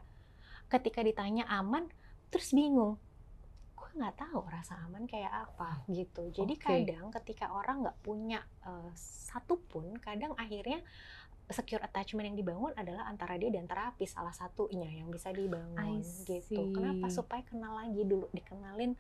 ketika 0.72 1.04
ditanya 1.04 1.44
aman, 1.52 1.92
terus 2.32 2.56
bingung 2.56 2.96
nggak 3.96 4.16
tahu 4.20 4.46
rasa 4.48 4.78
aman 4.86 5.10
kayak 5.10 5.32
apa 5.32 5.84
gitu. 5.90 6.30
Jadi 6.30 6.54
okay. 6.58 6.86
kadang 6.86 7.10
ketika 7.22 7.50
orang 7.50 7.82
nggak 7.86 7.98
punya 8.06 8.42
uh, 8.66 8.90
satu 8.96 9.58
pun, 9.58 9.96
kadang 9.98 10.34
akhirnya 10.38 10.82
secure 11.50 11.82
attachment 11.82 12.30
yang 12.30 12.38
dibangun 12.38 12.70
adalah 12.78 13.10
antara 13.10 13.34
dia 13.42 13.50
dan 13.50 13.66
terapi 13.66 14.06
salah 14.06 14.34
satunya 14.34 14.86
yang 14.86 15.10
bisa 15.10 15.34
dibangun 15.34 16.06
gitu. 16.30 16.70
Kenapa? 16.70 17.10
Supaya 17.10 17.42
kenal 17.42 17.74
lagi 17.74 18.06
dulu, 18.06 18.30
dikenalin 18.30 18.94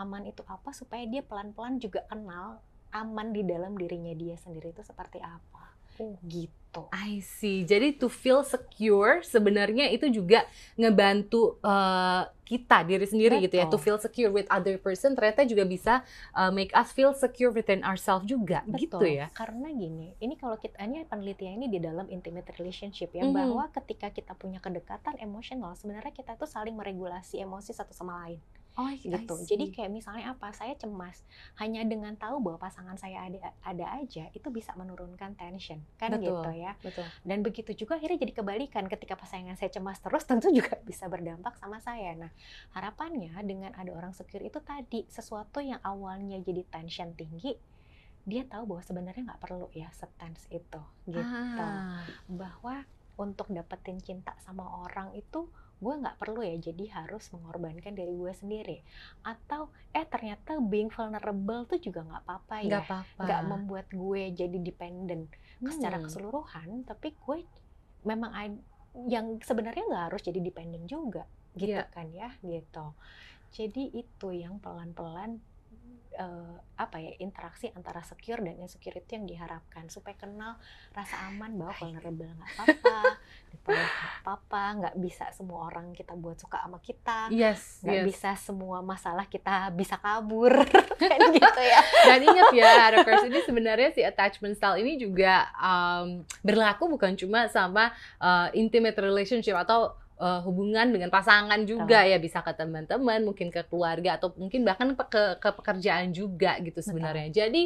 aman 0.00 0.24
itu 0.24 0.40
apa 0.48 0.72
supaya 0.72 1.04
dia 1.04 1.20
pelan-pelan 1.20 1.76
juga 1.76 2.00
kenal 2.08 2.64
aman 2.96 3.36
di 3.36 3.44
dalam 3.44 3.76
dirinya 3.76 4.16
dia 4.16 4.40
sendiri 4.40 4.72
itu 4.72 4.80
seperti 4.80 5.20
apa. 5.20 5.59
Oh, 6.00 6.16
gitu. 6.24 6.88
I 6.88 7.20
see. 7.20 7.66
Jadi 7.68 8.00
to 8.00 8.08
feel 8.08 8.40
secure 8.40 9.20
sebenarnya 9.20 9.92
itu 9.92 10.08
juga 10.08 10.48
ngebantu 10.80 11.60
uh, 11.60 12.24
kita 12.48 12.82
diri 12.88 13.04
sendiri 13.04 13.36
Betul. 13.36 13.44
gitu 13.46 13.54
ya. 13.60 13.66
To 13.68 13.76
feel 13.76 13.98
secure 14.00 14.32
with 14.32 14.48
other 14.48 14.80
person 14.80 15.12
ternyata 15.12 15.44
juga 15.44 15.68
bisa 15.68 16.00
uh, 16.32 16.48
make 16.48 16.72
us 16.72 16.88
feel 16.94 17.12
secure 17.12 17.52
within 17.52 17.84
ourselves 17.84 18.24
juga 18.24 18.64
Betul. 18.64 18.80
gitu 18.80 19.06
ya. 19.06 19.26
Karena 19.36 19.68
gini, 19.68 20.16
ini 20.24 20.34
kalau 20.40 20.56
kita 20.56 20.80
ini 20.80 21.04
penelitian 21.04 21.60
ini 21.60 21.68
di 21.68 21.78
dalam 21.82 22.08
intimate 22.08 22.48
relationship 22.56 23.12
ya 23.12 23.26
mm 23.26 23.28
-hmm. 23.28 23.36
bahwa 23.36 23.64
ketika 23.76 24.08
kita 24.08 24.32
punya 24.32 24.62
kedekatan 24.62 25.20
emosional 25.20 25.76
sebenarnya 25.76 26.16
kita 26.16 26.38
tuh 26.40 26.48
saling 26.48 26.72
meregulasi 26.78 27.42
emosi 27.42 27.76
satu 27.76 27.92
sama 27.92 28.24
lain. 28.24 28.40
Oh, 28.80 28.88
gitu. 28.96 29.34
Jadi 29.44 29.68
kayak 29.76 29.92
misalnya 29.92 30.32
apa? 30.32 30.56
Saya 30.56 30.72
cemas. 30.80 31.20
Hanya 31.60 31.84
dengan 31.84 32.16
tahu 32.16 32.40
bahwa 32.40 32.56
pasangan 32.56 32.96
saya 32.96 33.28
ada 33.28 33.52
ada 33.60 33.86
aja 34.00 34.32
itu 34.32 34.48
bisa 34.48 34.72
menurunkan 34.72 35.36
tension. 35.36 35.84
Kan 36.00 36.16
betul, 36.16 36.40
gitu 36.40 36.50
ya. 36.56 36.72
Betul. 36.80 37.04
Dan 37.20 37.44
begitu 37.44 37.76
juga 37.76 38.00
akhirnya 38.00 38.24
jadi 38.24 38.32
kebalikan 38.40 38.88
ketika 38.88 39.20
pasangan 39.20 39.60
saya 39.60 39.68
cemas 39.68 40.00
terus 40.00 40.24
tentu 40.30 40.48
juga 40.48 40.80
bisa 40.80 41.04
berdampak 41.12 41.60
sama 41.60 41.76
saya. 41.84 42.16
Nah, 42.16 42.32
harapannya 42.72 43.36
dengan 43.44 43.76
ada 43.76 43.92
orang 43.92 44.16
secure 44.16 44.40
itu 44.40 44.58
tadi 44.64 45.04
sesuatu 45.12 45.60
yang 45.60 45.78
awalnya 45.84 46.40
jadi 46.40 46.64
tension 46.72 47.12
tinggi 47.12 47.52
dia 48.28 48.44
tahu 48.44 48.76
bahwa 48.76 48.82
sebenarnya 48.84 49.22
nggak 49.32 49.42
perlu 49.42 49.72
ya 49.72 49.88
setens 49.96 50.44
itu 50.52 50.80
gitu. 51.08 51.24
Ah. 51.60 52.04
Bahwa 52.28 52.84
untuk 53.20 53.52
dapetin 53.52 54.00
cinta 54.00 54.32
sama 54.40 54.64
orang 54.84 55.12
itu 55.12 55.48
gue 55.80 55.94
nggak 55.96 56.20
perlu 56.20 56.44
ya 56.44 56.60
jadi 56.60 56.84
harus 57.02 57.32
mengorbankan 57.32 57.96
dari 57.96 58.12
gue 58.12 58.32
sendiri 58.36 58.78
atau 59.24 59.72
eh 59.96 60.04
ternyata 60.04 60.60
being 60.60 60.92
vulnerable 60.92 61.64
tuh 61.64 61.80
juga 61.80 62.04
nggak 62.04 62.22
apa-apa 62.28 62.56
ya 62.60 62.84
nggak 63.16 63.42
membuat 63.48 63.88
gue 63.88 64.28
jadi 64.36 64.58
dependent 64.60 65.32
hmm. 65.64 65.72
secara 65.72 65.96
keseluruhan 66.04 66.84
tapi 66.84 67.16
gue 67.16 67.48
memang 68.04 68.32
yang 69.08 69.40
sebenarnya 69.40 69.84
nggak 69.88 70.04
harus 70.12 70.22
jadi 70.22 70.40
dependent 70.44 70.84
juga 70.84 71.24
gitu 71.56 71.80
yeah. 71.80 71.88
kan 71.90 72.12
ya 72.12 72.30
gitu 72.44 72.92
jadi 73.50 73.84
itu 73.96 74.28
yang 74.30 74.62
pelan-pelan 74.62 75.42
uh, 76.20 76.54
apa 76.80 76.96
ya 76.96 77.12
interaksi 77.20 77.68
antara 77.76 78.00
secure 78.00 78.40
dan 78.40 78.56
insecure 78.56 78.96
itu 78.96 79.16
yang 79.16 79.28
diharapkan 79.28 79.88
supaya 79.92 80.16
kenal 80.16 80.56
rasa 80.96 81.28
aman 81.28 81.52
bahwa 81.56 81.76
vulnerable 81.76 82.28
nggak 82.28 82.50
apa-apa, 82.56 82.98
ditolak 83.52 83.90
nggak 83.92 84.16
apa-apa, 84.24 84.62
nggak 84.80 84.94
bisa 85.00 85.24
semua 85.36 85.68
orang 85.68 85.92
kita 85.92 86.16
buat 86.16 86.40
suka 86.40 86.60
sama 86.64 86.80
kita, 86.80 87.28
yes, 87.32 87.84
nggak 87.84 88.00
yes. 88.00 88.06
bisa 88.08 88.30
semua 88.40 88.80
masalah 88.80 89.28
kita 89.28 89.68
bisa 89.76 90.00
kabur, 90.00 90.52
kan 91.00 91.20
gitu 91.32 91.60
ya. 91.60 91.80
Dan 92.08 92.20
ingat 92.24 92.48
ya, 92.56 92.72
Rockers 92.96 93.28
ini 93.28 93.40
sebenarnya 93.44 93.88
si 93.92 94.00
attachment 94.00 94.56
style 94.56 94.80
ini 94.80 94.96
juga 94.96 95.52
um, 95.60 96.24
berlaku 96.40 96.88
bukan 96.88 97.12
cuma 97.16 97.44
sama 97.52 97.92
uh, 98.20 98.48
intimate 98.56 98.96
relationship 98.96 99.52
atau 99.52 99.99
uh, 100.20 100.40
hubungan 100.44 100.92
dengan 100.92 101.08
pasangan 101.08 101.64
juga 101.64 102.04
oh. 102.04 102.10
ya 102.12 102.20
bisa 102.20 102.44
ke 102.44 102.52
teman-teman 102.52 103.24
mungkin 103.24 103.48
ke 103.48 103.64
keluarga 103.66 104.20
atau 104.20 104.36
mungkin 104.36 104.62
bahkan 104.62 104.92
ke 104.92 105.40
ke 105.40 105.48
pekerjaan 105.56 106.12
juga 106.12 106.60
gitu 106.60 106.84
sebenarnya. 106.84 107.32
Betul. 107.32 107.40
jadi 107.40 107.62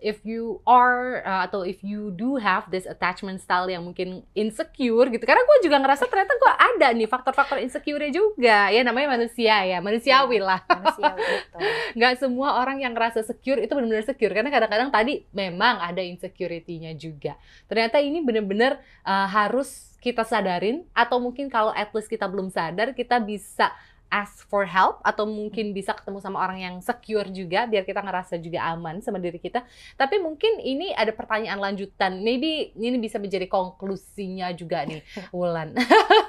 if 0.00 0.24
you 0.24 0.64
are 0.64 1.20
uh, 1.22 1.44
atau 1.44 1.62
if 1.68 1.84
you 1.84 2.08
do 2.16 2.40
have 2.40 2.66
this 2.72 2.88
attachment 2.88 3.44
style 3.44 3.68
yang 3.68 3.84
mungkin 3.84 4.24
insecure 4.32 5.12
gitu 5.12 5.22
karena 5.22 5.44
gue 5.44 5.58
juga 5.68 5.76
ngerasa 5.84 6.08
ternyata 6.08 6.34
gue 6.34 6.52
ada 6.56 6.86
nih 6.96 7.08
faktor-faktor 7.10 7.60
insecure 7.60 8.00
juga. 8.08 8.72
Ya 8.72 8.80
namanya 8.80 9.20
manusia 9.20 9.60
ya 9.68 9.78
manusiawi 9.84 10.40
iya, 10.40 10.48
lah. 10.48 10.60
manusiawi 10.64 11.20
nggak 11.98 12.14
semua 12.16 12.62
orang 12.62 12.80
yang 12.80 12.96
ngerasa 12.96 13.26
secure 13.26 13.60
itu 13.60 13.70
benar-benar 13.76 14.06
secure 14.06 14.32
karena 14.32 14.48
kadang-kadang 14.48 14.88
tadi 14.88 15.28
memang 15.36 15.82
ada 15.82 16.00
insecurity-nya 16.00 16.96
juga. 16.96 17.36
Ternyata 17.68 18.00
ini 18.00 18.24
benar-benar 18.24 18.80
uh, 19.04 19.28
harus 19.28 19.87
kita 19.98 20.22
sadarin 20.22 20.86
atau 20.94 21.18
mungkin 21.18 21.50
kalau 21.50 21.74
at 21.74 21.90
least 21.90 22.06
kita 22.06 22.30
belum 22.30 22.48
sadar 22.54 22.94
kita 22.94 23.18
bisa 23.18 23.74
ask 24.08 24.48
for 24.48 24.64
help 24.64 25.04
atau 25.04 25.28
mungkin 25.28 25.76
bisa 25.76 25.92
ketemu 25.92 26.18
sama 26.24 26.40
orang 26.40 26.58
yang 26.64 26.74
secure 26.80 27.28
juga 27.28 27.68
biar 27.68 27.84
kita 27.84 28.00
ngerasa 28.00 28.40
juga 28.40 28.64
aman 28.72 29.04
sama 29.04 29.20
diri 29.20 29.36
kita. 29.36 29.62
Tapi 30.00 30.16
mungkin 30.16 30.58
ini 30.64 30.96
ada 30.96 31.12
pertanyaan 31.12 31.60
lanjutan. 31.60 32.24
Maybe 32.24 32.72
ini 32.72 32.96
bisa 32.96 33.20
menjadi 33.20 33.44
konklusinya 33.46 34.48
juga 34.56 34.88
nih, 34.88 35.04
Wulan. 35.36 35.76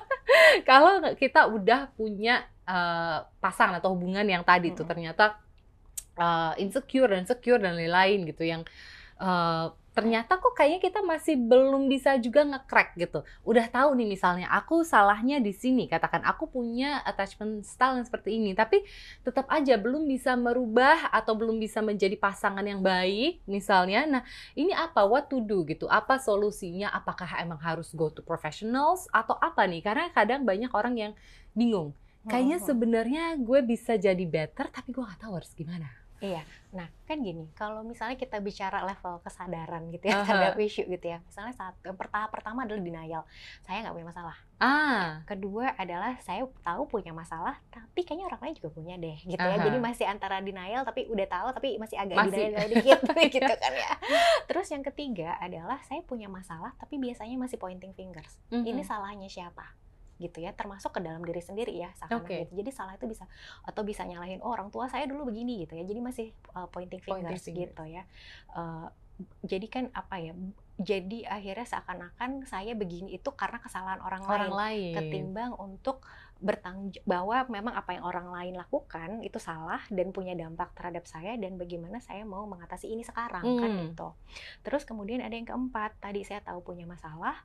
Kalau 0.69 1.01
kita 1.15 1.47
udah 1.47 1.89
punya 1.95 2.43
uh, 2.67 3.25
pasangan 3.39 3.79
atau 3.79 3.95
hubungan 3.95 4.27
yang 4.27 4.43
tadi 4.43 4.75
tuh 4.75 4.83
ternyata 4.85 5.39
uh, 6.19 6.53
insecure 6.59 7.09
dan 7.09 7.23
secure 7.25 7.63
dan 7.63 7.79
lain-lain 7.79 8.27
gitu 8.27 8.43
yang 8.43 8.61
uh, 9.23 9.71
ternyata 9.99 10.39
kok 10.39 10.55
kayaknya 10.55 10.79
kita 10.79 11.03
masih 11.03 11.35
belum 11.35 11.91
bisa 11.91 12.15
juga 12.23 12.47
nge-crack 12.47 12.95
gitu. 12.95 13.19
Udah 13.43 13.67
tahu 13.67 13.99
nih 13.99 14.07
misalnya 14.07 14.47
aku 14.47 14.87
salahnya 14.87 15.43
di 15.43 15.51
sini, 15.51 15.91
katakan 15.91 16.23
aku 16.23 16.47
punya 16.47 17.03
attachment 17.03 17.67
style 17.67 17.99
yang 17.99 18.07
seperti 18.07 18.39
ini, 18.39 18.55
tapi 18.55 18.79
tetap 19.27 19.51
aja 19.51 19.75
belum 19.75 20.07
bisa 20.07 20.39
merubah 20.39 21.11
atau 21.11 21.35
belum 21.35 21.59
bisa 21.59 21.83
menjadi 21.83 22.15
pasangan 22.15 22.63
yang 22.63 22.79
baik 22.79 23.43
misalnya. 23.43 24.07
Nah, 24.07 24.23
ini 24.55 24.71
apa 24.71 25.03
what 25.03 25.27
to 25.27 25.43
do 25.43 25.67
gitu? 25.67 25.91
Apa 25.91 26.15
solusinya? 26.15 26.95
Apakah 26.95 27.27
emang 27.43 27.59
harus 27.59 27.91
go 27.91 28.07
to 28.07 28.23
professionals 28.23 29.11
atau 29.11 29.35
apa 29.43 29.67
nih? 29.67 29.83
Karena 29.83 30.07
kadang 30.15 30.47
banyak 30.47 30.71
orang 30.71 30.95
yang 30.95 31.11
bingung. 31.51 31.91
Kayaknya 32.23 32.57
sebenarnya 32.63 33.23
gue 33.35 33.59
bisa 33.67 33.99
jadi 33.99 34.23
better 34.23 34.71
tapi 34.71 34.95
gue 34.95 35.03
gak 35.03 35.27
tahu 35.27 35.35
harus 35.35 35.51
gimana. 35.51 35.98
Iya. 36.19 36.43
Nah, 36.69 36.85
kan 37.09 37.17
gini, 37.25 37.49
kalau 37.57 37.81
misalnya 37.81 38.13
kita 38.13 38.37
bicara 38.43 38.85
level 38.85 39.23
kesadaran 39.25 39.89
gitu 39.89 40.05
ya 40.05 40.21
Aha. 40.21 40.23
terhadap 40.27 40.53
isu 40.61 40.85
gitu 40.85 41.05
ya. 41.09 41.17
Misalnya 41.25 41.53
saat 41.55 41.73
yang 41.81 41.97
pertama 41.97 42.29
pertama 42.29 42.67
adalah 42.67 42.83
denial. 42.83 43.23
Saya 43.65 43.81
nggak 43.87 43.95
punya 43.95 44.07
masalah. 44.11 44.37
Ah, 44.59 45.23
Kedua 45.23 45.71
adalah 45.79 46.19
saya 46.19 46.43
tahu 46.61 46.85
punya 46.91 47.15
masalah, 47.15 47.57
tapi 47.71 48.03
kayaknya 48.03 48.27
orang 48.27 48.41
lain 48.43 48.55
juga 48.59 48.69
punya 48.75 48.95
deh 48.99 49.17
gitu 49.23 49.39
ya. 49.39 49.55
Aha. 49.57 49.65
Jadi 49.65 49.77
masih 49.79 50.05
antara 50.05 50.37
denial 50.43 50.83
tapi 50.83 51.07
udah 51.09 51.27
tahu 51.31 51.47
tapi 51.55 51.79
masih 51.79 51.97
agak 51.97 52.15
Masih. 52.19 52.51
denial 52.51 52.67
dikit 52.67 52.99
gitu 53.39 53.53
kan 53.55 53.73
ya. 53.73 53.91
Terus 54.45 54.67
yang 54.69 54.83
ketiga 54.83 55.39
adalah 55.39 55.79
saya 55.87 56.03
punya 56.03 56.27
masalah 56.27 56.75
tapi 56.77 56.99
biasanya 56.99 57.39
masih 57.39 57.57
pointing 57.57 57.95
fingers. 57.95 58.37
Ini 58.51 58.83
mhm. 58.83 58.85
salahnya 58.85 59.31
siapa? 59.31 59.88
Gitu 60.19 60.43
ya 60.43 60.51
termasuk 60.51 60.91
ke 60.91 60.99
dalam 60.99 61.23
diri 61.23 61.39
sendiri 61.39 61.71
ya 61.73 61.89
seakan 61.95 62.21
Oke. 62.21 62.45
gitu. 62.45 62.59
jadi 62.59 62.69
salah 62.69 62.93
itu 62.93 63.07
bisa 63.07 63.23
atau 63.63 63.81
bisa 63.81 64.03
nyalahin 64.03 64.43
oh, 64.43 64.51
orang 64.51 64.67
tua 64.67 64.85
saya 64.85 65.07
dulu 65.07 65.31
begini 65.31 65.63
gitu 65.63 65.79
ya 65.79 65.87
jadi 65.87 65.99
masih 66.03 66.27
uh, 66.53 66.67
pointing 66.67 66.99
Pointing 66.99 67.25
fingers 67.31 67.43
fingers. 67.43 67.71
gitu 67.71 67.83
ya 67.87 68.03
Uh, 68.51 68.87
jadi 69.43 69.67
kan 69.67 69.85
apa 69.91 70.15
ya 70.15 70.31
jadi 70.79 71.27
akhirnya 71.27 71.67
seakan-akan 71.67 72.47
saya 72.47 72.71
begini 72.71 73.11
itu 73.13 73.27
karena 73.35 73.59
kesalahan 73.59 73.99
orang, 73.99 74.23
Orang 74.23 74.55
lain 74.55 74.55
lain. 74.55 74.95
ketimbang 74.95 75.51
untuk 75.59 76.07
bertanggung 76.39 76.95
bahwa 77.03 77.43
memang 77.51 77.75
apa 77.75 77.99
yang 77.99 78.07
orang 78.07 78.31
lain 78.31 78.55
lakukan 78.55 79.19
itu 79.19 79.35
salah 79.43 79.83
dan 79.91 80.15
punya 80.15 80.39
dampak 80.39 80.71
terhadap 80.71 81.03
saya 81.03 81.35
dan 81.35 81.59
bagaimana 81.59 81.99
saya 81.99 82.23
mau 82.23 82.47
mengatasi 82.47 82.87
ini 82.87 83.03
sekarang 83.03 83.43
kan 83.43 83.67
Hmm. 83.69 83.91
gitu. 83.91 84.15
Terus 84.63 84.87
kemudian 84.87 85.19
ada 85.19 85.35
yang 85.35 85.43
keempat, 85.43 85.99
tadi 85.99 86.23
saya 86.23 86.39
tahu 86.39 86.63
punya 86.63 86.87
masalah, 86.87 87.35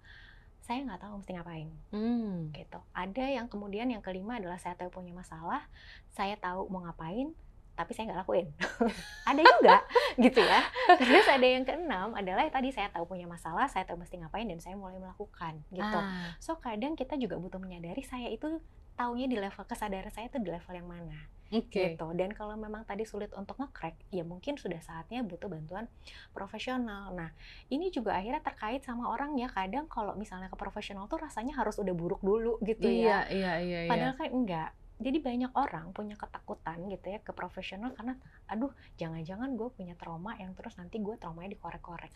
saya 0.64 0.80
nggak 0.80 0.96
tahu 0.98 1.20
mesti 1.20 1.32
ngapain 1.32 1.68
Hmm. 1.92 2.48
gitu. 2.50 2.80
Ada 2.90 3.24
yang 3.30 3.46
kemudian 3.46 3.84
yang 3.86 4.00
kelima 4.00 4.40
adalah 4.40 4.56
saya 4.56 4.72
tahu 4.74 4.88
punya 4.90 5.12
masalah, 5.12 5.68
saya 6.08 6.34
tahu 6.34 6.66
mau 6.66 6.80
ngapain, 6.80 7.36
tapi 7.74 7.92
saya 7.92 8.08
nggak 8.08 8.24
lakuin. 8.24 8.48
ada 9.28 9.40
juga 9.40 9.76
gitu 10.24 10.40
ya. 10.40 10.64
Terus 10.96 11.26
ada 11.26 11.44
yang 11.44 11.62
keenam 11.62 12.14
adalah 12.14 12.48
tadi 12.48 12.72
saya 12.72 12.88
tahu 12.88 13.04
punya 13.04 13.26
masalah, 13.26 13.68
saya 13.68 13.84
tahu 13.84 14.00
mesti 14.00 14.16
ngapain 14.16 14.48
dan 14.48 14.56
saya 14.56 14.72
mulai 14.72 14.96
melakukan 14.96 15.60
gitu. 15.68 15.98
Ah, 16.00 16.32
So 16.40 16.56
kadang 16.56 16.96
kita 16.96 17.20
juga 17.20 17.36
butuh 17.36 17.58
menyadari 17.58 18.00
saya 18.00 18.32
itu 18.32 18.62
taunya 18.94 19.26
di 19.26 19.36
level 19.36 19.66
kesadaran 19.66 20.08
saya 20.08 20.30
itu 20.30 20.38
di 20.38 20.48
level 20.48 20.70
yang 20.72 20.86
mana 20.86 21.18
Oke. 21.54 21.94
gitu. 21.94 22.06
Dan 22.12 22.34
kalau 22.34 22.54
memang 22.54 22.82
tadi 22.82 23.02
sulit 23.02 23.30
untuk 23.32 23.54
nge-crack, 23.56 23.94
ya 24.10 24.22
mungkin 24.22 24.58
sudah 24.58 24.78
saatnya 24.78 25.22
butuh 25.22 25.46
bantuan 25.46 25.86
profesional. 26.30 27.14
Nah, 27.14 27.30
ini 27.68 27.88
juga 27.88 28.18
akhirnya 28.18 28.42
terkait 28.42 28.82
sama 28.82 29.08
orang 29.08 29.38
ya. 29.38 29.46
Kadang 29.46 29.86
kalau 29.86 30.12
misalnya 30.14 30.50
ke 30.50 30.56
profesional 30.56 31.06
tuh 31.06 31.22
rasanya 31.22 31.54
harus 31.54 31.78
udah 31.78 31.94
buruk 31.94 32.20
dulu 32.20 32.58
gitu 32.60 32.86
ya. 32.86 33.22
Iya, 33.30 33.32
iya, 33.32 33.52
iya, 33.62 33.78
iya. 33.86 33.90
Padahal 33.90 34.14
kan 34.14 34.28
enggak. 34.28 34.70
Jadi 34.94 35.18
banyak 35.18 35.50
orang 35.54 35.90
punya 35.90 36.14
ketakutan 36.14 36.78
gitu 36.86 37.06
ya 37.10 37.18
ke 37.18 37.34
profesional 37.34 37.90
karena 37.92 38.14
aduh 38.46 38.70
jangan-jangan 38.94 39.58
gue 39.58 39.66
punya 39.74 39.98
trauma 39.98 40.38
yang 40.38 40.54
terus 40.54 40.78
nanti 40.78 41.02
gue 41.02 41.18
traumanya 41.18 41.50
dikorek-korek. 41.50 42.14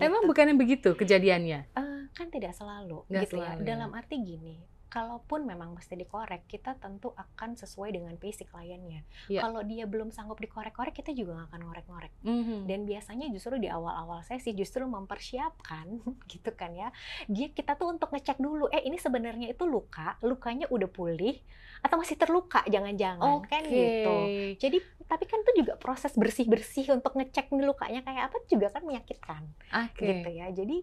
Emang 0.00 0.24
Gitu. 0.24 0.28
bukannya 0.32 0.56
begitu 0.56 0.96
kejadiannya? 0.96 1.68
Eh, 1.68 2.02
kan 2.16 2.32
tidak 2.32 2.56
selalu 2.56 3.04
Nggak 3.12 3.22
gitu 3.28 3.36
ya. 3.36 3.52
selalu, 3.52 3.60
ya. 3.60 3.66
Dalam 3.68 3.90
arti 3.92 4.16
gini, 4.16 4.56
kalaupun 4.86 5.44
memang 5.44 5.74
mesti 5.74 5.98
dikorek, 5.98 6.46
kita 6.46 6.78
tentu 6.78 7.10
akan 7.12 7.58
sesuai 7.58 7.90
dengan 7.94 8.14
basic 8.16 8.48
kliennya. 8.50 9.02
Iya. 9.26 9.42
Kalau 9.42 9.60
dia 9.66 9.84
belum 9.84 10.14
sanggup 10.14 10.38
dikorek-korek, 10.38 10.94
kita 10.94 11.10
juga 11.10 11.36
nggak 11.36 11.48
akan 11.52 11.60
ngorek-ngorek. 11.66 12.12
Mhm. 12.22 12.58
Dan 12.70 12.86
biasanya 12.86 13.26
justru 13.34 13.58
di 13.58 13.66
awal-awal 13.66 14.22
sesi 14.22 14.54
justru 14.54 14.86
mempersiapkan 14.86 16.00
gitu 16.32 16.50
kan 16.54 16.72
ya. 16.72 16.88
Dia 17.26 17.50
kita 17.50 17.74
tuh 17.74 17.90
untuk 17.90 18.14
ngecek 18.14 18.38
dulu, 18.38 18.70
eh 18.70 18.82
ini 18.86 18.96
sebenarnya 18.96 19.50
itu 19.50 19.66
luka, 19.66 20.16
lukanya 20.22 20.70
udah 20.70 20.88
pulih 20.90 21.36
atau 21.84 22.00
masih 22.00 22.16
terluka 22.16 22.64
jangan-jangan 22.66 23.44
kan 23.46 23.62
Oke. 23.62 23.74
gitu. 23.74 24.16
Jadi 24.58 24.78
tapi 25.06 25.24
kan 25.28 25.38
itu 25.46 25.62
juga 25.62 25.78
proses 25.78 26.10
bersih-bersih 26.18 26.90
untuk 26.90 27.14
ngecek 27.14 27.54
nih 27.54 27.62
lukanya 27.62 28.02
kayak 28.02 28.32
apa 28.32 28.36
juga 28.50 28.74
kan 28.74 28.82
menyakitkan 28.82 29.42
Oke. 29.86 30.02
gitu 30.02 30.28
ya. 30.34 30.50
Jadi 30.50 30.82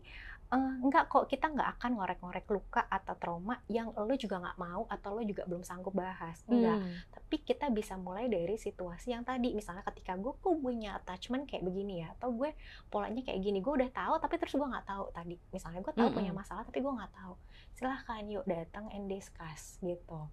eh, 0.53 0.73
enggak 0.85 1.09
kok 1.09 1.25
kita 1.25 1.49
nggak 1.49 1.69
akan 1.77 1.91
ngorek-ngorek 1.97 2.45
luka 2.53 2.85
atau 2.85 3.17
trauma 3.17 3.57
yang 3.65 3.89
lo 3.91 4.13
juga 4.13 4.37
nggak 4.37 4.57
mau 4.61 4.85
atau 4.85 5.09
lo 5.17 5.21
juga 5.25 5.43
belum 5.49 5.65
sanggup 5.65 5.97
bahas. 5.97 6.45
Enggak. 6.45 6.77
Hmm. 6.77 6.93
Tapi 7.09 7.35
kita 7.41 7.73
bisa 7.73 7.97
mulai 7.97 8.29
dari 8.29 8.55
situasi 8.55 9.17
yang 9.17 9.25
tadi. 9.25 9.57
Misalnya 9.57 9.81
ketika 9.89 10.13
gue 10.13 10.33
kok 10.37 10.55
punya 10.61 11.01
attachment 11.01 11.49
kayak 11.49 11.65
begini 11.65 12.05
ya, 12.05 12.13
atau 12.19 12.29
gue 12.31 12.53
polanya 12.93 13.25
kayak 13.25 13.41
gini, 13.41 13.59
gue 13.59 13.73
udah 13.73 13.89
tahu 13.89 14.13
tapi 14.21 14.35
terus 14.37 14.53
gue 14.53 14.67
nggak 14.67 14.85
tahu 14.85 15.05
tadi. 15.09 15.35
Misalnya 15.49 15.81
gue 15.81 15.93
tahu 15.97 16.07
Mm-mm. 16.07 16.17
punya 16.21 16.31
masalah 16.31 16.61
tapi 16.61 16.79
gue 16.79 16.93
nggak 16.93 17.13
tahu. 17.17 17.33
Silahkan 17.73 18.23
yuk 18.29 18.45
datang 18.45 18.85
and 18.93 19.09
discuss 19.09 19.81
gitu. 19.81 20.29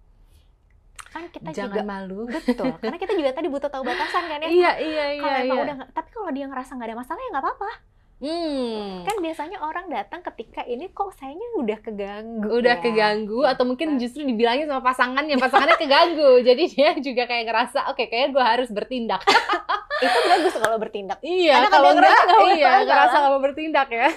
Kan 1.11 1.27
kita 1.27 1.51
Jangan 1.51 1.75
juga 1.75 1.83
malu. 1.83 2.23
betul, 2.31 2.71
karena 2.79 2.95
kita 2.95 3.13
juga 3.19 3.35
tadi 3.35 3.47
butuh 3.51 3.67
tahu 3.67 3.83
batasan 3.83 4.23
kan 4.31 4.39
ya. 4.39 4.47
Iya, 4.61 4.71
iya, 4.79 5.05
iya. 5.17 5.23
kalau 5.23 5.37
emang 5.43 5.57
iya. 5.57 5.65
udah 5.67 5.75
tapi 5.91 6.09
kalau 6.13 6.29
dia 6.31 6.45
ngerasa 6.47 6.71
nggak 6.79 6.87
ada 6.87 6.97
masalah 6.97 7.19
ya 7.19 7.29
nggak 7.35 7.43
apa-apa. 7.43 7.71
Hmm. 8.21 9.01
Kan 9.01 9.17
biasanya 9.17 9.57
orang 9.59 9.89
datang 9.89 10.21
ketika 10.21 10.61
ini 10.63 10.93
kok 10.93 11.09
sayanya 11.17 11.57
udah 11.57 11.79
keganggu. 11.81 12.47
udah 12.53 12.75
ya. 12.77 12.81
keganggu 12.81 13.41
atau 13.43 13.65
mungkin 13.65 13.97
Gitu. 13.97 14.07
justru 14.07 14.21
dibilangin 14.23 14.69
sama 14.69 14.85
pasangannya 14.85 15.35
pasangannya 15.35 15.75
keganggu 15.75 16.37
jadi 16.47 16.63
dia 16.69 16.89
juga 17.01 17.25
kayak 17.25 17.49
ngerasa 17.49 17.89
oke 17.89 18.05
kayaknya 18.05 18.29
gue 18.29 18.43
harus 18.45 18.69
bertindak 18.69 19.21
Itu 20.01 20.19
bagus 20.25 20.53
kalau 20.57 20.77
bertindak. 20.77 21.17
iya 21.21 21.61
Karena 21.61 21.69
kalau 21.69 21.89
enggak 21.93 22.09
nggak 22.09 22.57
iya 22.57 22.71
ngerasa 22.81 23.17
mau 23.21 23.37
bertindak 23.37 23.87
ya 23.87 24.09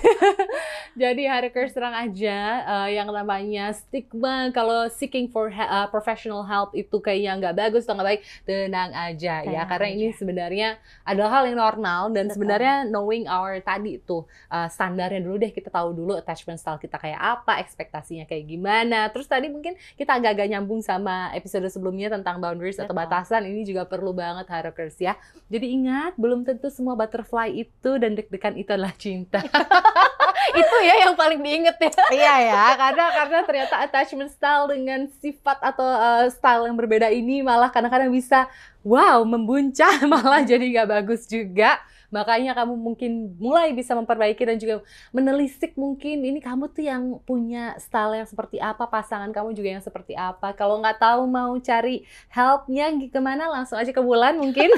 jadi 1.03 1.23
Harekers 1.29 1.75
terang 1.75 1.93
aja 1.93 2.39
eh, 2.65 2.89
yang 2.97 3.11
namanya 3.11 3.75
stigma 3.75 4.49
kalau 4.51 4.87
seeking 4.89 5.29
for 5.29 5.51
he- 5.51 5.67
uh, 5.67 5.91
professional 5.91 6.41
help 6.45 6.73
itu 6.73 6.97
kayaknya 6.99 7.37
nggak 7.37 7.55
bagus 7.59 7.85
atau 7.85 7.99
nggak 7.99 8.09
baik 8.09 8.21
tenang 8.47 8.91
aja 8.95 9.35
ya 9.43 9.45
Tenang 9.45 9.69
karena 9.69 9.89
ini 9.91 10.07
sebenarnya 10.15 10.69
adalah 11.05 11.31
hal 11.41 11.45
yang 11.51 11.59
normal 11.59 12.01
dan 12.11 12.27
Betul. 12.27 12.35
sebenarnya 12.41 12.75
knowing 12.89 13.25
our 13.27 13.59
tadi 13.61 14.01
tuh 14.01 14.25
uh, 14.49 14.69
standarnya 14.71 15.21
dulu 15.21 15.37
deh 15.37 15.53
kita 15.53 15.69
tahu 15.69 15.93
dulu 15.93 16.17
attachment 16.17 16.57
style 16.57 16.79
kita 16.79 16.97
kayak 16.97 17.19
apa 17.19 17.61
ekspektasinya 17.61 18.25
kayak 18.25 18.47
gimana 18.47 19.11
terus 19.11 19.27
tadi 19.27 19.51
mungkin 19.51 19.75
kita 19.99 20.17
agak-agak 20.17 20.49
nyambung 20.49 20.81
sama 20.81 21.35
episode 21.35 21.67
sebelumnya 21.69 22.09
tentang 22.09 22.39
boundaries 22.39 22.79
atau 22.79 22.95
Betul. 22.95 23.05
batasan 23.05 23.43
ini 23.45 23.67
juga 23.67 23.85
perlu 23.85 24.15
banget 24.15 24.47
Harekers 24.47 24.97
ya 24.97 25.19
jadi 25.51 25.74
ingat 25.75 26.13
belum 26.15 26.47
tentu 26.47 26.71
semua 26.71 26.95
butterfly 26.95 27.51
itu 27.51 27.91
dan 27.99 28.15
deg-degan 28.15 28.55
itu 28.55 28.71
adalah 28.71 28.95
cinta 28.95 29.43
itu 30.61 30.77
ya 30.85 31.09
yang 31.09 31.15
paling 31.17 31.41
diinget 31.41 31.77
ya. 31.81 31.93
iya 32.13 32.35
ya 32.47 32.65
karena 32.77 33.05
karena 33.11 33.39
ternyata 33.43 33.75
attachment 33.83 34.31
style 34.31 34.71
dengan 34.71 35.11
sifat 35.19 35.59
atau 35.59 35.87
uh, 35.87 36.27
style 36.31 36.69
yang 36.69 36.77
berbeda 36.77 37.11
ini 37.11 37.43
malah 37.43 37.73
kadang-kadang 37.73 38.13
bisa 38.13 38.47
wow 38.87 39.25
membuncah 39.27 40.05
malah 40.13 40.45
jadi 40.45 40.63
nggak 40.63 40.89
bagus 40.91 41.27
juga 41.27 41.81
makanya 42.15 42.55
kamu 42.55 42.79
mungkin 42.79 43.35
mulai 43.43 43.75
bisa 43.75 43.99
memperbaiki 43.99 44.39
dan 44.47 44.57
juga 44.63 44.87
menelisik 45.11 45.75
mungkin 45.75 46.23
ini 46.23 46.39
kamu 46.39 46.71
tuh 46.71 46.87
yang 46.87 47.19
punya 47.27 47.75
style 47.83 48.15
yang 48.15 48.29
seperti 48.31 48.63
apa 48.63 48.87
pasangan 48.87 49.35
kamu 49.35 49.51
juga 49.59 49.75
yang 49.75 49.83
seperti 49.83 50.15
apa 50.15 50.55
kalau 50.55 50.79
nggak 50.79 51.03
tahu 51.03 51.27
mau 51.27 51.59
cari 51.59 52.07
helpnya 52.31 52.95
ke 53.11 53.19
mana 53.19 53.51
langsung 53.51 53.75
aja 53.75 53.91
ke 53.91 53.99
Wulan 53.99 54.39
mungkin 54.39 54.71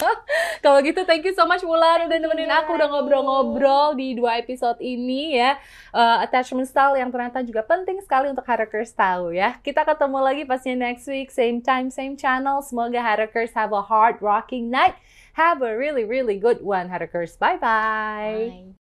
kalau 0.64 0.82
gitu 0.82 1.06
thank 1.06 1.22
you 1.22 1.30
so 1.38 1.46
much 1.46 1.62
Wulan 1.62 2.10
udah 2.10 2.18
nemenin 2.18 2.50
aku 2.50 2.74
udah 2.74 2.90
ngobrol-ngobrol 2.90 3.94
di 3.94 4.18
dua 4.18 4.42
episode 4.42 4.82
ini 4.82 5.38
ya 5.38 5.54
uh, 5.94 6.24
attachment 6.24 6.66
style 6.66 6.96
yang 6.98 7.12
ternyata 7.12 7.44
juga 7.44 7.62
penting 7.62 8.00
sekali 8.00 8.32
untuk 8.32 8.42
Harakers 8.48 8.96
tahu 8.96 9.36
ya. 9.36 9.60
Kita 9.60 9.84
ketemu 9.84 10.18
lagi 10.18 10.42
pastinya 10.48 10.88
next 10.90 11.06
week, 11.06 11.28
same 11.28 11.60
time, 11.60 11.92
same 11.92 12.16
channel. 12.16 12.64
Semoga 12.64 12.98
Harakers 12.98 13.52
have 13.52 13.70
a 13.76 13.84
hard 13.84 14.18
rocking 14.24 14.72
night. 14.72 14.96
Have 15.32 15.62
a 15.62 15.76
really, 15.76 16.04
really 16.04 16.38
good 16.38 16.62
one, 16.62 16.88
Harakers. 16.88 17.36
Bye-bye. 17.38 17.58
Bye. 17.60 18.74